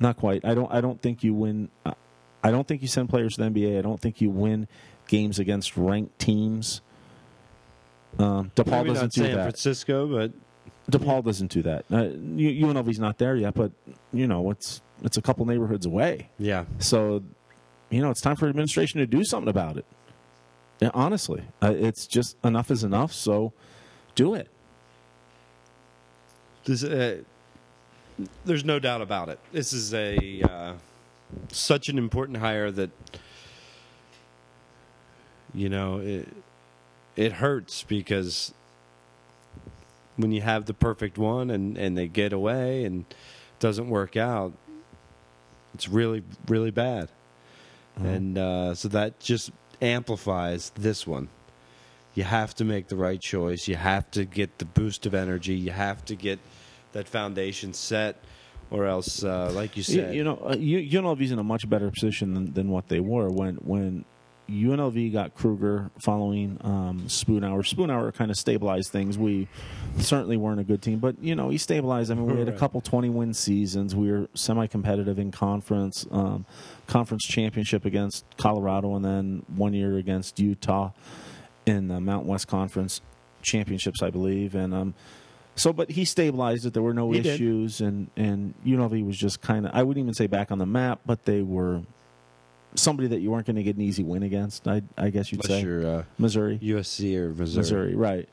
Not 0.00 0.16
quite. 0.16 0.44
I 0.44 0.54
don't. 0.54 0.70
I 0.72 0.80
don't 0.80 1.00
think 1.00 1.22
you 1.24 1.32
win. 1.34 1.68
uh, 1.84 1.92
I 2.42 2.50
don't 2.50 2.66
think 2.68 2.82
you 2.82 2.88
send 2.88 3.08
players 3.08 3.34
to 3.36 3.42
the 3.44 3.50
NBA. 3.50 3.78
I 3.78 3.82
don't 3.82 4.00
think 4.00 4.20
you 4.20 4.28
win 4.30 4.66
games 5.08 5.38
against 5.38 5.76
ranked 5.76 6.18
teams. 6.18 6.80
Um, 8.18 8.50
DePaul 8.56 8.82
Maybe 8.84 8.90
doesn't 8.94 9.12
do 9.12 9.20
San 9.22 9.30
that. 9.30 9.34
San 9.36 9.42
Francisco, 9.42 10.06
but 10.06 10.32
DePaul 10.90 11.24
doesn't 11.24 11.50
do 11.50 11.62
that. 11.62 11.84
Uh, 11.90 12.10
UNLV's 12.36 12.98
not 12.98 13.18
there 13.18 13.36
yet, 13.36 13.54
but 13.54 13.72
you 14.12 14.26
know 14.26 14.50
it's 14.50 14.80
it's 15.02 15.16
a 15.16 15.22
couple 15.22 15.44
neighborhoods 15.46 15.86
away. 15.86 16.30
yeah. 16.38 16.64
So, 16.78 17.22
you 17.90 18.00
know, 18.00 18.10
it's 18.10 18.20
time 18.20 18.36
for 18.36 18.48
administration 18.48 18.98
to 19.00 19.06
do 19.06 19.24
something 19.24 19.48
about 19.48 19.76
it. 19.76 19.84
Yeah, 20.80 20.90
honestly, 20.94 21.42
uh, 21.62 21.74
it's 21.74 22.06
just 22.06 22.36
enough 22.44 22.70
is 22.70 22.84
enough. 22.84 23.12
So, 23.12 23.52
do 24.14 24.34
it. 24.34 24.48
This, 26.64 26.82
uh, 26.82 27.18
there's 28.44 28.64
no 28.64 28.78
doubt 28.78 29.00
about 29.00 29.28
it. 29.28 29.38
This 29.52 29.72
is 29.72 29.94
a 29.94 30.42
uh, 30.42 30.72
such 31.50 31.88
an 31.88 31.98
important 31.98 32.38
hire 32.38 32.70
that 32.70 32.90
you 35.54 35.68
know 35.68 35.98
it, 35.98 36.28
it 37.14 37.32
hurts 37.32 37.82
because 37.84 38.52
when 40.16 40.32
you 40.32 40.40
have 40.40 40.66
the 40.66 40.74
perfect 40.74 41.18
one 41.18 41.50
and 41.50 41.76
and 41.78 41.96
they 41.96 42.08
get 42.08 42.32
away 42.32 42.84
and 42.84 43.04
it 43.10 43.16
doesn't 43.60 43.88
work 43.88 44.16
out, 44.16 44.52
it's 45.74 45.88
really 45.88 46.22
really 46.48 46.70
bad, 46.70 47.08
and 47.96 48.36
uh, 48.38 48.74
so 48.74 48.88
that 48.88 49.18
just 49.20 49.50
amplifies 49.80 50.70
this 50.74 51.06
one. 51.06 51.28
You 52.14 52.24
have 52.24 52.54
to 52.56 52.64
make 52.64 52.88
the 52.88 52.96
right 52.96 53.20
choice. 53.20 53.68
You 53.68 53.76
have 53.76 54.10
to 54.12 54.24
get 54.24 54.58
the 54.58 54.64
boost 54.64 55.04
of 55.04 55.14
energy. 55.14 55.54
You 55.54 55.70
have 55.70 56.02
to 56.06 56.14
get 56.14 56.38
that 56.92 57.06
foundation 57.06 57.74
set, 57.74 58.16
or 58.70 58.86
else, 58.86 59.22
uh, 59.22 59.52
like 59.52 59.76
you 59.76 59.80
You, 59.80 59.84
said, 59.84 60.14
you 60.14 60.24
know, 60.24 60.38
uh, 60.48 60.56
U- 60.56 61.00
UNLV's 61.00 61.30
in 61.30 61.38
a 61.38 61.44
much 61.44 61.68
better 61.68 61.90
position 61.90 62.32
than, 62.32 62.54
than 62.54 62.70
what 62.70 62.88
they 62.88 63.00
were 63.00 63.28
when 63.30 63.56
when 63.56 64.04
UNLV 64.48 65.12
got 65.12 65.34
Kruger 65.34 65.90
following 65.98 66.58
um, 66.62 67.04
Spoonhour. 67.06 67.58
Spoonhour 67.68 68.14
kind 68.14 68.30
of 68.30 68.36
stabilized 68.36 68.90
things. 68.90 69.18
We 69.18 69.48
certainly 69.98 70.36
weren't 70.36 70.60
a 70.60 70.64
good 70.64 70.82
team, 70.82 70.98
but 70.98 71.20
you 71.20 71.34
know 71.34 71.48
he 71.48 71.58
stabilized. 71.58 72.10
I 72.10 72.14
mean, 72.14 72.26
we 72.26 72.38
had 72.38 72.48
a 72.48 72.56
couple 72.56 72.80
twenty 72.80 73.08
win 73.08 73.34
seasons. 73.34 73.94
We 73.96 74.10
were 74.10 74.28
semi 74.34 74.66
competitive 74.66 75.18
in 75.18 75.32
conference, 75.32 76.06
um, 76.10 76.46
conference 76.86 77.24
championship 77.24 77.84
against 77.84 78.24
Colorado, 78.36 78.94
and 78.94 79.04
then 79.04 79.44
one 79.56 79.74
year 79.74 79.96
against 79.96 80.38
Utah 80.38 80.90
in 81.66 81.88
the 81.88 82.00
Mountain 82.00 82.28
West 82.28 82.46
Conference 82.46 83.00
championships, 83.42 84.02
I 84.02 84.10
believe, 84.10 84.54
and. 84.54 84.72
Um, 84.74 84.94
so, 85.58 85.72
but 85.72 85.90
he 85.90 86.04
stabilized 86.04 86.66
it. 86.66 86.74
There 86.74 86.82
were 86.82 86.92
no 86.92 87.10
He 87.12 87.22
did. 87.22 87.32
issues, 87.32 87.80
and 87.80 88.10
and 88.14 88.52
UNLV 88.66 89.06
was 89.06 89.16
just 89.16 89.40
kind 89.40 89.64
of 89.66 89.74
I 89.74 89.82
wouldn't 89.84 90.04
even 90.04 90.12
say 90.12 90.26
back 90.26 90.52
on 90.52 90.58
the 90.58 90.66
map, 90.66 91.00
but 91.06 91.24
they 91.24 91.40
were 91.40 91.80
somebody 92.76 93.08
that 93.08 93.20
you 93.20 93.30
weren't 93.30 93.46
going 93.46 93.56
to 93.56 93.62
get 93.62 93.76
an 93.76 93.82
easy 93.82 94.02
win 94.02 94.22
against. 94.22 94.66
I 94.68 94.82
I 94.96 95.10
guess 95.10 95.32
you'd 95.32 95.44
unless 95.44 95.60
say 95.60 95.66
you're 95.66 95.86
uh, 95.86 96.04
Missouri, 96.18 96.58
USC 96.62 97.16
or 97.16 97.30
Missouri. 97.30 97.58
Missouri, 97.58 97.94
right? 97.94 98.28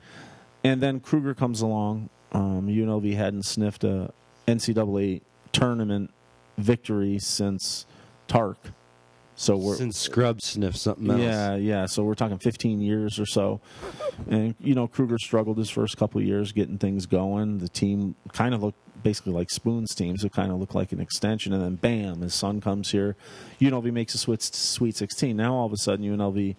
And 0.64 0.82
then 0.82 1.00
Kruger 1.00 1.34
comes 1.34 1.62
along. 1.62 2.10
Um, 2.32 2.68
UNLV 2.68 3.16
hadn't 3.16 3.44
sniffed 3.44 3.84
a 3.84 4.12
NCAA 4.48 5.22
tournament 5.52 6.12
victory 6.58 7.20
since 7.20 7.86
Tark, 8.28 8.58
so 9.36 9.58
we're 9.58 9.76
Since 9.76 9.98
Scrub 9.98 10.42
sniffed 10.42 10.78
something 10.78 11.10
else. 11.10 11.20
yeah, 11.20 11.56
yeah. 11.56 11.86
So 11.86 12.04
we're 12.04 12.14
talking 12.14 12.38
15 12.38 12.82
years 12.82 13.20
or 13.20 13.26
so. 13.26 13.62
And, 14.30 14.56
you 14.60 14.76
know, 14.76 14.88
Kruger 14.88 15.18
struggled 15.18 15.58
his 15.58 15.70
first 15.70 15.98
couple 15.98 16.22
years 16.22 16.52
getting 16.52 16.78
things 16.78 17.06
going. 17.06 17.58
The 17.58 17.70
team 17.70 18.16
kind 18.32 18.54
of 18.54 18.62
looked 18.64 18.78
basically 19.02 19.34
like 19.34 19.50
Spoon's 19.50 19.96
teams. 19.96 20.24
It 20.24 20.32
kind 20.32 20.52
of 20.52 20.60
looked 20.60 20.76
like 20.76 20.92
an 20.92 21.00
extension. 21.00 21.54
And 21.54 21.62
then, 21.64 21.76
bam, 21.76 22.22
his 22.22 22.34
son 22.34 22.62
comes 22.62 22.92
here. 22.92 23.16
UNLV 23.60 23.92
makes 23.92 24.14
a 24.14 24.18
Sweet, 24.18 24.42
Sweet 24.42 24.96
16. 24.96 25.36
Now, 25.36 25.56
all 25.56 25.66
of 25.66 25.74
a 25.74 25.78
sudden, 25.78 26.06
UNLV 26.06 26.56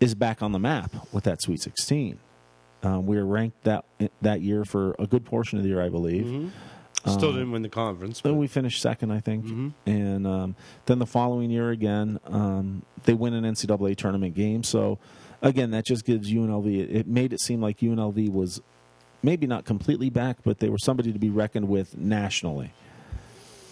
is 0.00 0.14
back 0.14 0.42
on 0.42 0.52
the 0.52 0.58
map 0.58 0.92
with 1.12 1.24
that 1.24 1.42
Sweet 1.42 1.60
16. 1.60 2.18
Um, 2.82 3.06
we 3.06 3.16
were 3.16 3.24
ranked 3.26 3.62
that 3.64 3.84
that 4.22 4.40
year 4.40 4.64
for 4.64 4.96
a 4.98 5.06
good 5.06 5.24
portion 5.24 5.58
of 5.58 5.62
the 5.62 5.68
year, 5.70 5.80
I 5.80 5.88
believe. 5.88 6.24
Mhm. 6.26 6.50
Still 7.06 7.30
Um, 7.30 7.34
didn't 7.34 7.50
win 7.52 7.62
the 7.62 7.68
conference. 7.68 8.20
then 8.20 8.36
we 8.38 8.46
finished 8.48 8.80
second, 8.82 9.10
I 9.12 9.20
think. 9.20 9.44
Mhm. 9.46 9.72
And 9.86 10.26
um, 10.26 10.56
then 10.86 10.98
the 10.98 11.06
following 11.06 11.50
year 11.50 11.70
again, 11.70 12.18
um, 12.26 12.82
they 13.04 13.14
win 13.14 13.34
an 13.34 13.44
NCAA 13.44 13.94
tournament 13.96 14.34
game. 14.34 14.62
So 14.64 14.98
again, 15.42 15.70
that 15.72 15.84
just 15.86 16.04
gives 16.04 16.32
UNLV. 16.32 16.66
It 16.80 17.06
made 17.06 17.32
it 17.32 17.40
seem 17.40 17.60
like 17.60 17.78
UNLV 17.82 18.28
was 18.28 18.60
maybe 19.22 19.46
not 19.46 19.64
completely 19.64 20.10
back, 20.10 20.38
but 20.44 20.58
they 20.58 20.68
were 20.68 20.78
somebody 20.78 21.12
to 21.12 21.18
be 21.18 21.30
reckoned 21.30 21.68
with 21.68 21.96
nationally. 21.96 22.72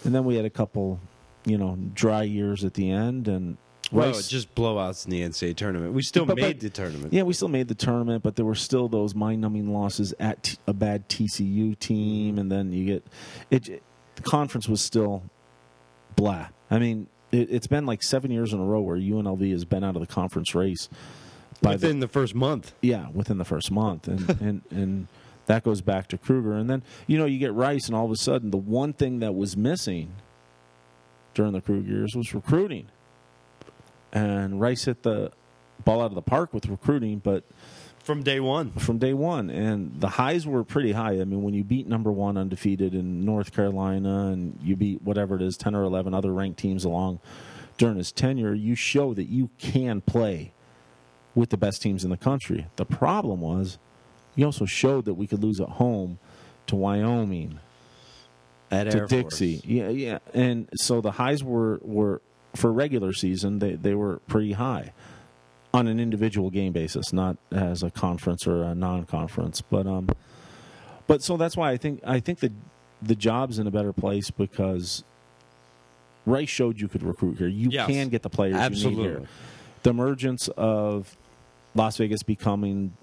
And 0.03 0.15
then 0.15 0.25
we 0.25 0.35
had 0.35 0.45
a 0.45 0.49
couple, 0.49 0.99
you 1.45 1.57
know, 1.57 1.77
dry 1.93 2.23
years 2.23 2.63
at 2.63 2.73
the 2.73 2.89
end, 2.89 3.27
and 3.27 3.57
well, 3.91 4.07
Rice- 4.07 4.27
just 4.29 4.55
blowouts 4.55 5.05
in 5.05 5.11
the 5.11 5.21
NCAA 5.21 5.55
tournament. 5.55 5.93
We 5.93 6.01
still 6.01 6.25
But- 6.25 6.37
but- 6.37 6.41
made 6.43 6.59
the 6.61 6.69
tournament. 6.69 7.13
yeah, 7.13 7.23
we 7.23 7.33
still 7.33 7.49
made 7.49 7.67
the 7.67 7.75
tournament, 7.75 8.23
but 8.23 8.35
there 8.37 8.45
were 8.45 8.55
still 8.55 8.87
those 8.87 9.13
mind-numbing 9.13 9.71
losses 9.71 10.13
at 10.19 10.43
t- 10.43 10.57
a 10.65 10.73
bad 10.73 11.09
TCU 11.09 11.75
team, 11.75 12.39
and 12.39 12.51
then 12.51 12.71
you 12.71 12.85
get 12.85 13.05
it. 13.49 13.69
it- 13.69 13.83
The 14.15 14.21
conference 14.23 14.67
was 14.69 14.81
still 14.81 15.23
blah. 16.15 16.47
I 16.69 16.79
mean, 16.79 17.07
it, 17.31 17.49
it's 17.51 17.67
been 17.67 17.85
like 17.85 18.01
seven 18.03 18.29
years 18.31 18.53
in 18.53 18.59
a 18.59 18.63
row 18.65 18.81
where 18.81 18.97
UNLV 18.97 19.51
has 19.51 19.65
been 19.65 19.83
out 19.83 19.95
of 19.95 20.01
the 20.01 20.07
conference 20.07 20.53
race. 20.55 20.87
By 21.61 21.71
the, 21.75 21.85
Within 21.87 21.99
the 22.01 22.07
first 22.07 22.33
month. 22.35 22.73
yeah, 22.81 23.07
within 23.13 23.37
the 23.37 23.45
first 23.45 23.71
month, 23.71 24.07
and 24.07 24.29
and 24.41 24.61
and 24.71 25.07
that 25.51 25.63
goes 25.65 25.81
back 25.81 26.07
to 26.07 26.17
Kruger, 26.17 26.53
and 26.53 26.69
then 26.69 26.81
you 27.07 27.17
know 27.17 27.25
you 27.25 27.37
get 27.37 27.53
Rice, 27.53 27.87
and 27.87 27.95
all 27.95 28.05
of 28.05 28.11
a 28.11 28.15
sudden 28.15 28.51
the 28.51 28.57
one 28.57 28.93
thing 28.93 29.19
that 29.19 29.35
was 29.35 29.57
missing 29.57 30.13
during 31.33 31.51
the 31.51 31.59
Kruger 31.59 31.89
years 31.89 32.15
was 32.15 32.33
recruiting, 32.33 32.87
and 34.13 34.61
Rice 34.61 34.85
hit 34.85 35.03
the 35.03 35.31
ball 35.83 35.99
out 36.01 36.05
of 36.05 36.15
the 36.15 36.21
park 36.21 36.53
with 36.53 36.67
recruiting, 36.67 37.19
but 37.19 37.43
From 38.03 38.23
day 38.23 38.39
one. 38.39 38.71
from 38.71 38.97
day 38.97 39.13
one, 39.13 39.49
and 39.49 39.99
the 39.99 40.07
highs 40.09 40.47
were 40.47 40.63
pretty 40.63 40.93
high. 40.93 41.19
I 41.19 41.25
mean, 41.25 41.43
when 41.43 41.53
you 41.53 41.65
beat 41.65 41.85
number 41.85 42.11
one 42.11 42.37
undefeated 42.37 42.93
in 42.93 43.25
North 43.25 43.51
Carolina, 43.51 44.27
and 44.27 44.57
you 44.63 44.77
beat 44.77 45.01
whatever 45.01 45.35
it 45.35 45.41
is, 45.41 45.57
ten 45.57 45.75
or 45.75 45.83
eleven 45.83 46.13
other 46.13 46.31
ranked 46.31 46.59
teams 46.59 46.85
along 46.85 47.19
during 47.77 47.97
his 47.97 48.11
tenure, 48.13 48.53
you 48.53 48.75
show 48.75 49.13
that 49.15 49.25
you 49.25 49.49
can 49.57 49.99
play 49.99 50.53
with 51.35 51.49
the 51.49 51.57
best 51.57 51.81
teams 51.81 52.05
in 52.05 52.09
the 52.09 52.17
country. 52.17 52.67
The 52.77 52.85
problem 52.85 53.41
was, 53.41 53.79
you 54.35 54.45
also 54.45 54.65
showed 54.65 55.05
that 55.05 55.15
we 55.15 55.27
could 55.27 55.43
lose 55.43 55.59
at 55.59 55.69
home 55.69 56.19
to 56.67 56.75
Wyoming, 56.75 57.59
At 58.69 58.85
to 58.85 58.97
Air 58.99 59.07
Force. 59.07 59.09
Dixie. 59.39 59.61
Yeah, 59.65 59.89
yeah. 59.89 60.19
And 60.33 60.69
so 60.75 61.01
the 61.01 61.11
highs 61.11 61.43
were 61.43 61.79
were 61.83 62.21
for 62.55 62.71
regular 62.71 63.13
season 63.13 63.59
they 63.59 63.73
they 63.75 63.93
were 63.95 64.17
pretty 64.27 64.53
high 64.53 64.93
on 65.73 65.87
an 65.87 65.99
individual 65.99 66.49
game 66.49 66.73
basis, 66.73 67.13
not 67.13 67.37
as 67.51 67.81
a 67.81 67.89
conference 67.89 68.45
or 68.45 68.61
a 68.63 68.75
non-conference. 68.75 69.61
But 69.61 69.87
um, 69.87 70.09
but 71.07 71.21
so 71.23 71.37
that's 71.37 71.55
why 71.57 71.71
I 71.71 71.77
think 71.77 72.01
I 72.05 72.19
think 72.19 72.39
the 72.39 72.51
the 73.01 73.15
job's 73.15 73.57
in 73.59 73.67
a 73.67 73.71
better 73.71 73.93
place 73.93 74.29
because 74.31 75.03
Rice 76.25 76.49
showed 76.49 76.79
you 76.79 76.87
could 76.87 77.01
recruit 77.03 77.37
here. 77.39 77.47
You 77.47 77.69
Yes. 77.71 77.87
can 77.87 78.09
get 78.09 78.21
the 78.21 78.29
players 78.29 78.53
you 78.53 78.59
need 78.59 78.65
Absolutely. 78.65 79.03
here. 79.03 79.21
The 79.83 79.89
emergence 79.89 80.47
of 80.49 81.17
Las 81.73 81.97
Vegas 81.97 82.21
becoming 82.21 82.93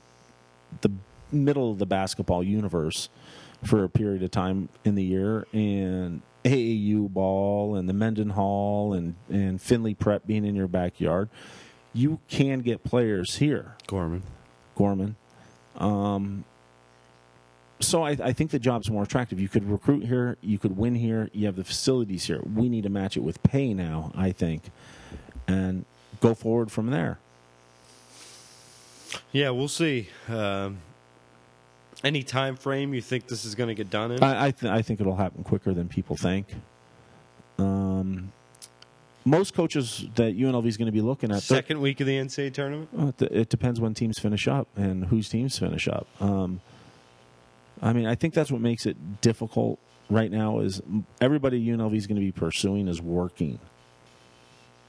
the 0.82 0.90
middle 1.32 1.70
of 1.70 1.78
the 1.78 1.86
basketball 1.86 2.42
universe 2.42 3.08
for 3.64 3.84
a 3.84 3.88
period 3.88 4.22
of 4.22 4.30
time 4.30 4.68
in 4.84 4.94
the 4.94 5.02
year 5.02 5.46
and 5.52 6.22
AAU 6.44 7.08
ball 7.12 7.74
and 7.74 7.88
the 7.88 7.92
Mendenhall 7.92 8.94
and, 8.94 9.14
and 9.28 9.60
Findlay 9.60 9.94
Prep 9.94 10.26
being 10.26 10.44
in 10.44 10.54
your 10.54 10.68
backyard, 10.68 11.28
you 11.92 12.20
can 12.28 12.60
get 12.60 12.84
players 12.84 13.36
here, 13.36 13.74
Gorman. 13.86 14.22
Gorman. 14.76 15.16
Um, 15.76 16.44
so 17.80 18.02
I, 18.02 18.10
I 18.10 18.32
think 18.32 18.50
the 18.50 18.58
job's 18.58 18.90
more 18.90 19.02
attractive. 19.02 19.40
You 19.40 19.48
could 19.48 19.68
recruit 19.68 20.04
here, 20.04 20.36
you 20.40 20.58
could 20.58 20.76
win 20.76 20.94
here, 20.94 21.28
you 21.32 21.46
have 21.46 21.56
the 21.56 21.64
facilities 21.64 22.24
here. 22.24 22.40
We 22.42 22.68
need 22.68 22.84
to 22.84 22.88
match 22.88 23.16
it 23.16 23.20
with 23.20 23.42
pay 23.42 23.74
now, 23.74 24.12
I 24.14 24.32
think, 24.32 24.62
and 25.46 25.84
go 26.20 26.34
forward 26.34 26.70
from 26.70 26.90
there. 26.90 27.18
Yeah, 29.32 29.50
we'll 29.50 29.68
see. 29.68 30.08
Um, 30.28 30.78
any 32.04 32.22
time 32.22 32.56
frame 32.56 32.94
you 32.94 33.00
think 33.00 33.26
this 33.26 33.44
is 33.44 33.54
going 33.54 33.68
to 33.68 33.74
get 33.74 33.90
done 33.90 34.12
in? 34.12 34.22
I 34.22 34.46
I, 34.46 34.50
th- 34.50 34.72
I 34.72 34.82
think 34.82 35.00
it'll 35.00 35.16
happen 35.16 35.44
quicker 35.44 35.74
than 35.74 35.88
people 35.88 36.16
think. 36.16 36.46
Um, 37.58 38.32
most 39.24 39.54
coaches 39.54 40.06
that 40.14 40.36
UNLV 40.38 40.66
is 40.66 40.76
going 40.76 40.86
to 40.86 40.92
be 40.92 41.00
looking 41.00 41.32
at, 41.32 41.42
Second 41.42 41.80
week 41.80 42.00
of 42.00 42.06
the 42.06 42.16
NCAA 42.16 42.52
tournament. 42.52 42.88
Well, 42.92 43.08
it, 43.08 43.22
it 43.22 43.48
depends 43.48 43.80
when 43.80 43.94
teams 43.94 44.18
finish 44.18 44.48
up 44.48 44.68
and 44.76 45.06
whose 45.06 45.28
teams 45.28 45.58
finish 45.58 45.88
up. 45.88 46.06
Um, 46.20 46.60
I 47.82 47.92
mean, 47.92 48.06
I 48.06 48.14
think 48.14 48.34
that's 48.34 48.50
what 48.50 48.60
makes 48.60 48.86
it 48.86 49.20
difficult 49.20 49.78
right 50.08 50.30
now. 50.30 50.60
Is 50.60 50.80
everybody 51.20 51.64
UNLV 51.66 51.96
is 51.96 52.06
going 52.06 52.16
to 52.16 52.24
be 52.24 52.32
pursuing 52.32 52.88
is 52.88 53.00
working. 53.02 53.58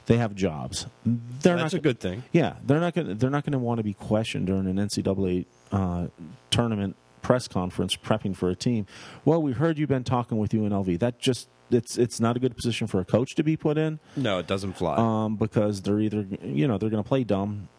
They 0.10 0.18
have 0.18 0.34
jobs. 0.34 0.88
They're 1.06 1.56
That's 1.56 1.72
not 1.72 1.74
a 1.76 1.80
good 1.80 2.00
thing. 2.00 2.24
Yeah, 2.32 2.56
they're 2.66 2.80
not 2.80 2.96
going. 2.96 3.16
They're 3.20 3.30
not 3.30 3.46
going 3.46 3.54
to 3.54 3.60
want 3.60 3.78
to 3.78 3.84
be 3.84 3.94
questioned 3.94 4.48
during 4.48 4.66
an 4.66 4.78
NCAA 4.78 5.46
uh, 5.72 6.08
tournament 6.50 6.96
press 7.22 7.48
conference 7.48 7.96
prepping 7.96 8.36
for 8.36 8.50
a 8.50 8.56
team. 8.56 8.88
Well, 9.24 9.40
we 9.40 9.52
heard 9.52 9.78
you've 9.78 9.88
been 9.90 10.04
talking 10.04 10.40
with 10.40 10.50
UNLV. 10.50 10.98
That 10.98 11.20
just 11.20 11.48
it's 11.70 11.96
it's 12.00 12.20
not 12.20 12.36
a 12.36 12.40
good 12.40 12.56
position 12.56 12.88
for 12.88 13.00
a 13.00 13.06
coach 13.06 13.36
to 13.36 13.44
be 13.44 13.56
put 13.56 13.78
in 13.78 14.00
No, 14.16 14.40
it 14.40 14.48
doesn't 14.48 14.74
fly. 14.74 14.96
um, 14.98 15.36
because 15.36 15.84
they're 15.84 16.00
either 16.00 16.26
you 16.42 16.68
know 16.68 16.80
they're 16.80 16.90
going 16.90 17.04
to 17.04 17.08
play 17.08 17.24
dumb, 17.24 17.70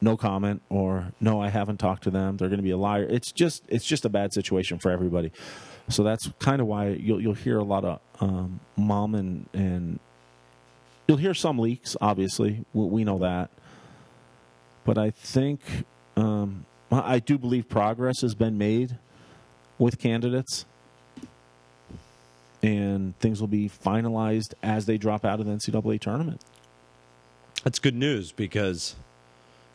no 0.00 0.16
comment, 0.16 0.62
or 0.70 1.12
no, 1.20 1.40
I 1.40 1.50
haven't 1.50 1.76
talked 1.78 2.02
to 2.02 2.10
them. 2.10 2.36
They're 2.36 2.48
going 2.48 2.58
to 2.58 2.64
be 2.64 2.72
a 2.72 2.76
liar. 2.76 3.06
It's 3.08 3.30
just 3.30 3.62
it's 3.68 3.84
just 3.86 4.04
a 4.04 4.08
bad 4.08 4.32
situation 4.34 4.80
for 4.80 4.90
everybody. 4.90 5.30
So 5.88 6.02
that's 6.02 6.28
kind 6.40 6.60
of 6.60 6.66
why 6.66 6.88
you'll 6.88 7.20
you'll 7.20 7.34
hear 7.34 7.58
a 7.58 7.64
lot 7.64 7.84
of 7.84 8.00
um, 8.20 8.58
mom 8.76 9.14
and 9.14 9.48
and 9.54 10.00
you'll 11.10 11.18
hear 11.18 11.34
some 11.34 11.58
leaks. 11.58 11.96
Obviously, 12.00 12.64
we, 12.72 12.86
we 12.86 13.04
know 13.04 13.18
that, 13.18 13.50
but 14.84 14.96
I 14.96 15.10
think 15.10 15.60
um, 16.16 16.66
I 16.92 17.18
do 17.18 17.36
believe 17.36 17.68
progress 17.68 18.20
has 18.20 18.36
been 18.36 18.56
made 18.56 18.96
with 19.76 19.98
candidates 19.98 20.66
and 22.62 23.18
things 23.18 23.40
will 23.40 23.48
be 23.48 23.68
finalized 23.68 24.54
as 24.62 24.86
they 24.86 24.98
drop 24.98 25.24
out 25.24 25.40
of 25.40 25.46
the 25.46 25.52
NCAA 25.52 25.98
tournament. 26.00 26.42
That's 27.64 27.80
good 27.80 27.96
news 27.96 28.30
because 28.30 28.94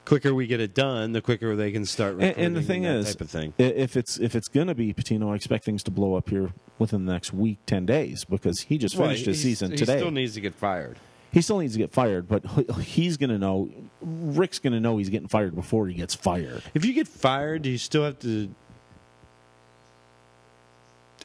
quicker 0.06 0.34
we 0.34 0.48
get 0.48 0.62
it 0.62 0.74
done, 0.74 1.12
the 1.12 1.22
quicker 1.22 1.54
they 1.58 1.72
can 1.74 1.86
start. 1.86 2.14
And, 2.14 2.38
and 2.38 2.56
the 2.56 2.62
thing 2.62 2.84
that 2.84 2.96
is, 2.96 3.08
type 3.08 3.22
of 3.22 3.30
thing. 3.30 3.54
if 3.58 3.98
it's 3.98 4.18
if 4.20 4.36
it's 4.36 4.48
going 4.48 4.68
to 4.68 4.76
be 4.76 4.94
Pitino, 4.94 5.34
I 5.34 5.36
expect 5.36 5.66
things 5.66 5.84
to 5.84 5.92
blow 5.92 6.16
up 6.16 6.30
here 6.30 6.54
within 6.80 7.06
the 7.06 7.12
next 7.12 7.34
week, 7.34 7.58
ten 7.66 7.86
days, 7.86 8.24
because 8.24 8.62
he 8.62 8.78
just 8.78 8.96
Well, 8.96 9.08
finished 9.08 9.26
his 9.26 9.42
season 9.42 9.72
he 9.72 9.78
today. 9.78 9.94
He 9.94 10.00
still 10.00 10.12
needs 10.12 10.36
to 10.36 10.42
get 10.42 10.56
fired. 10.56 10.98
He 11.36 11.42
still 11.42 11.60
needs 11.60 11.74
to 11.74 11.80
get 11.80 11.92
fired, 11.92 12.30
but 12.30 12.46
he's 12.80 13.18
going 13.18 13.30
to 13.30 13.38
know. 13.38 13.70
Rick's 14.02 14.58
going 14.58 14.72
to 14.72 14.80
know 14.80 14.98
he's 14.98 15.10
getting 15.10 15.28
fired 15.28 15.54
before 15.54 15.86
he 15.86 15.94
gets 15.94 16.16
fired. 16.16 16.64
If 16.74 16.86
you 16.86 16.94
get 16.94 17.10
fired, 17.10 17.64
do 17.64 17.70
you 17.70 17.78
still 17.78 18.06
have 18.06 18.18
to? 18.20 18.50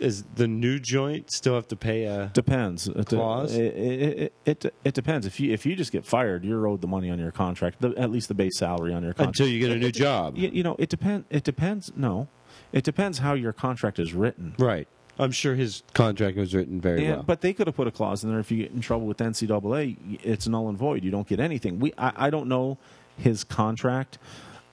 Is 0.01 0.25
the 0.35 0.49
new 0.49 0.81
joint 0.81 1.31
still 1.31 1.55
have 1.55 1.69
to 1.69 1.77
pay 1.77 2.07
a? 2.07 2.33
Depends. 2.35 2.89
It, 2.89 3.07
Clause? 3.07 3.55
It, 3.55 3.73
it, 3.77 4.19
it, 4.19 4.65
it, 4.65 4.75
it 4.83 4.95
depends. 4.95 5.27
If 5.27 5.39
you 5.39 5.53
if 5.53 5.65
you 5.65 5.77
just 5.77 5.93
get 5.93 6.05
fired, 6.05 6.45
you're 6.45 6.67
owed 6.67 6.81
the 6.81 6.89
money 6.89 7.09
on 7.09 7.21
your 7.21 7.31
contract, 7.31 7.81
the, 7.81 7.95
at 7.97 8.11
least 8.11 8.27
the 8.27 8.35
base 8.35 8.59
salary 8.59 8.93
on 8.93 9.05
your 9.05 9.13
contract 9.13 9.39
Until 9.39 9.53
you 9.53 9.61
get 9.61 9.71
a 9.71 9.79
new 9.79 9.93
job. 9.93 10.37
You, 10.37 10.49
you 10.49 10.65
know, 10.65 10.75
it 10.81 10.89
depends. 10.89 11.25
It 11.31 11.45
depends. 11.45 11.93
No, 11.95 12.27
it 12.73 12.83
depends 12.83 13.19
how 13.19 13.35
your 13.35 13.53
contract 13.53 14.01
is 14.01 14.13
written. 14.13 14.57
Right. 14.59 14.89
I'm 15.21 15.33
sure 15.33 15.55
his 15.55 15.83
contract 15.93 16.37
was 16.37 16.55
written 16.55 16.81
very 16.81 17.05
And, 17.05 17.17
well. 17.17 17.23
But 17.23 17.41
they 17.43 17.53
could 17.53 17.67
have 17.67 17.77
put 17.77 17.87
a 17.87 17.91
clause 17.91 18.25
in 18.25 18.31
there 18.31 18.41
if 18.41 18.51
you 18.51 18.63
get 18.63 18.73
in 18.73 18.81
trouble 18.81 19.07
with 19.07 19.19
NCAA, 19.19 20.19
it's 20.23 20.49
null 20.49 20.69
and 20.69 20.79
void. 20.79 21.05
You 21.05 21.11
don't 21.11 21.29
get 21.29 21.41
anything. 21.41 21.79
We 21.79 21.93
I, 21.99 22.27
I 22.27 22.31
don't 22.31 22.49
know 22.49 22.79
his 23.19 23.45
contract. 23.45 24.19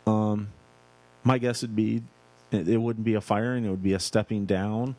Um, 0.06 0.50
my 1.24 1.38
guess 1.38 1.62
would 1.62 1.76
be 1.76 2.04
it, 2.52 2.68
it 2.68 2.78
wouldn't 2.78 3.06
be 3.06 3.16
a 3.16 3.22
firing; 3.22 3.66
it 3.66 3.70
would 3.70 3.84
be 3.84 3.93
a 3.93 4.00
stepping 4.00 4.45
down 4.45 4.95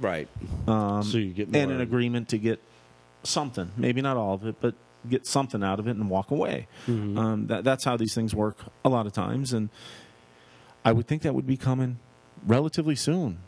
right. 0.00 0.28
um, 0.66 1.02
So 1.02 1.18
you 1.18 1.32
get 1.32 1.54
and 1.54 1.70
an 1.70 1.80
agreement 1.80 2.28
to 2.30 2.38
get 2.38 2.60
something. 3.22 3.70
Maybe 3.76 4.00
not 4.00 4.16
all 4.16 4.34
of 4.34 4.46
it, 4.46 4.56
but 4.60 4.74
get 5.08 5.26
something 5.26 5.62
out 5.62 5.78
of 5.78 5.86
it 5.86 5.96
and 5.96 6.08
walk 6.08 6.30
away. 6.30 6.66
Mm-hmm. 6.86 7.18
Um, 7.18 7.46
that, 7.48 7.64
that's 7.64 7.84
how 7.84 7.96
these 7.96 8.14
things 8.14 8.34
work 8.34 8.58
a 8.84 8.88
lot 8.88 9.06
of 9.06 9.12
times, 9.12 9.52
and 9.52 9.68
I 10.84 10.92
would 10.92 11.06
think 11.06 11.22
that 11.22 11.34
would 11.34 11.46
be 11.46 11.56
coming 11.56 11.98
relatively 12.46 12.96
soon. 12.96 13.38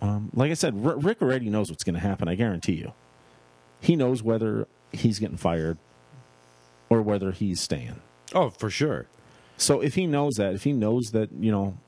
Um, 0.00 0.30
like 0.34 0.50
I 0.50 0.54
said, 0.54 0.74
R- 0.84 0.98
Rick 0.98 1.22
already 1.22 1.48
knows 1.48 1.70
what's 1.70 1.84
going 1.84 1.94
to 1.94 2.00
happen. 2.00 2.28
I 2.28 2.34
guarantee 2.34 2.74
you. 2.74 2.92
He 3.80 3.96
knows 3.96 4.22
whether 4.22 4.66
he's 4.92 5.18
getting 5.18 5.36
fired 5.36 5.78
or 6.88 7.02
whether 7.02 7.32
he's 7.32 7.60
staying. 7.60 8.00
Oh, 8.34 8.50
for 8.50 8.70
sure. 8.70 9.06
So 9.56 9.80
if 9.80 9.94
he 9.94 10.06
knows 10.06 10.34
that, 10.34 10.54
if 10.54 10.64
he 10.64 10.72
knows 10.72 11.10
that 11.12 11.30
you 11.32 11.50
know, 11.50 11.78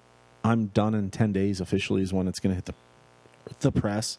I'm 0.44 0.66
done 0.66 0.94
in 0.94 1.11
ten 1.11 1.32
days 1.32 1.61
officially 1.61 2.02
is 2.02 2.12
when 2.12 2.28
it's 2.28 2.40
going 2.40 2.50
to 2.50 2.56
hit 2.56 2.64
the 2.66 2.74
the 3.61 3.72
press. 3.72 4.18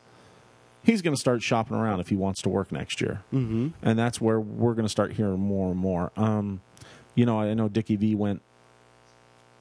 He's 0.82 1.02
going 1.02 1.14
to 1.14 1.20
start 1.20 1.42
shopping 1.42 1.76
around 1.76 2.00
if 2.00 2.08
he 2.08 2.16
wants 2.16 2.42
to 2.44 2.50
work 2.50 2.72
next 2.72 3.02
year, 3.02 3.24
mm-hmm. 3.34 3.70
and 3.82 4.00
that's 4.00 4.22
where 4.22 4.40
we're 4.40 4.74
going 4.74 4.86
to 4.86 4.90
start 4.90 5.14
hearing 5.14 5.40
more 5.40 5.72
and 5.72 5.80
more. 5.80 6.12
Um, 6.16 6.62
you 7.16 7.26
know, 7.26 7.40
I 7.40 7.54
know 7.54 7.68
Dickie 7.68 7.98
V 7.98 8.16
went 8.16 8.42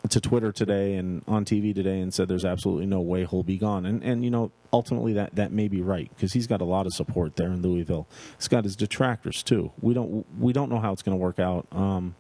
to 0.09 0.21
Twitter 0.21 0.53
today 0.53 0.95
and 0.95 1.23
on 1.27 1.45
TV 1.45 1.75
today 1.75 2.01
and 2.01 2.15
said 2.15 2.29
there's 2.29 2.45
absolutely 2.45 2.87
no 2.87 3.01
way 3.01 3.27
he'll 3.27 3.43
be 3.43 3.59
gone, 3.59 3.85
and 3.85 4.03
and 4.03 4.25
you 4.25 4.31
know 4.31 4.51
ultimately 4.73 5.13
that 5.15 5.35
that 5.35 5.53
may 5.53 5.69
be 5.69 5.81
right 5.81 6.11
because 6.15 6.33
he's 6.33 6.47
got 6.47 6.61
a 6.61 6.65
lot 6.65 6.87
of 6.87 6.95
support 6.95 7.37
there 7.37 7.49
in 7.49 7.63
Louisville. 7.63 8.07
He's 8.37 8.49
got 8.49 8.65
his 8.65 8.77
detractors 8.77 9.43
too. 9.43 9.73
We 9.81 9.95
don't 9.95 10.25
we 10.39 10.53
don't 10.53 10.71
know 10.71 10.79
how 10.79 10.93
it's 10.93 11.03
going 11.03 11.17
to 11.17 11.23
work 11.23 11.39
out. 11.39 11.67
Um, 11.73 12.15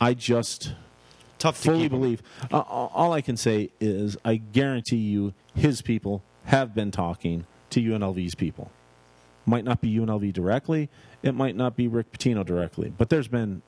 I 0.00 0.14
just 0.14 0.74
Tough 1.38 1.60
to 1.62 1.72
fully 1.72 1.88
believe. 1.88 2.22
Uh, 2.50 2.60
all 2.60 3.12
I 3.12 3.20
can 3.20 3.36
say 3.36 3.70
is 3.80 4.16
I 4.24 4.36
guarantee 4.36 4.96
you 4.96 5.34
his 5.54 5.82
people 5.82 6.22
have 6.44 6.74
been 6.74 6.90
talking 6.90 7.46
to 7.70 7.80
UNLV's 7.80 8.34
people. 8.34 8.70
Might 9.44 9.64
not 9.64 9.80
be 9.80 9.94
UNLV 9.94 10.32
directly, 10.32 10.88
it 11.22 11.34
might 11.34 11.56
not 11.56 11.76
be 11.76 11.88
Rick 11.88 12.12
Pitino 12.12 12.44
directly, 12.44 12.92
but 12.96 13.10
there's 13.10 13.28
been 13.28 13.62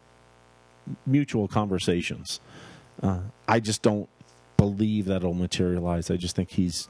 mutual 1.07 1.47
conversations. 1.47 2.41
Uh, 3.03 3.21
I 3.47 3.61
just 3.61 3.83
don't 3.83 4.09
believe 4.57 5.07
that'll 5.07 5.35
materialize. 5.35 6.11
I 6.11 6.17
just 6.17 6.37
think 6.37 6.51
he's 6.51 6.89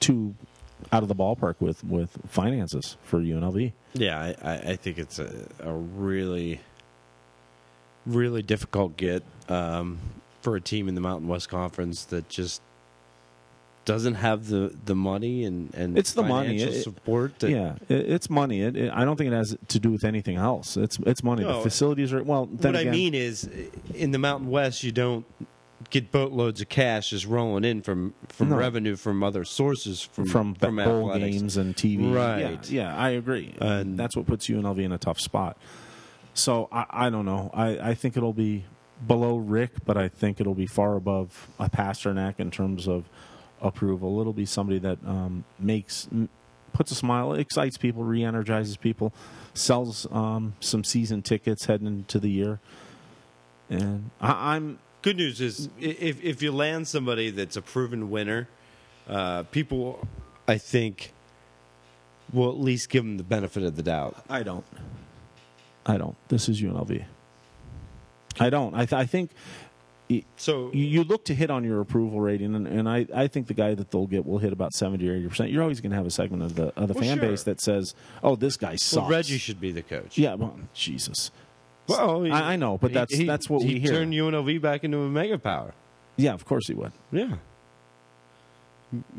too 0.00 0.34
out 0.92 1.02
of 1.02 1.08
the 1.08 1.14
ballpark 1.14 1.56
with, 1.60 1.82
with 1.84 2.18
finances 2.28 2.96
for 3.02 3.18
UNLV. 3.18 3.72
Yeah, 3.94 4.34
I, 4.42 4.54
I, 4.54 4.76
think 4.76 4.98
it's 4.98 5.18
a, 5.18 5.48
a 5.60 5.72
really, 5.72 6.60
really 8.06 8.42
difficult 8.42 8.96
get 8.96 9.24
um, 9.48 9.98
for 10.40 10.56
a 10.56 10.60
team 10.60 10.88
in 10.88 10.94
the 10.94 11.00
Mountain 11.00 11.28
West 11.28 11.48
Conference 11.48 12.04
that 12.06 12.28
just 12.28 12.62
doesn't 13.88 14.14
have 14.14 14.46
the, 14.48 14.76
the 14.84 14.94
money 14.94 15.44
and, 15.44 15.74
and 15.74 15.98
It's 15.98 16.12
the 16.12 16.22
money. 16.22 16.58
financial 16.58 16.74
It- 16.74 16.82
support. 16.82 17.38
That, 17.40 17.50
yeah, 17.50 17.74
it, 17.88 18.10
it's 18.10 18.28
money. 18.30 18.60
It, 18.62 18.76
it, 18.76 18.92
I 18.92 19.04
don't 19.04 19.16
think 19.16 19.32
it 19.32 19.36
has 19.36 19.56
to 19.68 19.80
do 19.80 19.90
with 19.90 20.04
anything 20.04 20.36
else. 20.36 20.76
It's 20.76 20.98
it's 21.06 21.24
money. 21.24 21.42
No. 21.42 21.56
the 21.56 21.62
facilities 21.62 22.12
are 22.12 22.22
well. 22.22 22.46
What 22.46 22.64
again, 22.76 22.88
I 22.88 22.90
mean 22.90 23.14
is, 23.14 23.48
in 23.94 24.10
the 24.12 24.18
Mountain 24.18 24.50
West, 24.50 24.84
you 24.84 24.92
don't 24.92 25.24
get 25.90 26.12
boatloads 26.12 26.60
of 26.60 26.68
cash 26.68 27.10
just 27.10 27.24
rolling 27.24 27.64
in 27.64 27.80
from, 27.80 28.12
from 28.28 28.50
No. 28.50 28.56
revenue 28.56 28.94
from 28.96 29.22
other 29.22 29.44
sources 29.44 30.02
from 30.02 30.26
from, 30.26 30.54
from 30.54 30.76
bowl 30.76 31.10
athletics. 31.12 31.36
games 31.38 31.56
and 31.56 31.74
TV. 31.74 32.14
Right. 32.14 32.70
Yeah, 32.70 32.82
yeah 32.90 32.96
I 32.96 33.10
agree. 33.10 33.54
And- 33.60 33.98
That's 33.98 34.14
what 34.16 34.26
puts 34.26 34.46
UNLV 34.48 34.78
in 34.82 34.92
a 34.92 34.98
tough 34.98 35.18
spot. 35.20 35.56
So 36.34 36.68
I, 36.70 36.84
I 36.90 37.10
don't 37.10 37.24
know. 37.24 37.50
I, 37.54 37.78
I 37.90 37.94
think 37.94 38.16
it'll 38.16 38.32
be 38.34 38.64
below 39.06 39.36
Rick, 39.36 39.84
but 39.86 39.96
I 39.96 40.08
think 40.08 40.40
it'll 40.40 40.54
be 40.54 40.66
far 40.66 40.96
above 40.96 41.48
a 41.58 41.70
Pasternack 41.70 42.38
in 42.38 42.50
terms 42.50 42.86
of 42.88 43.08
approval. 43.60 44.20
It'll 44.20 44.32
be 44.32 44.46
somebody 44.46 44.78
that 44.80 44.98
um, 45.06 45.44
makes 45.58 46.08
puts 46.72 46.92
a 46.92 46.94
smile, 46.94 47.32
excites 47.34 47.76
people, 47.76 48.04
re-energizes 48.04 48.76
people, 48.76 49.12
sells 49.54 50.06
um, 50.12 50.54
some 50.60 50.84
season 50.84 51.22
tickets 51.22 51.64
heading 51.66 51.86
into 51.86 52.18
the 52.20 52.30
year. 52.30 52.60
And 53.70 54.10
I, 54.20 54.54
I'm 54.54 54.78
Good 55.00 55.16
news 55.16 55.40
is 55.40 55.68
if 55.80 56.22
if 56.24 56.42
you 56.42 56.50
land 56.50 56.88
somebody 56.88 57.30
that's 57.30 57.56
a 57.56 57.62
proven 57.62 58.10
winner, 58.10 58.48
uh, 59.08 59.44
people, 59.44 60.06
I 60.48 60.58
think, 60.58 61.12
will 62.32 62.50
at 62.50 62.58
least 62.58 62.90
give 62.90 63.04
them 63.04 63.16
the 63.16 63.22
benefit 63.22 63.62
of 63.62 63.76
the 63.76 63.82
doubt. 63.82 64.16
I 64.28 64.42
don't. 64.42 64.64
I 65.86 65.98
don't. 65.98 66.16
This 66.26 66.48
is 66.48 66.60
UNLV. 66.60 67.04
I 68.40 68.50
don't. 68.50 68.74
I, 68.74 68.86
th- 68.86 68.92
I 68.92 69.06
think 69.06 69.30
So 70.36 70.70
you, 70.72 70.84
you 70.84 71.04
look 71.04 71.24
to 71.26 71.34
hit 71.34 71.50
on 71.50 71.64
your 71.64 71.80
approval 71.80 72.20
rating, 72.20 72.54
and, 72.54 72.66
and 72.66 72.88
I, 72.88 73.06
I 73.14 73.26
think 73.26 73.46
the 73.46 73.54
guy 73.54 73.74
that 73.74 73.90
they'll 73.90 74.06
get 74.06 74.24
will 74.24 74.38
hit 74.38 74.52
about 74.52 74.72
seventy 74.72 75.08
or 75.08 75.14
eighty 75.14 75.28
percent. 75.28 75.50
You're 75.50 75.62
always 75.62 75.80
going 75.80 75.90
to 75.90 75.96
have 75.96 76.06
a 76.06 76.10
segment 76.10 76.42
of 76.42 76.54
the 76.54 76.68
of 76.80 76.88
the 76.88 76.94
Well, 76.94 77.02
fan 77.04 77.18
sure. 77.18 77.28
base 77.28 77.42
that 77.42 77.60
says, 77.60 77.94
"Oh, 78.22 78.34
this 78.36 78.56
guy 78.56 78.76
sucks." 78.76 79.02
well, 79.02 79.10
Reggie 79.10 79.36
should 79.38 79.60
be 79.60 79.70
the 79.72 79.82
coach. 79.82 80.16
Yeah, 80.16 80.34
well, 80.34 80.58
Jesus. 80.74 81.30
Well, 81.88 82.22
he- 82.22 82.30
I, 82.30 82.54
I 82.54 82.56
know, 82.56 82.78
but 82.78 82.90
he- 82.90 82.94
that's 82.94 83.14
he- 83.14 83.24
that's 83.26 83.50
what 83.50 83.62
he 83.62 83.74
we 83.74 83.80
hear. 83.80 83.92
turned 83.92 84.12
UNLV 84.14 84.60
back 84.62 84.82
into 84.84 84.98
a 84.98 85.08
mega 85.08 85.36
power. 85.38 85.74
yeah, 86.16 86.32
of 86.32 86.44
course 86.46 86.66
he 86.68 86.74
would. 86.74 86.92
Yeah. 87.12 87.36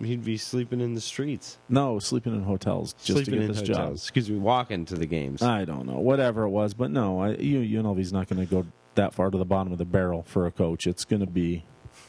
He'd 0.04 0.26
be 0.26 0.38
sleeping 0.38 0.82
in 0.82 0.96
the 0.96 1.02
streets, 1.02 1.60
No, 1.70 2.00
sleeping 2.00 2.34
in 2.34 2.42
hotels 2.42 2.94
just 2.94 3.06
sleeping 3.06 3.26
to 3.26 3.32
get 3.32 3.42
in 3.42 3.48
this 3.50 3.60
hotels. 3.60 4.02
Excuse 4.02 4.28
me, 4.28 4.40
walking 4.40 4.84
to 4.86 4.96
the 4.96 5.06
games. 5.06 5.44
I 5.44 5.64
don't 5.64 5.86
know, 5.86 6.00
whatever 6.00 6.42
it 6.44 6.50
was, 6.50 6.74
but 6.74 6.90
no, 6.90 7.22
I, 7.22 7.34
you, 7.36 7.60
UNLV's 7.84 8.12
not 8.12 8.28
going 8.28 8.40
to 8.44 8.52
go 8.52 8.66
that 9.00 9.14
far 9.14 9.32
to 9.32 9.38
the 9.38 9.46
bottom 9.46 9.72
of 9.72 9.78
the 9.78 9.86
barrel 9.86 10.24
for 10.24 10.46
a 10.46 10.52
coach. 10.52 10.86
It's 10.86 11.06
going 11.06 11.22
to 11.22 11.26
be 11.26 11.64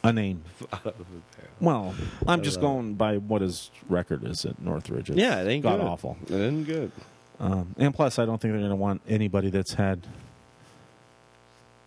a 0.04 0.12
name. 0.12 0.42
Well, 1.62 1.94
I'm 2.26 2.42
just 2.42 2.58
going 2.58 2.94
by 2.94 3.18
what 3.18 3.42
his 3.42 3.70
record 3.86 4.24
is 4.24 4.46
at 4.46 4.58
Northridge. 4.62 5.10
It's 5.10 5.18
yeah, 5.18 5.42
it 5.42 5.46
ain't 5.46 5.62
god 5.62 5.76
good. 5.80 5.86
awful. 5.86 6.16
It 6.26 6.32
ain't 6.34 6.66
good. 6.66 6.90
Um, 7.38 7.74
and 7.76 7.94
plus, 7.94 8.18
I 8.18 8.24
don't 8.24 8.40
think 8.40 8.52
they're 8.52 8.60
going 8.60 8.70
to 8.70 8.76
want 8.76 9.02
anybody 9.06 9.50
that's 9.50 9.74
had 9.74 10.06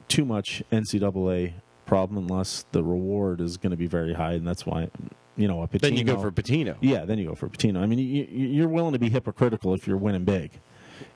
too 0.08 0.26
much 0.26 0.62
NCAA 0.72 1.54
problem 1.88 2.18
unless 2.20 2.66
the 2.72 2.84
reward 2.84 3.42
is 3.42 3.58
going 3.58 3.72
to 3.72 3.78
be 3.78 3.88
very 3.88 4.14
high, 4.14 4.34
and 4.34 4.48
that's 4.48 4.64
why 4.64 4.90
you 5.36 5.48
know 5.48 5.64
a 5.64 5.68
Pitino. 5.68 5.82
Then 5.82 5.98
you 5.98 6.04
go 6.04 6.20
for 6.22 6.32
Pitino. 6.32 6.76
yeah, 6.82 7.04
then 7.06 7.18
you 7.18 7.26
go 7.30 7.34
for 7.36 7.50
Pitino. 7.50 7.78
I 7.82 7.88
mean, 7.88 7.98
you, 7.98 8.28
you- 8.30 8.48
you're 8.50 8.70
willing 8.70 8.94
to 8.94 9.00
be 9.00 9.10
hypocritical 9.10 9.74
if 9.74 9.88
you're 9.88 9.98
winning 9.98 10.24
big. 10.24 10.52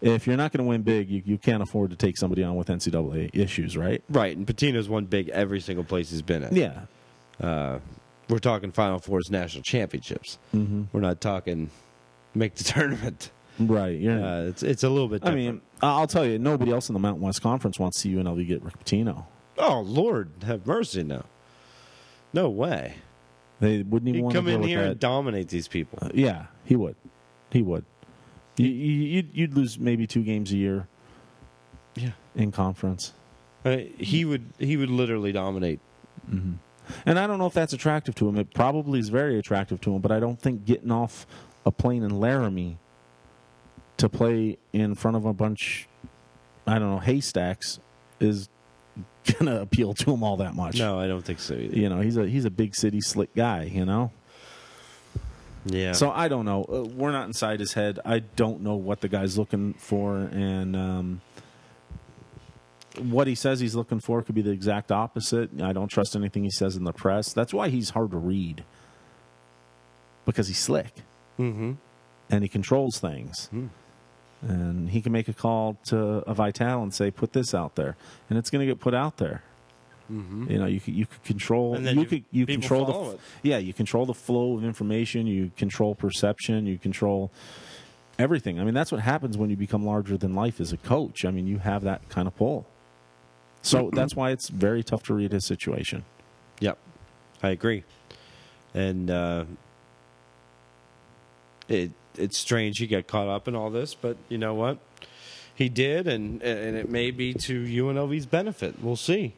If 0.01 0.27
you're 0.27 0.37
not 0.37 0.51
going 0.51 0.63
to 0.65 0.69
win 0.69 0.81
big, 0.83 1.09
you, 1.09 1.21
you 1.25 1.37
can't 1.37 1.61
afford 1.63 1.89
to 1.91 1.95
take 1.95 2.17
somebody 2.17 2.43
on 2.43 2.55
with 2.55 2.67
NCAA 2.67 3.31
issues, 3.33 3.75
right? 3.77 4.03
Right, 4.09 4.35
and 4.35 4.45
Pitino's 4.45 4.89
won 4.89 5.05
big 5.05 5.29
every 5.29 5.59
single 5.59 5.83
place 5.83 6.09
he's 6.11 6.21
been 6.21 6.43
at. 6.43 6.53
Yeah. 6.53 6.81
Uh, 7.41 7.79
we're 8.29 8.39
talking 8.39 8.71
Final 8.71 8.99
Fours, 8.99 9.29
national 9.31 9.63
championships. 9.63 10.37
Mm-hmm. 10.53 10.83
We're 10.91 11.01
not 11.01 11.21
talking 11.21 11.69
make 12.35 12.55
the 12.55 12.63
tournament. 12.73 13.31
Right. 13.59 13.99
You're, 13.99 14.23
Uh, 14.23 14.41
it's 14.43 14.61
it's 14.63 14.83
a 14.83 14.89
little 14.89 15.07
bit. 15.07 15.25
I 15.25 15.33
mean, 15.33 15.61
I'll 15.81 16.07
tell 16.07 16.25
you, 16.25 16.37
nobody 16.37 16.71
else 16.71 16.89
in 16.89 16.93
the 16.93 16.99
Mountain 16.99 17.23
West 17.23 17.41
Conference 17.41 17.79
wants 17.79 17.97
to 17.97 18.01
see 18.01 18.13
UNLV 18.13 18.47
get 18.47 18.61
Rick 18.63 18.83
Pitino. 18.83 19.25
oh 19.57 19.81
Lord, 19.81 20.29
have 20.45 20.67
mercy 20.67 21.01
now. 21.03 21.25
No 22.33 22.49
way. 22.49 22.95
They 23.59 23.81
wouldn't 23.81 24.09
even 24.09 24.15
He'd 24.19 24.21
want 24.23 24.35
come 24.35 24.45
to 24.45 24.51
in 24.51 24.61
here 24.63 24.79
with 24.79 24.87
and 24.91 24.99
dominate 24.99 25.47
these 25.49 25.67
people. 25.67 25.97
Uh, 26.01 26.09
yeah, 26.13 26.45
he 26.65 26.75
would. 26.75 26.95
He 27.49 27.61
would. 27.63 27.85
You, 28.57 28.67
you, 28.67 28.91
you'd, 29.07 29.29
you'd 29.33 29.53
lose 29.53 29.77
maybe 29.79 30.07
two 30.07 30.23
games 30.23 30.51
a 30.51 30.57
year 30.57 30.87
Yeah, 31.95 32.11
in 32.35 32.51
conference. 32.51 33.13
uh, 33.65 33.77
he 33.99 34.25
would. 34.25 34.45
He 34.57 34.77
would 34.77 34.89
literally 34.89 35.31
dominate. 35.31 35.79
hmm 36.29 36.53
And 37.05 37.19
I 37.19 37.27
don't 37.27 37.37
know 37.37 37.45
if 37.47 37.53
that's 37.53 37.73
attractive 37.73 38.15
to 38.15 38.27
him. 38.27 38.37
It 38.37 38.53
probably 38.53 38.99
is 38.99 39.09
very 39.09 39.37
attractive 39.37 39.79
to 39.81 39.93
him, 39.95 40.01
but 40.01 40.11
I 40.11 40.19
don't 40.19 40.39
think 40.41 40.65
getting 40.65 40.91
off 40.91 41.27
a 41.65 41.71
plane 41.71 42.01
in 42.03 42.19
Laramie 42.19 42.77
to 43.97 44.07
play 44.09 44.57
in 44.73 44.95
front 44.95 45.17
of 45.17 45.25
a 45.25 45.33
bunch, 45.33 45.87
I 46.65 46.79
don't 46.79 46.89
know, 46.91 46.99
haystacks 46.99 47.79
is 48.19 48.47
going 49.25 49.45
to 49.47 49.61
appeal 49.61 49.93
to 49.95 50.11
him 50.13 50.23
all 50.23 50.37
that 50.37 50.55
much. 50.55 50.79
No, 50.79 50.99
I 50.99 51.07
don't 51.07 51.23
think 51.25 51.39
so 51.39 51.55
either. 51.55 51.75
You 51.77 51.89
know, 51.89 51.99
he's 52.01 52.15
a 52.17 52.25
he's 52.27 52.45
a 52.45 52.49
big 52.51 52.73
city 52.75 53.01
slick 53.01 53.35
guy, 53.35 53.63
you 53.63 53.85
know? 53.85 54.11
Yeah. 55.65 55.91
So 55.93 56.11
I 56.11 56.27
don't 56.27 56.45
know. 56.45 56.63
Uh, 56.63 56.83
we're 56.83 57.11
not 57.11 57.27
inside 57.27 57.59
his 57.59 57.73
head. 57.73 57.99
I 58.05 58.19
don't 58.19 58.61
know 58.61 58.75
what 58.75 59.01
the 59.01 59.07
guy's 59.07 59.37
looking 59.37 59.73
for, 59.73 60.17
and 60.17 60.75
um, 60.75 61.21
what 62.97 63.27
he 63.27 63.35
says 63.35 63.59
he's 63.59 63.75
looking 63.75 63.99
for 63.99 64.21
could 64.21 64.35
be 64.35 64.41
the 64.41 64.51
exact 64.51 64.91
opposite. 64.91 65.61
I 65.61 65.73
don't 65.73 65.89
trust 65.89 66.15
anything 66.15 66.43
he 66.43 66.51
says 66.51 66.75
in 66.75 66.83
the 66.83 66.93
press. 66.93 67.33
That's 67.33 67.53
why 67.53 67.69
he's 67.69 67.91
hard 67.91 68.11
to 68.11 68.17
read 68.17 68.63
because 70.25 70.47
he's 70.47 70.59
slick 70.59 70.93
mm-hmm. 71.39 71.73
and 72.29 72.43
he 72.43 72.49
controls 72.49 72.99
things. 72.99 73.47
Hmm. 73.47 73.67
And 74.41 74.91
he 74.91 75.01
can 75.01 75.11
make 75.11 75.27
a 75.27 75.33
call 75.33 75.79
to 75.85 75.97
a 75.97 76.33
Vitale 76.35 76.83
and 76.83 76.93
say, 76.93 77.09
"Put 77.09 77.33
this 77.33 77.55
out 77.55 77.75
there," 77.75 77.97
and 78.29 78.37
it's 78.37 78.51
going 78.51 78.59
to 78.59 78.71
get 78.71 78.79
put 78.79 78.93
out 78.93 79.17
there. 79.17 79.41
Mm-hmm. 80.11 80.51
You 80.51 80.57
know, 80.59 80.65
you 80.65 80.79
could 80.79 80.93
you 80.93 81.05
could 81.05 81.23
control 81.23 81.79
you 81.79 82.01
you- 82.01 82.05
could 82.05 82.23
you 82.31 82.45
control 82.45 82.85
the 82.85 83.11
it. 83.15 83.19
yeah 83.43 83.57
you 83.57 83.73
control 83.73 84.05
the 84.05 84.13
flow 84.13 84.57
of 84.57 84.63
information. 84.63 85.27
You 85.27 85.51
control 85.57 85.95
perception. 85.95 86.65
You 86.65 86.77
control 86.77 87.31
everything. 88.17 88.59
I 88.59 88.63
mean, 88.63 88.73
that's 88.73 88.91
what 88.91 89.01
happens 89.01 89.37
when 89.37 89.49
you 89.49 89.55
become 89.55 89.85
larger 89.85 90.17
than 90.17 90.33
life 90.33 90.59
as 90.59 90.71
a 90.73 90.77
coach. 90.77 91.25
I 91.25 91.31
mean, 91.31 91.45
you 91.47 91.59
have 91.59 91.83
that 91.83 92.07
kind 92.09 92.27
of 92.27 92.35
pull. 92.35 92.65
So 93.61 93.89
that's 93.93 94.15
why 94.15 94.31
it's 94.31 94.49
very 94.49 94.83
tough 94.83 95.03
to 95.03 95.13
read 95.13 95.31
his 95.31 95.45
situation. 95.45 96.05
Yep, 96.61 96.77
I 97.43 97.49
agree. 97.49 97.83
And 98.73 99.11
uh, 99.11 99.45
it 101.67 101.91
it's 102.17 102.37
strange 102.37 102.79
he 102.79 102.87
got 102.87 103.07
caught 103.07 103.27
up 103.27 103.47
in 103.47 103.55
all 103.55 103.69
this, 103.69 103.93
but 103.93 104.17
you 104.29 104.37
know 104.37 104.53
what? 104.53 104.79
He 105.53 105.69
did, 105.69 106.07
and 106.07 106.41
and 106.43 106.75
it 106.77 106.89
may 106.89 107.11
be 107.11 107.33
to 107.33 107.63
UNLV's 107.63 108.25
benefit. 108.25 108.81
We'll 108.81 108.95
see. 108.95 109.33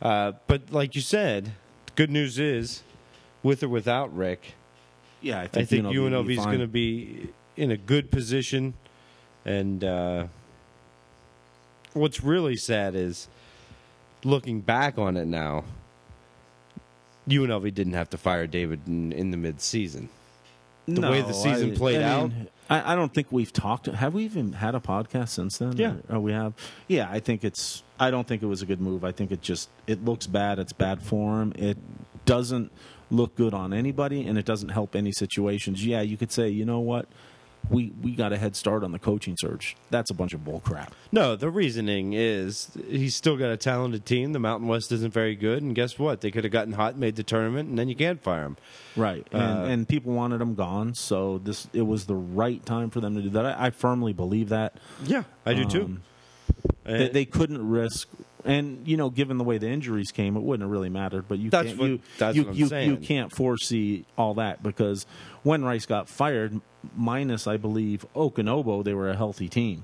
Uh, 0.00 0.32
but 0.46 0.70
like 0.70 0.94
you 0.94 1.00
said, 1.00 1.52
good 1.96 2.10
news 2.10 2.38
is, 2.38 2.82
with 3.42 3.62
or 3.62 3.68
without 3.68 4.14
Rick, 4.16 4.54
Yeah, 5.20 5.40
I 5.40 5.42
I 5.42 5.46
think, 5.48 5.68
think 5.68 5.86
UNLV 5.86 5.94
will 6.10 6.24
UNLV 6.24 6.26
be 6.26 6.38
is 6.38 6.44
going 6.44 6.60
to 6.60 6.66
be 6.66 7.28
in 7.56 7.70
a 7.70 7.76
good 7.76 8.10
position. 8.10 8.74
And 9.44 9.82
uh, 9.82 10.26
what's 11.94 12.22
really 12.22 12.56
sad 12.56 12.94
is 12.94 13.28
looking 14.24 14.60
back 14.60 14.98
on 14.98 15.16
it 15.16 15.26
now. 15.26 15.64
UNLV 17.28 17.74
didn't 17.74 17.92
have 17.92 18.08
to 18.10 18.18
fire 18.18 18.46
David 18.46 18.80
in, 18.86 19.12
in 19.12 19.30
the 19.30 19.36
mid-season. 19.36 20.08
the 20.86 21.00
way 21.02 21.20
the 21.20 21.34
season 21.34 21.74
played 21.76 22.00
out? 22.02 22.30
I, 22.70 22.92
I 22.92 22.94
don't 22.94 23.12
think 23.12 23.28
we've 23.30 23.52
talked. 23.52 23.86
Have 23.86 24.14
we 24.14 24.24
even 24.24 24.52
had 24.52 24.74
a 24.74 24.80
podcast 24.80 25.30
since 25.30 25.58
then? 25.58 25.76
Yeah. 25.76 25.94
Or- 26.08 26.16
oh, 26.16 26.20
we 26.20 26.32
have. 26.32 26.54
Yeah, 26.86 27.08
I 27.10 27.20
think 27.20 27.44
it's. 27.44 27.82
I 28.00 28.10
don't 28.10 28.26
think 28.28 28.42
it 28.42 28.46
was 28.46 28.62
a 28.62 28.66
good 28.66 28.80
move. 28.80 29.04
I 29.04 29.12
think 29.12 29.32
it 29.32 29.40
just 29.42 29.68
it 29.86 30.04
looks 30.04 30.26
bad. 30.26 30.58
It's 30.58 30.72
bad 30.72 31.02
form. 31.02 31.52
It 31.56 31.76
doesn't 32.26 32.70
look 33.10 33.34
good 33.36 33.54
on 33.54 33.72
anybody, 33.72 34.26
and 34.26 34.38
it 34.38 34.44
doesn't 34.44 34.68
help 34.68 34.94
any 34.94 35.12
situations. 35.12 35.84
Yeah, 35.84 36.02
you 36.02 36.16
could 36.16 36.30
say, 36.30 36.48
you 36.48 36.64
know 36.64 36.80
what, 36.80 37.06
we 37.70 37.92
we 38.02 38.12
got 38.14 38.32
a 38.32 38.38
head 38.38 38.56
start 38.56 38.82
on 38.82 38.92
the 38.92 38.98
coaching 38.98 39.36
search. 39.38 39.76
That's 39.90 40.10
a 40.10 40.14
bunch 40.14 40.32
of 40.32 40.44
bull 40.44 40.60
crap. 40.60 40.94
No, 41.12 41.36
the 41.36 41.50
reasoning 41.50 42.12
is 42.14 42.70
he's 42.88 43.14
still 43.14 43.36
got 43.36 43.50
a 43.50 43.56
talented 43.56 44.06
team. 44.06 44.32
The 44.32 44.38
Mountain 44.38 44.68
West 44.68 44.90
isn't 44.92 45.12
very 45.12 45.34
good, 45.36 45.62
and 45.62 45.74
guess 45.74 45.98
what? 45.98 46.20
They 46.20 46.30
could 46.30 46.44
have 46.44 46.52
gotten 46.52 46.72
hot, 46.72 46.96
made 46.96 47.16
the 47.16 47.22
tournament, 47.22 47.68
and 47.68 47.78
then 47.78 47.88
you 47.88 47.94
can't 47.96 48.22
fire 48.22 48.44
him. 48.44 48.56
Right, 48.96 49.26
and, 49.32 49.42
Uh, 49.42 49.62
and 49.64 49.88
people 49.88 50.12
wanted 50.12 50.40
him 50.40 50.54
gone, 50.54 50.94
so 50.94 51.38
this 51.38 51.68
it 51.72 51.82
was 51.82 52.06
the 52.06 52.14
right 52.14 52.64
time 52.64 52.90
for 52.90 53.00
them 53.00 53.14
to 53.16 53.22
do 53.22 53.30
that. 53.30 53.44
I, 53.44 53.66
I 53.66 53.70
firmly 53.70 54.12
believe 54.12 54.48
that. 54.48 54.76
Yeah, 55.04 55.24
I 55.44 55.54
do 55.54 55.64
too. 55.64 55.82
Um, 55.82 56.02
they, 56.84 57.08
they 57.08 57.24
couldn't 57.26 57.68
risk 57.68 58.08
and 58.44 58.86
you 58.86 58.96
know 58.96 59.10
given 59.10 59.36
the 59.38 59.44
way 59.44 59.58
the 59.58 59.68
injuries 59.68 60.10
came 60.12 60.36
it 60.36 60.40
wouldn't 60.42 60.62
have 60.62 60.70
really 60.70 60.88
mattered 60.88 61.26
but 61.28 61.38
you 61.38 61.50
That's 61.50 61.68
can't, 61.68 61.78
what- 61.78 62.34
you, 62.34 62.44
you, 62.52 62.52
you, 62.68 62.78
you 62.92 62.96
can't 62.96 63.32
foresee 63.32 64.04
all 64.16 64.34
that 64.34 64.62
because 64.62 65.06
when 65.42 65.64
rice 65.64 65.86
got 65.86 66.08
fired 66.08 66.60
minus 66.96 67.46
i 67.46 67.56
believe 67.56 68.06
Okonoboh 68.14 68.84
they 68.84 68.94
were 68.94 69.10
a 69.10 69.16
healthy 69.16 69.48
team 69.48 69.82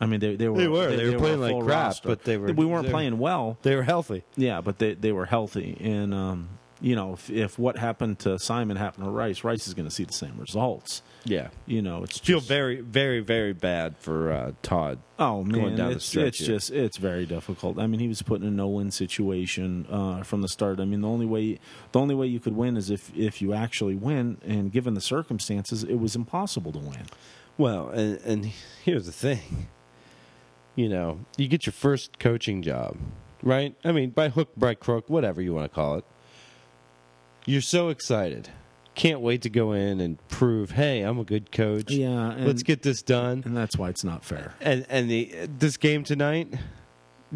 i 0.00 0.06
mean 0.06 0.20
they, 0.20 0.36
they 0.36 0.48
were 0.48 0.58
They 0.58 0.68
were. 0.68 0.94
They 0.96 1.10
were 1.10 1.18
playing 1.18 1.38
a 1.38 1.40
like 1.52 1.64
crap, 1.64 1.84
roster. 1.86 2.08
but 2.08 2.24
they 2.24 2.36
were- 2.36 2.52
we 2.52 2.66
weren't 2.66 2.88
playing 2.88 3.18
well 3.18 3.56
they 3.62 3.74
were 3.74 3.82
healthy. 3.82 4.22
yeah 4.36 4.60
but 4.60 4.78
they, 4.78 4.94
they 4.94 5.12
were 5.12 5.26
healthy 5.26 5.76
and 5.80 6.12
um, 6.12 6.48
you 6.80 6.94
know 6.94 7.14
if, 7.14 7.30
if 7.30 7.58
what 7.58 7.78
happened 7.78 8.18
to 8.20 8.38
simon 8.38 8.76
happened 8.76 9.04
to 9.06 9.10
rice 9.10 9.42
rice 9.44 9.66
is 9.66 9.72
going 9.74 9.88
to 9.88 9.94
see 9.94 10.04
the 10.04 10.12
same 10.12 10.38
results 10.38 11.00
Yeah. 11.26 11.48
you 11.66 11.82
know 11.82 12.04
it's 12.04 12.18
Feel 12.18 12.38
just- 12.38 12.48
very, 12.48 12.80
very, 12.80 13.20
very 13.20 13.52
bad 13.52 13.96
for 13.98 14.32
uh, 14.32 14.52
Todd. 14.62 14.98
Oh 15.18 15.42
man, 15.42 15.52
going 15.60 15.76
down 15.76 15.92
it's, 15.92 16.04
stretch 16.06 16.26
it's 16.26 16.38
just 16.38 16.70
it's 16.70 16.96
very 16.98 17.26
difficult. 17.26 17.78
I 17.78 17.86
mean, 17.86 18.00
he 18.00 18.08
was 18.08 18.22
put 18.22 18.40
in 18.40 18.46
a 18.46 18.50
no-win 18.50 18.90
situation 18.90 19.86
uh, 19.90 20.22
from 20.22 20.42
the 20.42 20.48
start. 20.48 20.78
I 20.78 20.84
mean, 20.84 21.00
the 21.00 21.08
only 21.08 21.26
way 21.26 21.58
the 21.92 21.98
only 22.00 22.14
way 22.14 22.26
you 22.26 22.38
could 22.40 22.56
win 22.56 22.76
is 22.76 22.90
if 22.90 23.14
if 23.16 23.42
you 23.42 23.52
actually 23.52 23.94
win, 23.96 24.38
and 24.46 24.70
given 24.70 24.94
the 24.94 25.00
circumstances, 25.00 25.82
it 25.84 25.96
was 25.96 26.14
impossible 26.16 26.72
to 26.72 26.78
win. 26.78 27.06
Well, 27.58 27.88
and, 27.88 28.20
and 28.24 28.44
here's 28.84 29.06
the 29.06 29.12
thing. 29.12 29.68
You 30.74 30.90
know, 30.90 31.20
you 31.38 31.48
get 31.48 31.64
your 31.64 31.72
first 31.72 32.18
coaching 32.18 32.60
job, 32.60 32.98
right? 33.42 33.74
I 33.82 33.92
mean, 33.92 34.10
by 34.10 34.28
hook, 34.28 34.50
by 34.56 34.74
crook, 34.74 35.08
whatever 35.08 35.40
you 35.40 35.54
want 35.54 35.70
to 35.70 35.74
call 35.74 35.94
it. 35.96 36.04
You're 37.46 37.62
so 37.62 37.88
excited. 37.88 38.50
Can't 38.96 39.20
wait 39.20 39.42
to 39.42 39.50
go 39.50 39.72
in 39.72 40.00
and 40.00 40.18
prove, 40.28 40.72
hey, 40.72 41.02
I'm 41.02 41.18
a 41.18 41.24
good 41.24 41.52
coach. 41.52 41.92
Yeah, 41.92 42.32
and, 42.32 42.46
Let's 42.46 42.62
get 42.64 42.82
this 42.82 43.02
done. 43.02 43.42
and 43.44 43.56
that's 43.56 43.76
why 43.76 43.90
it's 43.90 44.02
not 44.02 44.24
fair. 44.24 44.54
And 44.60 44.84
and 44.88 45.08
the 45.08 45.30
this 45.58 45.76
game 45.76 46.02
tonight 46.02 46.52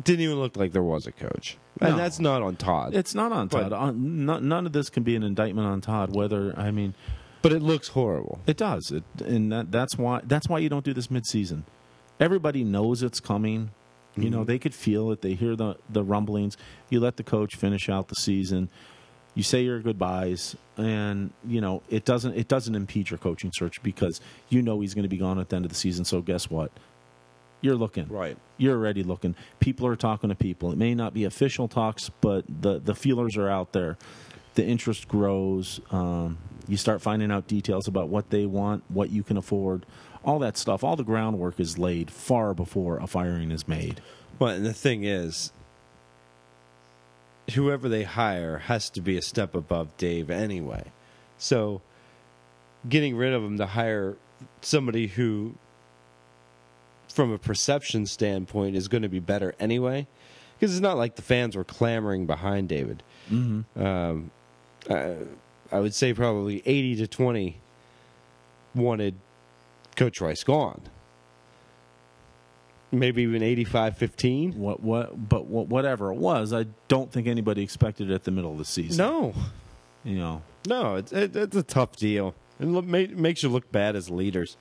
didn't 0.02 0.20
even 0.22 0.40
look 0.40 0.56
like 0.56 0.72
there 0.72 0.82
was 0.82 1.06
a 1.06 1.12
coach. 1.12 1.58
And 1.80 1.90
No. 1.90 1.96
that's 1.96 2.18
not 2.18 2.40
on 2.42 2.56
Todd. 2.56 2.94
It's 2.94 3.14
not 3.14 3.30
on 3.32 3.48
Todd. 3.50 3.72
On, 3.74 4.24
no- 4.26 4.38
none 4.38 4.64
of 4.66 4.72
this 4.72 4.88
can 4.90 5.02
be 5.02 5.14
an 5.16 5.22
indictment 5.22 5.66
on 5.68 5.80
Todd. 5.82 6.14
Whether 6.16 6.58
I 6.58 6.70
mean, 6.70 6.94
but 7.42 7.52
it 7.52 7.60
looks 7.62 7.88
horrible. 7.88 8.40
it 8.46 8.56
does. 8.56 8.90
It, 8.90 9.04
and 9.24 9.52
that, 9.52 9.70
that's 9.70 9.98
why 9.98 10.22
that's 10.24 10.48
why 10.48 10.58
you 10.60 10.70
don't 10.70 10.84
do 10.84 10.94
this 10.94 11.08
midseason. 11.08 11.64
Everybody 12.18 12.64
knows 12.64 13.02
it's 13.02 13.20
coming. 13.20 13.70
You 14.16 14.22
Mm-hmm. 14.24 14.30
know, 14.32 14.44
they 14.44 14.58
could 14.58 14.74
feel 14.74 15.10
it. 15.12 15.20
They 15.20 15.34
hear 15.34 15.54
the 15.56 15.76
the 15.90 16.02
rumblings. 16.02 16.56
You 16.88 17.00
let 17.00 17.16
the 17.18 17.22
coach 17.22 17.54
finish 17.54 17.90
out 17.90 18.08
the 18.08 18.14
season. 18.16 18.70
You 19.34 19.42
say 19.42 19.62
your 19.62 19.80
goodbyes, 19.80 20.56
and 20.76 21.30
you 21.46 21.60
know 21.60 21.82
it 21.88 22.04
doesn't 22.04 22.36
it 22.36 22.48
doesn't 22.48 22.74
impede 22.74 23.10
your 23.10 23.18
coaching 23.18 23.52
search 23.54 23.82
because 23.82 24.20
you 24.48 24.60
know 24.62 24.80
he's 24.80 24.92
going 24.94 25.04
to 25.04 25.08
be 25.08 25.18
gone 25.18 25.38
at 25.38 25.48
the 25.50 25.56
end 25.56 25.64
of 25.64 25.70
the 25.70 25.76
season. 25.76 26.04
So 26.04 26.20
guess 26.20 26.50
what? 26.50 26.70
You're 27.62 27.76
looking. 27.76 28.08
Right. 28.08 28.36
You're 28.56 28.76
already 28.76 29.02
looking. 29.02 29.34
People 29.60 29.86
are 29.86 29.96
talking 29.96 30.30
to 30.30 30.34
people. 30.34 30.72
It 30.72 30.78
may 30.78 30.94
not 30.94 31.12
be 31.14 31.24
official 31.24 31.68
talks, 31.68 32.10
but 32.20 32.44
the 32.48 32.78
the 32.80 32.94
feelers 32.94 33.36
are 33.36 33.48
out 33.48 33.72
there. 33.72 33.98
the 34.54 34.64
interest 34.64 35.08
grows. 35.08 35.80
Um, 35.90 36.38
you 36.68 36.76
start 36.76 37.00
finding 37.02 37.30
out 37.30 37.46
details 37.46 37.88
about 37.88 38.08
what 38.08 38.30
they 38.30 38.46
want, 38.46 38.84
what 38.88 39.10
you 39.10 39.22
can 39.22 39.36
afford, 39.36 39.86
all 40.24 40.38
that 40.40 40.56
stuff. 40.56 40.84
All 40.84 40.96
the 40.96 41.04
groundwork 41.04 41.58
is 41.60 41.78
laid 41.78 42.10
far 42.10 42.54
before 42.54 42.98
a 42.98 43.06
firing 43.06 43.50
is 43.50 43.66
made. 43.68 44.00
Well, 44.38 44.54
and 44.54 44.64
the 44.66 44.72
thing 44.74 45.04
is, 45.04 45.52
whoever 47.52 47.88
they 47.88 48.04
hire 48.04 48.58
has 48.58 48.90
to 48.90 49.00
be 49.00 49.16
a 49.16 49.22
step 49.22 49.54
above 49.54 49.96
Dave 49.96 50.30
anyway. 50.30 50.84
So, 51.38 51.80
getting 52.88 53.16
rid 53.16 53.32
of 53.32 53.42
him 53.42 53.58
to 53.58 53.66
hire 53.66 54.16
somebody 54.62 55.06
who, 55.06 55.54
from 57.08 57.32
a 57.32 57.38
perception 57.38 58.06
standpoint, 58.06 58.76
is 58.76 58.88
going 58.88 59.02
to 59.02 59.08
be 59.08 59.20
better 59.20 59.54
anyway, 59.58 60.06
because 60.58 60.72
it's 60.72 60.82
not 60.82 60.96
like 60.96 61.16
the 61.16 61.22
fans 61.22 61.56
were 61.56 61.64
clamoring 61.64 62.26
behind 62.26 62.68
David. 62.68 63.02
Mm-hmm. 63.30 63.82
Um, 63.82 64.30
uh, 64.88 65.12
I 65.72 65.80
would 65.80 65.94
say 65.94 66.12
probably 66.12 66.62
eighty 66.66 66.96
to 66.96 67.06
twenty 67.06 67.58
wanted 68.74 69.14
Coach 69.96 70.20
Rice 70.20 70.44
gone. 70.44 70.82
Maybe 72.92 73.22
even 73.22 73.42
85-15. 73.42 74.56
What 74.56 74.82
what? 74.82 75.28
But 75.28 75.46
what, 75.46 75.68
whatever 75.68 76.10
it 76.10 76.16
was, 76.16 76.52
I 76.52 76.66
don't 76.88 77.10
think 77.12 77.26
anybody 77.28 77.62
expected 77.62 78.10
it 78.10 78.14
at 78.14 78.24
the 78.24 78.30
middle 78.30 78.52
of 78.52 78.58
the 78.58 78.64
season. 78.64 78.98
No, 78.98 79.34
you 80.04 80.16
know. 80.16 80.42
No, 80.66 80.96
it's 80.96 81.12
it, 81.12 81.36
it's 81.36 81.56
a 81.56 81.62
tough 81.62 81.96
deal. 81.96 82.34
It 82.58 82.66
makes 82.66 83.42
you 83.42 83.48
look 83.48 83.70
bad 83.72 83.96
as 83.96 84.10
leaders. 84.10 84.56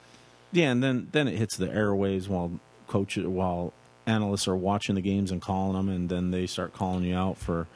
Yeah, 0.52 0.72
and 0.72 0.84
then 0.84 1.10
then 1.12 1.28
it 1.28 1.38
hits 1.38 1.58
the 1.58 1.72
airways 1.72 2.30
while 2.30 2.60
coach 2.88 3.18
while 3.18 3.74
analysts 4.06 4.48
are 4.48 4.56
watching 4.56 4.96
the 4.96 5.02
games 5.02 5.32
and 5.32 5.42
calling 5.42 5.74
them, 5.76 5.90
and 5.90 6.08
then 6.10 6.32
they 6.32 6.46
start 6.46 6.74
calling 6.74 7.04
you 7.04 7.16
out 7.16 7.38
for. 7.38 7.68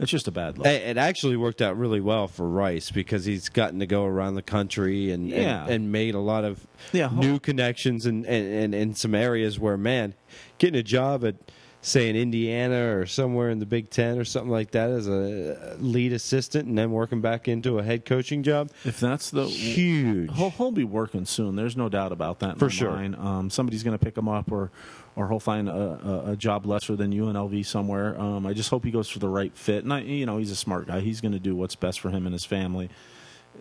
It's 0.00 0.10
just 0.10 0.28
a 0.28 0.30
bad 0.30 0.58
look. 0.58 0.66
It, 0.66 0.82
it 0.82 0.96
actually 0.96 1.36
worked 1.36 1.60
out 1.60 1.76
really 1.76 2.00
well 2.00 2.28
for 2.28 2.48
Rice 2.48 2.90
because 2.90 3.24
he's 3.24 3.48
gotten 3.48 3.80
to 3.80 3.86
go 3.86 4.04
around 4.04 4.34
the 4.36 4.42
country 4.42 5.10
and 5.10 5.28
Yeah. 5.28 5.62
and, 5.64 5.70
and 5.72 5.92
made 5.92 6.14
a 6.14 6.20
lot 6.20 6.44
of 6.44 6.66
Yeah, 6.92 7.10
new 7.12 7.38
connections 7.40 8.06
and 8.06 8.24
in, 8.26 8.44
in, 8.46 8.74
in 8.74 8.94
some 8.94 9.14
areas 9.14 9.58
where 9.58 9.76
man, 9.76 10.14
getting 10.58 10.78
a 10.78 10.82
job 10.84 11.24
at 11.24 11.34
say 11.80 12.08
in 12.08 12.16
Indiana 12.16 12.96
or 12.96 13.06
somewhere 13.06 13.50
in 13.50 13.60
the 13.60 13.66
Big 13.66 13.88
Ten 13.88 14.18
or 14.18 14.24
something 14.24 14.50
like 14.50 14.72
that 14.72 14.90
as 14.90 15.06
a 15.06 15.76
lead 15.78 16.12
assistant 16.12 16.66
and 16.66 16.76
then 16.76 16.90
working 16.90 17.20
back 17.20 17.46
into 17.46 17.78
a 17.78 17.82
head 17.84 18.04
coaching 18.04 18.42
job, 18.42 18.70
If 18.84 18.98
that's 18.98 19.30
the 19.30 19.46
huge. 19.46 20.30
He'll, 20.34 20.50
he'll 20.50 20.72
be 20.72 20.82
working 20.84 21.24
soon. 21.24 21.54
There's 21.54 21.76
no 21.76 21.88
doubt 21.88 22.10
about 22.10 22.40
that. 22.40 22.54
in 22.54 22.58
For 22.58 22.68
sure. 22.68 22.90
mind. 22.90 23.14
Um, 23.16 23.48
somebody's 23.48 23.84
going 23.84 23.96
to 23.96 24.04
pick 24.04 24.18
him 24.18 24.28
up, 24.28 24.50
or 24.50 24.72
or 25.18 25.28
he'll 25.28 25.40
find 25.40 25.68
a, 25.68 25.72
a, 25.72 26.32
a 26.32 26.36
job 26.36 26.64
lesser 26.64 26.94
than 26.94 27.12
UNLV 27.12 27.66
somewhere. 27.66 28.18
Um, 28.20 28.46
I 28.46 28.52
just 28.52 28.70
hope 28.70 28.84
he 28.84 28.92
goes 28.92 29.08
for 29.08 29.18
the 29.18 29.28
right 29.28 29.54
fit. 29.56 29.82
And 29.82 29.92
I, 29.92 30.02
you 30.02 30.24
know, 30.24 30.38
he's 30.38 30.52
a 30.52 30.56
smart 30.56 30.86
guy. 30.86 31.00
He's 31.00 31.20
going 31.20 31.32
to 31.32 31.40
do 31.40 31.56
what's 31.56 31.74
best 31.74 31.98
for 31.98 32.10
him 32.10 32.24
and 32.24 32.32
his 32.32 32.44
family. 32.44 32.88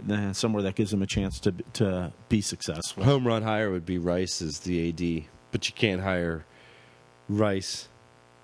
And 0.08 0.38
somewhere 0.38 0.62
that 0.62 0.76
gives 0.76 0.94
him 0.94 1.02
a 1.02 1.08
chance 1.08 1.40
to 1.40 1.54
to 1.74 2.14
be 2.30 2.42
successful. 2.42 3.04
home 3.04 3.26
run 3.26 3.42
hire 3.42 3.72
would 3.72 3.88
be 3.88 3.98
Rice 3.98 4.40
as 4.44 4.60
the 4.60 4.90
AD, 4.90 5.26
but 5.52 5.68
you 5.68 5.74
can't 5.74 6.02
hire 6.02 6.46
Rice 7.28 7.88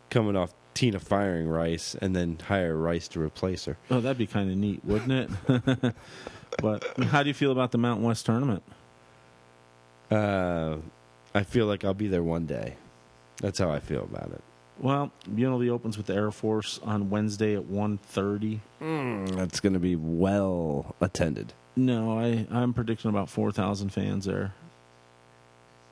coming 0.10 0.36
off 0.36 0.52
Tina 0.74 1.00
firing 1.00 1.48
Rice 1.48 1.96
and 2.02 2.16
then 2.16 2.40
hire 2.48 2.76
Rice 2.76 3.08
to 3.10 3.22
replace 3.22 3.66
her. 3.66 3.78
Oh, 3.92 4.02
that'd 4.02 4.18
be 4.18 4.26
kind 4.26 4.50
of 4.50 4.58
neat, 4.58 4.84
wouldn't 4.84 5.12
it? 5.12 5.96
but 6.64 6.84
how 7.04 7.22
do 7.22 7.30
you 7.30 7.36
feel 7.36 7.52
about 7.52 7.72
the 7.72 7.78
Mountain 7.78 8.04
West 8.08 8.26
tournament? 8.26 8.64
Uh, 10.10 10.78
I 11.36 11.44
feel 11.44 11.68
like 11.68 11.86
I'll 11.86 11.94
be 11.94 12.08
there 12.08 12.24
one 12.24 12.48
day. 12.48 12.78
That's 13.38 13.60
how 13.60 13.70
I 13.72 13.80
feel 13.80 14.04
about 14.04 14.32
it. 14.32 14.42
Well, 14.80 15.12
UNLV 15.30 15.70
opens 15.70 15.98
with 15.98 16.08
the 16.08 16.16
Air 16.16 16.32
Force 16.32 16.80
on 16.84 17.10
Wednesday 17.10 17.56
at 17.56 17.64
1.30. 17.64 18.60
Hmm, 18.80 19.26
that's 19.28 19.60
going 19.60 19.74
to 19.74 19.80
be 19.80 19.96
well 19.96 20.96
attended. 21.00 21.54
No, 21.76 22.18
I, 22.20 22.48
I'm 22.52 22.74
predicting 22.74 23.10
about 23.10 23.30
4,000 23.30 23.90
fans 23.90 24.26
there. 24.26 24.54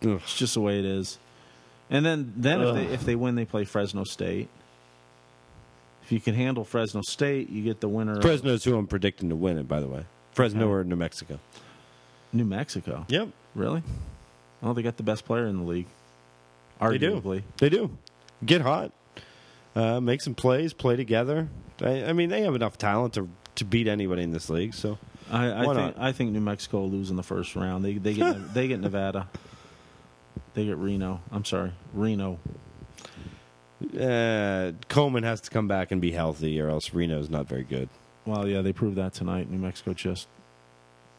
Ugh. 0.03 0.19
It's 0.23 0.35
just 0.35 0.55
the 0.55 0.61
way 0.61 0.79
it 0.79 0.85
is. 0.85 1.19
And 1.89 2.05
then, 2.05 2.33
then 2.37 2.61
if 2.61 2.73
they 2.75 2.85
if 2.85 3.05
they 3.05 3.15
win, 3.15 3.35
they 3.35 3.45
play 3.45 3.65
Fresno 3.65 4.03
State. 4.05 4.47
If 6.03 6.11
you 6.11 6.19
can 6.19 6.35
handle 6.35 6.63
Fresno 6.63 7.01
State, 7.01 7.49
you 7.49 7.63
get 7.63 7.81
the 7.81 7.89
winner. 7.89 8.19
Fresno's 8.21 8.63
who 8.63 8.77
I'm 8.77 8.87
predicting 8.87 9.29
to 9.29 9.35
win 9.35 9.57
it, 9.57 9.67
by 9.67 9.79
the 9.79 9.87
way. 9.87 10.05
Fresno 10.31 10.61
Okay. 10.63 10.69
or 10.71 10.83
New 10.83 10.95
Mexico. 10.95 11.39
New 12.33 12.45
Mexico. 12.45 13.05
Yep, 13.09 13.29
Really? 13.55 13.83
Well, 14.61 14.73
they 14.73 14.81
got 14.83 14.97
the 14.97 15.03
best 15.03 15.25
player 15.25 15.45
in 15.47 15.57
the 15.57 15.63
league. 15.63 15.87
They 16.81 16.97
do. 16.97 17.19
Arguably. 17.21 17.43
they 17.57 17.69
do. 17.69 17.97
Get 18.45 18.61
hot, 18.61 18.91
uh, 19.75 19.99
make 19.99 20.21
some 20.21 20.33
plays, 20.35 20.73
play 20.73 20.95
together. 20.95 21.47
I, 21.81 22.05
I 22.05 22.13
mean, 22.13 22.29
they 22.29 22.41
have 22.41 22.55
enough 22.55 22.77
talent 22.77 23.13
to 23.15 23.29
to 23.55 23.65
beat 23.65 23.87
anybody 23.87 24.23
in 24.23 24.31
this 24.31 24.49
league. 24.49 24.73
So 24.73 24.97
I, 25.29 25.51
I 25.51 25.61
think 25.63 25.73
not? 25.75 25.95
I 25.99 26.11
think 26.11 26.31
New 26.31 26.41
Mexico 26.41 26.79
will 26.81 26.89
lose 26.89 27.09
in 27.09 27.15
the 27.17 27.23
first 27.23 27.55
round. 27.55 27.83
They 27.85 27.93
they 27.93 28.13
get 28.13 28.53
they 28.53 28.67
get 28.67 28.79
Nevada. 28.79 29.27
They 30.53 30.65
get 30.65 30.77
Reno. 30.77 31.21
I'm 31.31 31.45
sorry, 31.45 31.71
Reno. 31.93 32.39
uh, 33.99 34.71
Coleman 34.89 35.23
has 35.23 35.41
to 35.41 35.49
come 35.49 35.67
back 35.67 35.91
and 35.91 36.01
be 36.01 36.11
healthy, 36.11 36.59
or 36.59 36.69
else 36.69 36.93
Reno's 36.93 37.29
not 37.29 37.47
very 37.47 37.63
good. 37.63 37.89
Well, 38.25 38.47
yeah, 38.47 38.61
they 38.61 38.73
proved 38.73 38.95
that 38.97 39.13
tonight. 39.13 39.49
New 39.49 39.57
Mexico 39.57 39.93
just 39.93 40.27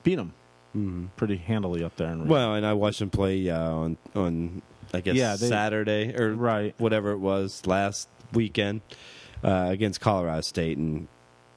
beat 0.02 0.16
them 0.16 0.34
Mm-hmm. 0.74 1.08
pretty 1.16 1.36
handily 1.36 1.84
up 1.84 1.96
there 1.96 2.08
in 2.10 2.20
Reno. 2.20 2.30
Well, 2.32 2.54
and 2.54 2.64
I 2.64 2.72
watched 2.72 3.00
them 3.00 3.10
play 3.10 3.50
uh, 3.50 3.60
on 3.70 3.96
on 4.14 4.62
I 4.92 5.00
guess 5.00 5.14
Yeah, 5.16 5.36
they- 5.36 5.48
Saturday 5.48 6.14
or 6.16 6.34
right. 6.34 6.74
whatever 6.78 7.12
it 7.12 7.18
was 7.18 7.66
last 7.66 8.08
weekend 8.32 8.80
uh, 9.44 9.66
against 9.70 10.00
Colorado 10.00 10.40
State, 10.42 10.78
and 10.78 11.08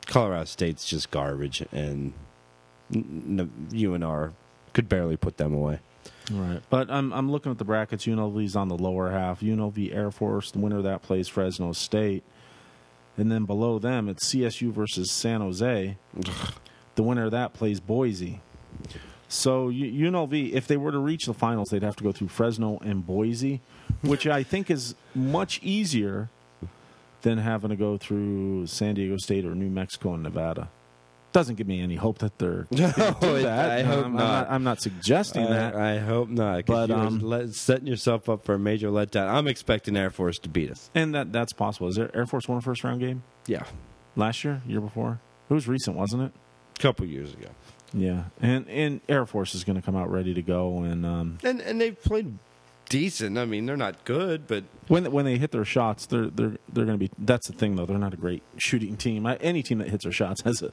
Colorado 0.08 0.46
State's 0.46 0.86
just 0.88 1.12
garbage, 1.12 1.64
and 1.72 2.14
UNR 2.92 4.34
could 4.74 4.90
barely 4.90 5.18
put 5.18 5.38
them 5.38 5.54
away. 5.54 5.80
Right. 6.32 6.62
But 6.70 6.90
I'm 6.90 7.14
I'm 7.14 7.32
looking 7.32 7.52
at 7.52 7.58
the 7.60 7.66
brackets. 7.66 8.06
UNLV's 8.06 8.56
on 8.56 8.68
the 8.68 8.78
lower 8.78 9.12
half. 9.12 9.42
UNLV 9.42 9.94
Air 9.94 10.12
Force, 10.12 10.52
the 10.52 10.60
winner 10.60 10.78
of 10.78 10.84
that 10.84 11.02
plays 11.02 11.28
Fresno 11.28 11.72
State. 11.74 12.24
And 13.18 13.32
then 13.32 13.46
below 13.46 13.80
them, 13.80 14.10
it's 14.10 14.26
CSU 14.34 14.72
versus 14.74 15.10
San 15.12 15.40
Jose. 15.42 15.98
the 16.96 17.04
winner 17.04 17.26
of 17.26 17.32
that 17.32 17.54
plays 17.54 17.80
Boise. 17.80 18.42
So 19.28 19.70
UNLV, 19.70 20.52
if 20.54 20.68
they 20.68 20.78
were 20.78 20.92
to 20.92 21.00
reach 21.00 21.26
the 21.26 21.34
finals, 21.34 21.70
they'd 21.70 21.84
have 21.84 21.96
to 21.98 22.04
go 22.04 22.12
through 22.12 22.28
Fresno 22.28 22.78
and 22.84 23.06
Boise, 23.06 23.62
which 24.02 24.28
I 24.28 24.44
think 24.44 24.70
is 24.70 24.96
much 25.14 25.60
easier 25.64 26.30
than 27.24 27.40
having 27.40 27.72
to 27.72 27.76
go 27.76 27.98
through 27.98 28.68
San 28.68 28.96
Diego 28.96 29.18
State 29.18 29.46
or 29.46 29.56
New 29.56 29.70
Mexico 29.70 30.14
and 30.14 30.24
Nevada. 30.24 30.70
Doesn't 31.34 31.56
give 31.56 31.68
me 31.68 31.82
any 31.82 31.96
hope 31.96 32.20
that 32.20 32.38
they're 32.38 32.66
No, 32.72 32.92
do 33.20 33.42
that. 33.42 33.72
I 33.72 33.84
hope 33.84 34.06
I'm, 34.06 34.14
not. 34.14 34.22
I'm 34.22 34.38
not. 34.38 34.52
I'm 34.52 34.64
not 34.64 34.82
suggesting 34.82 35.44
that. 35.44 35.76
I, 35.76 35.96
I 35.96 35.98
hope 35.98 36.30
not, 36.30 36.66
But, 36.66 36.92
um, 36.92 37.20
let, 37.20 37.50
setting 37.54 37.88
yourself 37.88 38.30
up 38.30 38.46
for 38.46 38.54
a 38.54 38.60
major 38.60 38.88
letdown. 38.90 39.28
I'm 39.28 39.48
expecting 39.48 39.98
Air 39.98 40.12
Force 40.12 40.38
to 40.40 40.50
beat 40.50 40.72
us. 40.72 40.90
And 40.96 41.14
that 41.14 41.34
that's 41.34 41.52
possible. 41.52 41.90
Is 41.90 41.96
there 41.96 42.16
Air 42.16 42.26
Force 42.26 42.48
won 42.48 42.60
a 42.60 42.62
first 42.62 42.86
round 42.86 43.02
game 43.02 43.24
Yeah, 43.48 43.64
last 44.16 44.46
year, 44.46 44.62
year 44.66 44.80
before? 44.80 45.20
It 45.50 45.54
was 45.54 45.68
recent, 45.68 45.98
wasn't 45.98 46.24
it? 46.24 46.32
a 46.78 46.82
couple 46.82 47.06
years 47.06 47.34
ago, 47.34 47.48
Yeah. 47.96 48.26
And 48.41 48.68
and 48.70 49.02
Air 49.08 49.26
Force 49.26 49.56
is 49.56 49.64
going 49.64 49.78
to 49.78 49.82
come 49.82 49.96
out 49.96 50.12
ready 50.12 50.34
to 50.34 50.41
go. 50.41 50.80
And 50.80 51.06
um, 51.06 51.38
and 51.43 51.62
and 51.62 51.80
they've 51.80 52.00
played 52.02 52.38
decent. 52.89 53.38
I 53.38 53.46
mean, 53.46 53.66
they're 53.66 53.78
not 53.78 54.04
good, 54.06 54.48
but 54.48 54.64
when 54.89 55.12
when 55.12 55.26
they 55.26 55.38
hit 55.38 55.52
their 55.52 55.66
shots, 55.66 56.06
they're 56.06 56.28
they're 56.28 56.58
they're 56.72 56.86
going 56.86 57.00
to 57.00 57.06
be. 57.08 57.10
That's 57.18 57.48
the 57.48 57.54
thing, 57.54 57.76
though. 57.76 57.86
They're 57.86 57.98
not 57.98 58.14
a 58.14 58.18
great 58.18 58.43
shooting 58.58 58.98
team. 58.98 59.26
I, 59.26 59.36
any 59.38 59.64
team 59.64 59.78
that 59.80 59.89
hits 59.89 60.04
their 60.04 60.12
shots 60.14 60.41
has 60.41 60.62
a 60.62 60.72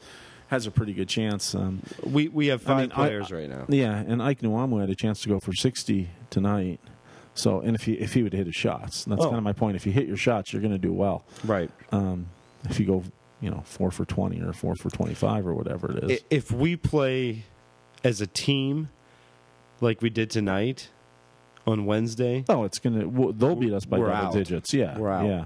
has 0.49 0.67
a 0.67 0.71
pretty 0.71 0.93
good 0.93 1.09
chance. 1.09 1.55
Um, 1.55 1.83
we 2.05 2.29
we 2.29 2.49
have 2.49 2.61
five 2.63 2.77
I 2.77 2.81
mean, 2.83 2.93
I- 2.93 2.95
players 2.95 3.31
right 3.31 3.49
now. 3.49 3.65
yeah. 3.69 3.97
And 4.07 4.23
Ike 4.23 4.41
Nwamu 4.41 4.81
had 4.81 4.91
a 4.91 4.95
chance 4.97 5.23
to 5.23 5.29
go 5.29 5.39
for 5.41 5.53
sixty 5.53 6.11
tonight. 6.31 6.81
So, 7.35 7.61
and 7.61 7.75
if 7.75 7.85
he 7.85 7.95
if 7.95 8.13
he 8.13 8.23
would 8.23 8.35
hit 8.35 8.45
his 8.47 8.55
shots, 8.57 9.05
that's 9.07 9.23
Oh. 9.23 9.27
kind 9.27 9.39
of 9.39 9.45
my 9.45 9.55
point. 9.55 9.77
If 9.77 9.87
you 9.87 9.93
hit 9.93 10.07
your 10.07 10.19
shots, 10.19 10.53
you're 10.53 10.61
going 10.61 10.73
to 10.75 10.79
do 10.79 10.93
well. 10.93 11.25
Right. 11.45 11.71
Um, 11.91 12.27
if 12.69 12.79
you 12.79 12.85
go, 12.85 13.03
you 13.43 13.51
know, 13.51 13.61
four 13.67 13.91
for 13.91 14.07
twenty 14.07 14.41
or 14.41 14.55
four 14.55 14.75
for 14.77 14.89
twenty 14.89 15.13
five 15.15 15.47
or 15.47 15.53
whatever 15.55 15.91
it 15.99 16.11
is. 16.11 16.21
If 16.31 16.51
we 16.51 16.77
play 16.77 17.45
as 18.03 18.21
a 18.23 18.27
team 18.27 18.89
like 19.83 20.01
we 20.01 20.09
did 20.09 20.31
tonight 20.31 20.89
on 21.67 21.85
Wednesday, 21.85 22.45
Oh, 22.49 22.65
it's 22.65 22.79
gonna. 22.79 23.01
w 23.05 23.33
they'll 23.33 23.55
beat 23.57 23.73
us 23.75 23.85
by 23.85 23.99
double 23.99 24.11
out. 24.13 24.33
digits. 24.33 24.73
Yeah. 24.73 24.97
Yeah. 24.99 25.45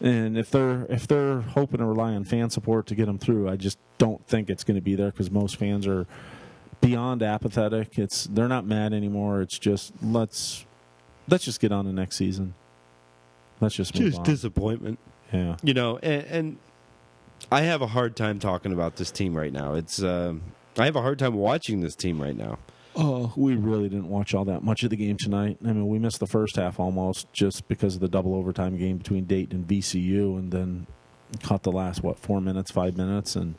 And 0.00 0.36
if 0.36 0.50
they're 0.50 0.86
if 0.90 1.06
they're 1.06 1.40
hoping 1.40 1.78
to 1.78 1.86
rely 1.86 2.12
on 2.14 2.24
fan 2.24 2.50
support 2.50 2.86
to 2.88 2.94
get 2.94 3.06
them 3.06 3.18
through, 3.18 3.48
I 3.48 3.56
just 3.56 3.78
don't 3.98 4.26
think 4.26 4.50
it's 4.50 4.64
going 4.64 4.74
to 4.74 4.80
be 4.82 4.96
there 4.96 5.10
because 5.12 5.30
most 5.30 5.56
fans 5.56 5.86
are 5.86 6.06
beyond 6.80 7.22
apathetic. 7.22 7.96
It's 7.98 8.24
they're 8.24 8.48
not 8.48 8.66
mad 8.66 8.92
anymore. 8.92 9.40
It's 9.40 9.58
just 9.58 9.92
let's 10.02 10.66
let's 11.28 11.44
just 11.44 11.60
get 11.60 11.70
on 11.72 11.84
to 11.84 11.92
next 11.92 12.16
season. 12.16 12.54
Let's 13.60 13.76
just 13.76 13.94
move 13.94 14.08
just 14.08 14.18
on. 14.18 14.24
disappointment. 14.24 14.98
Yeah. 15.34 15.56
You 15.62 15.74
know, 15.74 15.98
and, 15.98 16.22
and 16.26 16.56
I 17.52 17.62
have 17.62 17.82
a 17.82 17.86
hard 17.88 18.16
time 18.16 18.38
talking 18.38 18.72
about 18.72 18.96
this 18.96 19.10
team 19.10 19.36
right 19.36 19.52
now. 19.52 19.74
It's 19.74 20.02
um 20.02 20.42
I 20.78 20.86
have 20.86 20.96
a 20.96 21.02
hard 21.02 21.18
time 21.18 21.34
watching 21.34 21.80
this 21.80 21.94
team 21.94 22.20
right 22.20 22.36
now. 22.36 22.58
Oh, 22.96 23.32
we 23.36 23.56
really 23.56 23.88
didn't 23.88 24.08
watch 24.08 24.34
all 24.34 24.44
that 24.44 24.62
much 24.62 24.84
of 24.84 24.90
the 24.90 24.96
game 24.96 25.16
tonight. 25.18 25.58
I 25.64 25.68
mean, 25.72 25.88
we 25.88 25.98
missed 25.98 26.20
the 26.20 26.28
first 26.28 26.54
half 26.56 26.78
almost 26.78 27.32
just 27.32 27.66
because 27.66 27.96
of 27.96 28.00
the 28.00 28.08
double 28.08 28.34
overtime 28.36 28.76
game 28.78 28.98
between 28.98 29.24
Dayton 29.24 29.56
and 29.56 29.68
VCU, 29.68 30.38
and 30.38 30.52
then 30.52 30.86
caught 31.42 31.64
the 31.64 31.72
last 31.72 32.04
what 32.04 32.18
four 32.20 32.40
minutes, 32.40 32.70
five 32.70 32.96
minutes, 32.96 33.34
and 33.34 33.56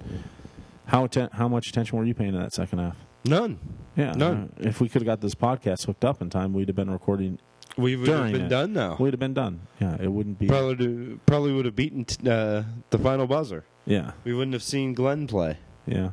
how 0.85 1.03
atten- 1.03 1.31
how 1.33 1.49
much 1.49 1.67
attention 1.67 1.97
were 1.97 2.05
you 2.05 2.13
paying 2.13 2.33
in 2.33 2.39
that 2.39 2.53
second 2.53 2.79
half? 2.79 2.95
None. 3.25 3.59
Yeah, 3.97 4.13
None. 4.13 4.53
uh, 4.57 4.67
if 4.67 4.79
we 4.79 4.87
could 4.87 5.01
have 5.01 5.07
got 5.07 5.19
this 5.21 5.35
podcast 5.35 5.85
hooked 5.85 6.05
up 6.05 6.21
in 6.21 6.29
time, 6.29 6.53
we'd 6.53 6.69
have 6.69 6.75
been 6.75 6.91
recording. 6.91 7.39
We 7.77 7.95
would 7.97 8.07
have 8.07 8.17
During 8.19 8.31
been 8.33 8.45
it. 8.45 8.49
done 8.49 8.73
now. 8.73 8.95
We'd 8.99 9.13
have 9.13 9.19
been 9.19 9.33
done. 9.33 9.59
Yeah, 9.81 9.97
it 10.01 10.07
wouldn't 10.11 10.39
be. 10.39 10.47
Probably 10.47 10.75
do- 10.75 11.19
probably 11.25 11.51
would 11.51 11.65
have 11.65 11.75
beaten 11.75 12.05
t- 12.05 12.29
uh, 12.29 12.63
the 12.89 12.97
final 12.97 13.27
buzzer. 13.27 13.65
Yeah, 13.85 14.11
We 14.23 14.33
wouldn't 14.33 14.53
have 14.53 14.63
seen 14.63 14.93
Glenn 14.93 15.27
play. 15.27 15.57
yeah. 15.85 16.11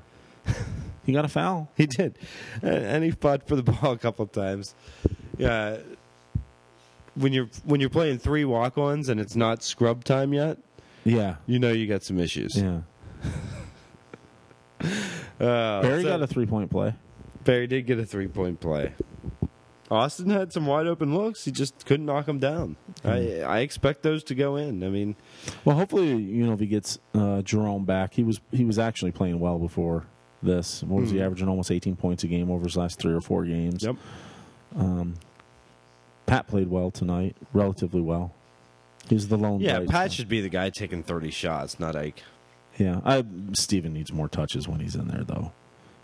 he 1.07 1.13
got 1.13 1.25
a 1.25 1.29
foul. 1.29 1.71
He 1.77 1.87
did, 1.87 2.19
Uh, 2.63 2.67
and 2.67 3.05
he 3.05 3.13
fought 3.13 3.47
for 3.47 3.55
the 3.57 3.63
ball 3.73 3.93
a 3.93 3.99
couple 3.99 4.25
of 4.25 4.33
times. 4.33 4.75
Yeah, 5.39 5.79
when 7.15 7.33
you're 7.33 7.49
when 7.65 7.81
you're 7.81 7.91
playing 7.91 8.19
three 8.19 8.45
walk-ons 8.45 9.09
and 9.09 9.21
it's 9.21 9.37
not 9.37 9.63
scrub 9.63 10.03
time 10.05 10.33
yet, 10.33 10.59
Yeah, 11.05 11.37
you 11.47 11.59
know 11.61 11.71
you 11.73 11.87
got 11.87 12.03
some 12.03 12.19
issues. 12.19 12.57
yeah. 12.57 12.81
Uh, 15.41 15.81
Barry 15.83 16.03
so- 16.03 16.09
got 16.09 16.23
a 16.23 16.27
three 16.27 16.47
point 16.47 16.71
play. 16.71 16.95
Barry 17.45 17.67
did 17.67 17.87
get 17.87 17.99
a 17.99 18.05
three-point 18.07 18.61
play. 18.61 18.93
Austin 19.93 20.31
had 20.31 20.53
some 20.53 20.67
wide 20.67 20.87
open 20.87 21.15
looks. 21.15 21.45
He 21.45 21.51
just 21.53 21.85
couldn't 21.87 22.07
knock 22.07 22.27
them 22.27 22.39
down. 22.39 22.77
I 23.05 23.41
I 23.41 23.59
expect 23.61 24.03
those 24.03 24.25
to 24.25 24.35
go 24.35 24.57
in. 24.57 24.83
I 24.83 24.89
mean, 24.89 25.17
Well, 25.65 25.77
hopefully, 25.77 26.09
you 26.17 26.47
know, 26.47 26.53
if 26.55 26.61
he 26.61 26.67
gets 26.67 26.99
uh, 27.15 27.43
Jerome 27.43 27.85
back, 27.85 28.15
he 28.15 28.23
was 28.23 28.41
he 28.51 28.65
was 28.65 28.79
actually 28.79 29.13
playing 29.13 29.39
well 29.41 29.59
before 29.59 30.07
this. 30.43 30.83
What 30.83 31.03
was 31.03 31.11
he 31.11 31.19
Hmm. 31.19 31.25
averaging? 31.25 31.49
Almost 31.49 31.71
18 31.71 31.97
points 31.97 32.25
a 32.25 32.27
game 32.27 32.51
over 32.51 32.65
his 32.65 32.77
last 32.77 32.99
three 32.99 33.13
or 33.13 33.21
four 33.21 33.45
games. 33.45 33.83
Yep. 33.85 33.97
Um, 34.77 35.15
Pat 36.27 36.47
played 36.47 36.69
well 36.69 36.91
tonight, 36.91 37.37
relatively 37.53 38.01
well. 38.01 38.33
He's 39.09 39.29
the 39.29 39.37
lone. 39.37 39.61
yeah, 39.61 39.81
Pat 39.81 39.89
spot. 39.89 40.13
should 40.13 40.29
be 40.29 40.41
the 40.41 40.49
guy 40.49 40.71
taking 40.71 41.03
thirty 41.03 41.31
shots, 41.31 41.79
not 41.81 41.97
Ike. 41.97 42.23
Yeah, 42.79 43.01
I, 43.05 43.25
Steven 43.53 43.93
needs 43.93 44.13
more 44.13 44.29
touches 44.29 44.67
when 44.67 44.81
he's 44.81 44.95
in 44.95 45.09
there, 45.09 45.25
though. 45.25 45.53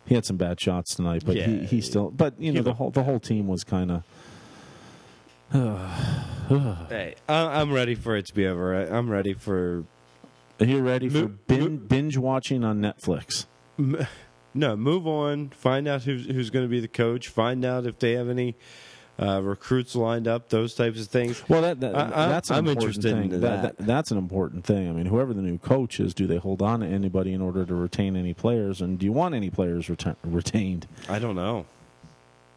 He 0.09 0.15
had 0.15 0.25
some 0.25 0.37
bad 0.39 0.59
shots 0.59 0.95
tonight, 0.95 1.23
but 1.27 1.37
he, 1.37 1.41
Yeah. 1.43 1.63
he 1.67 1.81
still. 1.83 2.11
But 2.11 2.41
you 2.41 2.51
know, 2.53 2.63
the 2.63 2.73
whole 2.75 2.91
the 2.91 3.03
whole 3.05 3.21
team 3.21 3.47
was 3.47 3.63
kind 3.65 3.91
of. 3.91 4.03
Hey, 6.89 7.15
I, 7.29 7.61
I'm 7.61 7.71
ready 7.73 7.95
for 7.95 8.17
it 8.17 8.25
to 8.27 8.35
be 8.35 8.47
over. 8.47 8.75
I, 8.75 8.87
I'm 8.97 9.11
ready 9.11 9.35
for 9.35 9.85
Are 10.61 10.65
you 10.67 10.81
ready 10.81 11.11
for 11.11 11.19
Mo- 11.29 11.35
bin, 11.47 11.77
binge 11.77 12.17
watching 12.17 12.65
on 12.65 12.81
Netflix? 12.81 13.47
No, 14.55 14.75
move 14.77 15.07
on. 15.07 15.51
Find 15.51 15.87
out 15.87 16.03
who's 16.05 16.25
who's 16.27 16.49
going 16.51 16.65
to 16.65 16.69
be 16.71 16.81
the 16.81 16.89
coach. 16.89 17.29
Find 17.29 17.65
out 17.67 17.85
if 17.87 17.99
they 17.99 18.13
have 18.15 18.29
any 18.31 18.57
uh, 19.21 19.41
recruits 19.43 19.95
lined 19.97 20.29
up. 20.29 20.49
Those 20.49 20.75
types 20.75 21.01
of 21.01 21.09
things. 21.09 21.43
Well, 21.49 21.62
that, 21.62 21.81
that 21.81 21.95
I- 21.95 22.29
that's 22.29 22.51
an 22.51 22.57
I'm 22.57 22.69
interested 22.69 23.03
thing. 23.14 23.33
in 23.33 23.41
that. 23.41 23.77
That's 23.79 24.11
an 24.11 24.19
important 24.19 24.64
thing. 24.64 24.89
I 24.89 24.93
mean, 24.93 25.07
whoever 25.07 25.35
the 25.35 25.43
new 25.43 25.59
coach 25.59 25.99
is, 26.01 26.14
do 26.14 26.27
they 26.27 26.37
hold 26.37 26.62
on 26.62 26.81
to 26.81 26.87
anybody 26.87 27.33
in 27.33 27.41
order 27.43 27.64
to 27.64 27.75
retain 27.75 28.16
any 28.16 28.35
players, 28.35 28.81
and 28.81 28.99
do 28.99 29.05
you 29.07 29.12
want 29.12 29.35
any 29.35 29.51
players 29.51 29.87
reta- 29.89 30.16
retained? 30.25 30.87
I 31.09 31.19
don't 31.19 31.37
know. 31.37 31.66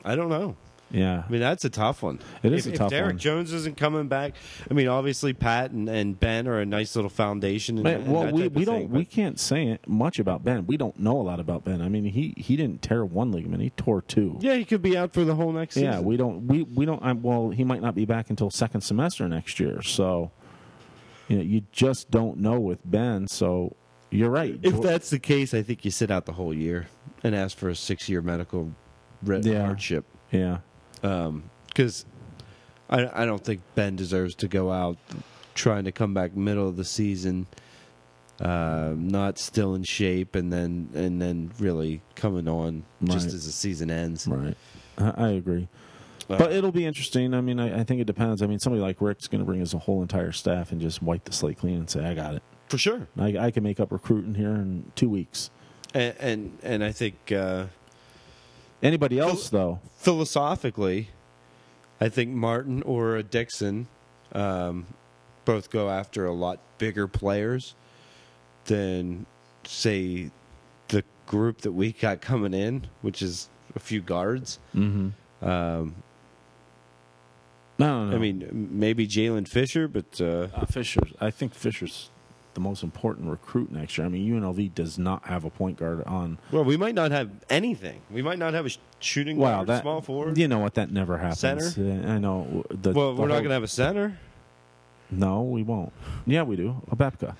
I 0.05 0.15
don't 0.15 0.29
know. 0.29 0.55
Yeah, 0.91 1.23
I 1.25 1.31
mean, 1.31 1.39
that's 1.39 1.63
a 1.63 1.69
tough 1.69 2.03
one. 2.03 2.19
It 2.43 2.51
is 2.51 2.67
if, 2.67 2.73
a 2.73 2.77
tough 2.77 2.85
one. 2.85 2.93
if 2.93 2.99
Derrick 2.99 3.13
one. 3.13 3.17
Jones 3.19 3.53
isn't 3.53 3.77
coming 3.77 4.07
back, 4.07 4.33
I 4.69 4.73
mean, 4.73 4.87
obviously 4.87 5.33
Pat 5.33 5.71
and, 5.71 5.87
and 5.87 6.19
Ben 6.19 6.47
are 6.47 6.59
a 6.59 6.65
nice 6.65 6.95
little 6.95 7.09
foundation. 7.09 7.77
And, 7.77 7.87
and 7.87 8.11
well, 8.11 8.31
we, 8.31 8.49
we 8.49 8.65
don't 8.65 8.81
thing, 8.81 8.91
we 8.91 9.05
can't 9.05 9.39
say 9.39 9.79
much 9.87 10.19
about 10.19 10.43
Ben. 10.43 10.67
We 10.67 10.75
don't 10.77 10.99
know 10.99 11.19
a 11.19 11.23
lot 11.23 11.39
about 11.39 11.63
Ben. 11.63 11.81
I 11.81 11.87
mean, 11.87 12.05
he 12.05 12.33
he 12.35 12.55
didn't 12.57 12.81
tear 12.81 13.05
one 13.05 13.31
ligament; 13.31 13.61
he 13.61 13.69
tore 13.71 14.01
two. 14.01 14.37
yeah, 14.41 14.55
he 14.55 14.65
could 14.65 14.81
be 14.81 14.97
out 14.97 15.13
for 15.13 15.23
the 15.23 15.35
whole 15.35 15.51
next 15.51 15.75
season. 15.75 15.91
Yeah, 15.91 15.99
we 16.01 16.17
don't 16.17 16.47
we 16.47 16.63
we 16.63 16.85
don't. 16.85 17.01
I'm, 17.01 17.21
well, 17.21 17.49
he 17.49 17.63
might 17.63 17.81
not 17.81 17.95
be 17.95 18.05
back 18.05 18.29
until 18.29 18.49
second 18.49 18.81
semester 18.81 19.27
next 19.29 19.59
year. 19.59 19.81
So, 19.81 20.31
you 21.29 21.37
know, 21.37 21.43
you 21.43 21.61
just 21.71 22.11
don't 22.11 22.37
know 22.39 22.59
with 22.59 22.79
Ben. 22.83 23.27
So, 23.27 23.75
you're 24.09 24.29
right. 24.29 24.59
If 24.61 24.81
that's 24.81 25.09
the 25.09 25.19
case, 25.19 25.53
I 25.53 25.61
think 25.63 25.85
you 25.85 25.91
sit 25.91 26.11
out 26.11 26.25
the 26.25 26.33
whole 26.33 26.53
year 26.53 26.87
and 27.23 27.33
ask 27.33 27.57
for 27.57 27.69
a 27.69 27.75
six-year 27.75 28.21
medical 28.21 28.71
re- 29.23 29.39
Yeah. 29.41 29.65
hardship. 29.65 30.05
yeah, 30.31 30.57
because 31.01 32.05
I, 32.89 33.23
I 33.23 33.25
don't 33.25 33.43
think 33.43 33.61
Ben 33.75 33.95
deserves 33.95 34.35
to 34.35 34.47
go 34.47 34.71
out 34.71 34.97
trying 35.55 35.83
to 35.85 35.91
come 35.91 36.13
back 36.13 36.35
middle 36.35 36.67
of 36.67 36.77
the 36.77 36.85
season, 36.85 37.47
uh, 38.39 38.93
not 38.95 39.37
still 39.37 39.75
in 39.75 39.83
shape, 39.83 40.35
and 40.35 40.51
then 40.51 40.89
and 40.93 41.21
then 41.21 41.51
really 41.59 42.01
coming 42.15 42.47
on 42.47 42.83
just 43.03 43.25
Right. 43.27 43.33
as 43.35 43.45
the 43.45 43.51
season 43.51 43.91
ends. 43.91 44.27
right. 44.27 44.55
I, 44.97 45.13
I 45.17 45.29
agree. 45.29 45.67
Uh, 46.29 46.37
But 46.37 46.51
it'll 46.53 46.71
be 46.71 46.85
interesting. 46.85 47.33
I 47.33 47.41
mean, 47.41 47.59
I, 47.59 47.81
I 47.81 47.83
think 47.83 47.99
it 48.01 48.05
depends. 48.05 48.41
I 48.41 48.47
mean, 48.47 48.59
somebody 48.59 48.81
like 48.81 49.01
Rick's 49.01 49.27
going 49.27 49.39
to 49.39 49.45
bring 49.45 49.59
his 49.59 49.73
whole 49.73 50.01
entire 50.01 50.31
staff 50.31 50.71
and 50.71 50.79
just 50.79 51.01
wipe 51.01 51.25
the 51.25 51.33
slate 51.33 51.57
clean 51.59 51.77
and 51.77 51.89
say, 51.89 52.05
"I 52.05 52.13
got 52.13 52.35
it. 52.35 52.43
for 52.69 52.77
sure, 52.77 53.07
I, 53.17 53.37
I 53.37 53.51
can 53.51 53.63
make 53.63 53.79
up 53.79 53.91
recruiting 53.91 54.35
here 54.35 54.51
in 54.55 54.91
two 54.95 55.09
weeks." 55.09 55.49
and 55.93 56.15
and, 56.19 56.57
and 56.63 56.83
I 56.83 56.91
think 56.93 57.31
uh, 57.31 57.65
Anybody 58.83 59.19
else, 59.19 59.49
though? 59.49 59.79
philosophically, 59.97 61.09
I 61.99 62.09
think 62.09 62.31
Martin 62.31 62.81
or 62.83 63.15
a 63.15 63.23
Dixon 63.23 63.87
um, 64.33 64.87
both 65.45 65.69
go 65.69 65.89
after 65.89 66.25
a 66.25 66.33
lot 66.33 66.59
bigger 66.77 67.07
players 67.07 67.75
than, 68.65 69.25
say, 69.63 70.31
the 70.87 71.03
group 71.27 71.61
that 71.61 71.71
we 71.71 71.91
got 71.91 72.21
coming 72.21 72.53
in, 72.53 72.87
which 73.01 73.21
is 73.21 73.49
a 73.75 73.79
few 73.79 74.01
guards. 74.01 74.59
Mm-hmm. 74.75 75.47
Um, 75.47 75.95
I 77.79 77.83
don't 77.83 78.09
know. 78.11 78.15
I 78.15 78.19
mean, 78.19 78.69
maybe 78.71 79.07
Jaylen 79.07 79.47
Fisher, 79.47 79.87
but 79.87 80.21
uh, 80.21 80.47
uh, 80.53 80.65
Fisher. 80.65 81.01
I 81.19 81.31
think 81.31 81.55
Fisher's 81.55 82.10
the 82.53 82.59
most 82.61 82.83
important 82.83 83.29
recruit 83.29 83.71
next 83.71 83.97
year. 83.97 84.05
I 84.05 84.09
mean, 84.09 84.29
UNLV 84.31 84.73
does 84.75 84.97
not 84.99 85.25
have 85.25 85.43
a 85.45 85.49
point 85.49 85.77
guard 85.77 86.03
on. 86.05 86.37
well, 86.51 86.63
we 86.63 86.77
might 86.77 86.95
not 86.95 87.11
have 87.11 87.29
anything. 87.49 88.01
We 88.11 88.21
might 88.21 88.39
not 88.39 88.53
have 88.53 88.65
a 88.65 88.69
sh- 88.69 88.77
shooting 88.99 89.37
Wow, 89.37 89.57
guard, 89.57 89.67
that 89.67 89.81
small 89.83 90.01
forward. 90.01 90.37
You 90.37 90.47
know 90.47 90.59
what? 90.59 90.73
That 90.75 90.91
never 90.91 91.17
happens. 91.17 91.39
Center? 91.39 92.07
I 92.07 92.17
know. 92.19 92.65
The, 92.69 92.91
well, 92.91 93.15
the 93.15 93.21
we're 93.21 93.27
not 93.27 93.35
going 93.35 93.49
to 93.49 93.53
have 93.53 93.63
a 93.63 93.67
center. 93.67 94.17
No, 95.09 95.41
we 95.43 95.63
won't. 95.63 95.91
Yeah, 96.25 96.43
we 96.43 96.55
do. 96.55 96.81
Obekpa. 96.89 97.35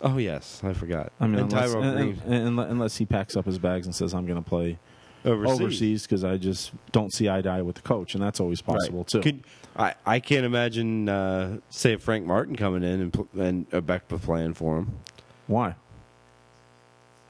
Oh 0.00 0.18
yes, 0.18 0.60
I 0.62 0.72
forgot. 0.74 1.12
I 1.18 1.26
mean, 1.26 1.40
and 1.40 1.52
unless, 1.52 1.72
Green 1.74 1.84
and- 2.24 2.32
and- 2.32 2.60
unless 2.60 2.96
he 2.96 3.04
packs 3.06 3.36
up 3.36 3.44
his 3.44 3.58
bags 3.58 3.86
and 3.86 3.94
says, 3.94 4.14
"I'm 4.14 4.26
going 4.26 4.40
to 4.42 4.48
play 4.48 4.78
overseas. 5.24 6.02
because 6.02 6.24
I 6.24 6.36
just 6.36 6.72
don't 6.92 7.12
see 7.12 7.28
eye 7.28 7.42
to 7.42 7.48
eye 7.48 7.62
with 7.62 7.76
the 7.76 7.82
coach," 7.82 8.14
and 8.14 8.22
that's 8.22 8.40
always 8.40 8.60
possible 8.60 9.04
too. 9.04 9.20
Could, 9.20 9.44
I 9.76 9.94
I 10.06 10.20
can't 10.20 10.44
imagine 10.44 11.08
uh, 11.08 11.58
say 11.70 11.96
Frank 11.96 12.26
Martin 12.26 12.56
coming 12.56 12.82
in 12.82 13.00
and 13.00 13.12
pl- 13.12 13.28
and 13.38 13.68
Obekpa 13.70 14.20
playing 14.20 14.54
for 14.54 14.78
him. 14.78 14.98
Why? 15.46 15.74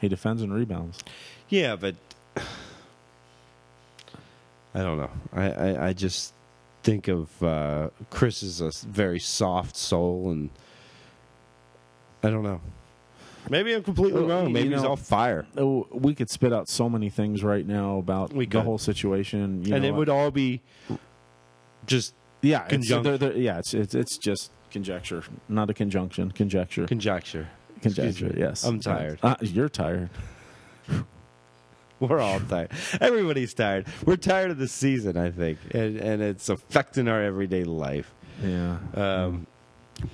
He 0.00 0.08
defends 0.08 0.42
and 0.42 0.52
rebounds. 0.54 0.98
Yeah, 1.48 1.76
but 1.76 1.94
I 2.36 2.42
don't 4.74 4.98
know. 4.98 5.10
I 5.32 5.50
I, 5.50 5.88
I 5.88 5.92
just 5.92 6.34
think 6.82 7.08
of 7.08 7.42
uh, 7.42 7.90
Chris 8.10 8.42
as 8.42 8.60
a 8.60 8.70
very 8.86 9.18
soft 9.18 9.76
soul, 9.76 10.30
and 10.30 10.50
I 12.22 12.30
don't 12.30 12.42
know. 12.42 12.60
Maybe 13.50 13.74
I'm 13.74 13.82
completely 13.82 14.20
Well, 14.22 14.28
wrong. 14.38 14.46
you 14.48 14.52
Maybe 14.54 14.70
he's 14.70 14.82
know- 14.82 14.90
all 14.90 14.96
fire, 14.96 15.46
Oh, 15.56 15.86
we 15.92 16.14
could 16.14 16.30
spit 16.30 16.52
out 16.52 16.68
so 16.68 16.88
many 16.88 17.10
things 17.10 17.42
right 17.42 17.66
now 17.66 17.98
about 17.98 18.32
We 18.32 18.46
the 18.46 18.62
whole 18.62 18.78
situation. 18.78 19.64
You 19.64 19.74
and 19.74 19.82
know, 19.82 19.88
it 19.88 19.94
would 19.94 20.08
all 20.08 20.30
be 20.30 20.60
just 21.86 22.14
yeah, 22.42 22.66
it's, 22.70 22.88
they're- 22.88 23.18
they're- 23.18 23.36
yeah, 23.36 23.58
it's, 23.58 23.74
it's 23.74 23.94
it's 23.94 24.16
just 24.18 24.50
conjecture, 24.70 25.22
not 25.48 25.70
a 25.70 25.74
conjunction. 25.74 26.30
Conjecture, 26.30 26.86
conjecture. 26.86 27.48
conjecture. 27.82 28.34
Yes, 28.36 28.64
I'm 28.64 28.80
tired. 28.80 29.18
Uh, 29.22 29.36
you're 29.40 29.68
tired. 29.68 30.10
We're 32.00 32.20
all 32.20 32.38
tired. 32.40 32.70
Everybody's 33.00 33.54
tired. 33.54 33.86
We're 34.06 34.16
tired 34.16 34.52
of 34.52 34.58
the 34.58 34.68
season, 34.68 35.16
I 35.16 35.30
think, 35.30 35.58
and 35.72 35.96
and 35.96 36.22
it's 36.22 36.48
affecting 36.48 37.08
our 37.08 37.22
everyday 37.22 37.64
life. 37.64 38.12
Yeah. 38.44 38.76
Um, 38.94 39.46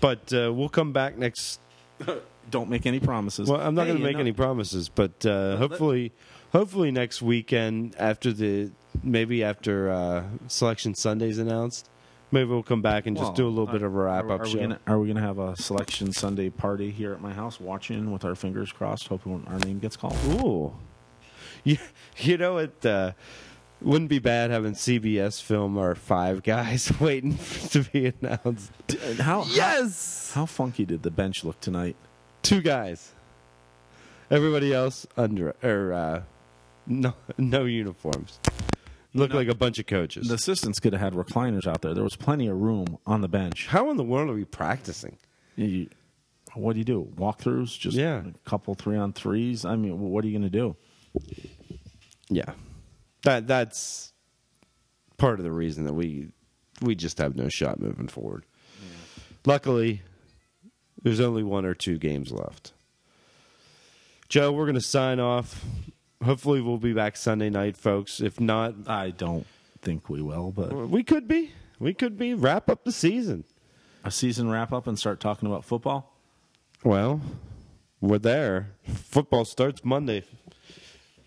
But 0.00 0.32
uh, 0.32 0.50
we'll 0.54 0.70
come 0.70 0.92
back 0.92 1.18
next. 1.18 1.60
Don't 2.50 2.68
make 2.70 2.86
any 2.86 3.00
promises. 3.00 3.48
Well, 3.48 3.60
I'm 3.60 3.74
not 3.74 3.82
Hey, 3.82 3.88
going 3.92 3.98
to 4.00 4.04
make 4.04 4.14
know- 4.14 4.20
any 4.20 4.32
promises, 4.32 4.88
but 4.88 5.24
uh, 5.26 5.56
hopefully, 5.56 6.12
hopefully 6.52 6.90
next 6.90 7.22
weekend 7.22 7.94
after 7.98 8.32
the 8.32 8.70
maybe 9.02 9.42
after 9.42 9.90
uh, 9.90 10.24
Selection 10.48 10.94
Sunday's 10.94 11.38
announced, 11.38 11.88
maybe 12.30 12.48
we'll 12.50 12.62
come 12.62 12.82
back 12.82 13.06
and 13.06 13.16
just 13.16 13.28
Well, 13.30 13.34
do 13.34 13.46
a 13.46 13.48
little 13.48 13.66
bit 13.66 13.82
of 13.82 13.94
a 13.94 13.98
wrap 13.98 14.30
up 14.30 14.40
are 14.42 14.46
show. 14.46 14.54
we 14.54 14.60
gonna 14.60 14.78
Are 14.86 14.98
we 14.98 15.08
gonna 15.08 15.20
have 15.20 15.38
a 15.38 15.56
selection 15.56 16.12
Sunday 16.12 16.50
party 16.50 16.90
here 16.90 17.12
at 17.12 17.20
my 17.20 17.32
house, 17.32 17.58
watching 17.60 18.12
with 18.12 18.24
our 18.24 18.34
fingers 18.34 18.70
crossed, 18.72 19.08
hoping 19.08 19.44
our 19.48 19.58
name 19.60 19.78
gets 19.80 19.96
called? 19.96 20.16
Ooh, 20.40 20.74
you 21.64 21.78
you 22.18 22.36
know 22.36 22.58
it 22.58 22.84
uh, 22.86 23.12
wouldn't 23.82 24.08
be 24.10 24.18
bad 24.20 24.50
having 24.50 24.72
CBS 24.74 25.42
film 25.42 25.76
our 25.76 25.94
Five 25.94 26.42
Guys 26.42 26.92
waiting 27.00 27.36
to 27.70 27.82
be 27.82 28.12
announced. 28.20 28.70
How 29.18 29.44
Yes, 29.50 30.32
How 30.34 30.46
funky 30.46 30.84
did 30.84 31.02
the 31.02 31.10
bench 31.10 31.42
look 31.42 31.60
tonight? 31.60 31.96
Two 32.44 32.60
guys. 32.62 33.12
Everybody 34.30 34.72
else 34.72 35.06
under 35.16 35.54
or 35.62 35.92
uh, 35.92 36.22
no 36.86 37.14
no 37.38 37.64
uniforms. 37.64 38.38
Look 39.12 39.30
know, 39.30 39.36
like 39.36 39.48
a 39.48 39.54
bunch 39.54 39.78
of 39.78 39.86
coaches. 39.86 40.28
The 40.28 40.34
assistants 40.34 40.80
could 40.80 40.92
have 40.92 41.00
had 41.00 41.12
recliners 41.12 41.66
out 41.66 41.82
there. 41.82 41.94
There 41.94 42.02
was 42.04 42.16
plenty 42.16 42.48
of 42.48 42.56
room 42.60 42.98
on 43.06 43.20
the 43.20 43.28
bench. 43.28 43.68
How 43.68 43.90
in 43.90 43.96
the 43.96 44.02
world 44.04 44.28
are 44.30 44.34
we 44.34 44.44
practicing? 44.44 45.18
You- 45.56 45.88
what 46.54 46.74
do 46.74 46.78
you 46.78 46.84
do? 46.84 47.08
Walkthroughs? 47.16 47.76
Just 47.78 47.96
Yeah. 47.96 48.22
a 48.26 48.48
couple 48.48 48.74
three 48.74 48.96
on 48.96 49.12
threes? 49.12 49.64
I 49.64 49.74
mean, 49.74 49.98
what 49.98 50.24
are 50.24 50.28
you 50.28 50.38
going 50.38 50.50
to 50.50 50.56
do? 50.56 50.76
Yeah, 52.28 52.52
that 53.22 53.46
that's 53.48 54.12
part 55.16 55.38
of 55.40 55.44
the 55.44 55.50
reason 55.52 55.84
that 55.84 55.94
we 55.94 56.28
we 56.80 56.94
just 56.94 57.18
have 57.18 57.34
no 57.36 57.48
shot 57.48 57.78
moving 57.80 58.08
forward. 58.08 58.44
Luckily, 59.44 60.02
there's 61.04 61.20
only 61.20 61.44
one 61.44 61.64
or 61.64 61.74
two 61.74 61.98
games 61.98 62.32
left. 62.32 62.72
Joe, 64.28 64.50
we're 64.50 64.64
going 64.64 64.74
to 64.74 64.80
sign 64.80 65.20
off. 65.20 65.64
Hopefully, 66.24 66.60
we'll 66.60 66.78
be 66.78 66.94
back 66.94 67.16
Sunday 67.16 67.50
night, 67.50 67.76
folks. 67.76 68.20
If 68.20 68.40
not, 68.40 68.74
I 68.88 69.10
don't 69.10 69.46
think 69.82 70.08
we 70.08 70.22
will, 70.22 70.50
but 70.50 70.72
we 70.88 71.04
could 71.04 71.28
be. 71.28 71.52
We 71.78 71.92
could 71.92 72.18
be. 72.18 72.34
Wrap 72.34 72.68
up 72.70 72.84
the 72.84 72.92
season. 72.92 73.44
a 74.02 74.10
season 74.10 74.50
wrap 74.50 74.72
up 74.72 74.86
and 74.86 74.98
start 74.98 75.20
talking 75.20 75.46
about 75.48 75.64
football. 75.64 76.16
Well, 76.82 77.20
we're 78.00 78.18
there. 78.18 78.70
Football 78.86 79.44
starts 79.44 79.84
Monday. 79.84 80.24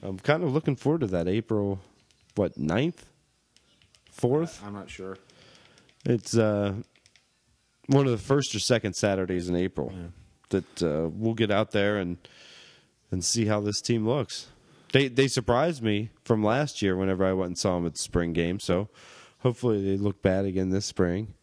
I'm 0.01 0.17
kind 0.17 0.43
of 0.43 0.51
looking 0.53 0.75
forward 0.75 1.01
to 1.01 1.07
that 1.07 1.28
April, 1.28 1.80
what, 2.36 2.57
9th? 2.59 3.01
4th? 4.19 4.63
I'm 4.65 4.73
not 4.73 4.89
sure. 4.89 5.17
It's 6.05 6.36
uh, 6.38 6.73
one 7.88 8.06
of 8.06 8.12
the 8.12 8.18
first 8.18 8.54
or 8.56 8.60
second 8.60 8.94
Saturdays 8.94 9.50
in 9.50 9.56
April 9.56 9.92
that 10.50 10.84
uh, 10.84 11.10
we'll 11.12 11.34
get 11.34 11.52
out 11.52 11.72
there 11.72 11.98
and 11.98 12.18
and 13.12 13.24
see 13.24 13.46
how 13.46 13.60
this 13.62 13.82
team 13.82 14.08
looks. 14.08 14.48
They 14.94 15.08
they 15.08 15.28
surprised 15.28 15.82
me 15.84 16.10
from 16.24 16.44
last 16.44 16.82
year 16.82 16.96
whenever 16.96 17.26
I 17.26 17.34
went 17.34 17.48
and 17.48 17.58
saw 17.58 17.76
them 17.76 17.86
at 17.86 17.94
the 17.94 18.00
spring 18.00 18.34
game. 18.34 18.60
So 18.60 18.90
hopefully 19.40 19.84
they 19.84 19.98
look 19.98 20.22
bad 20.22 20.46
again 20.46 20.70
this 20.70 20.86
spring, 20.86 21.34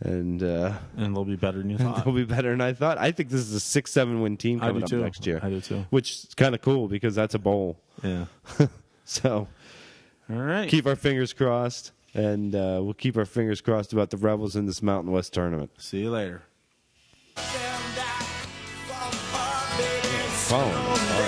and 0.00 0.42
uh, 0.42 0.72
And 0.96 1.14
they'll 1.14 1.24
be 1.26 1.36
better 1.36 1.58
than 1.58 1.68
you 1.70 1.78
thought. 1.78 2.04
they'll 2.04 2.14
be 2.14 2.24
better 2.24 2.50
than 2.50 2.60
I 2.62 2.72
thought. 2.72 2.96
I 2.98 3.10
think 3.12 3.28
this 3.28 3.40
is 3.40 3.52
a 3.54 3.60
six 3.60 3.90
seven 3.92 4.20
win 4.22 4.36
team 4.38 4.60
coming 4.60 4.76
do 4.80 4.84
up 4.84 4.90
too. 4.90 5.02
next 5.02 5.26
year. 5.26 5.40
I 5.42 5.50
do 5.50 5.60
too. 5.60 5.84
Which 5.90 6.12
is 6.12 6.34
kind 6.36 6.54
of 6.54 6.62
cool 6.62 6.88
because 6.88 7.14
that's 7.14 7.34
a 7.34 7.38
bowl. 7.38 7.80
Yeah. 8.02 8.26
So 9.10 9.48
All 10.28 10.36
right. 10.36 10.68
keep 10.68 10.86
our 10.86 10.96
fingers 10.96 11.32
crossed, 11.32 11.92
and 12.18 12.54
uh, 12.54 12.80
we'll 12.82 12.94
keep 12.94 13.16
our 13.16 13.24
fingers 13.24 13.60
crossed 13.60 13.92
about 13.92 14.10
the 14.10 14.16
Rebels 14.16 14.56
in 14.56 14.66
this 14.66 14.82
Mountain 14.82 15.12
West 15.12 15.32
tournament. 15.32 15.70
See 15.78 16.00
you 16.00 16.10
later. 16.10 16.42
Falling 20.48 21.27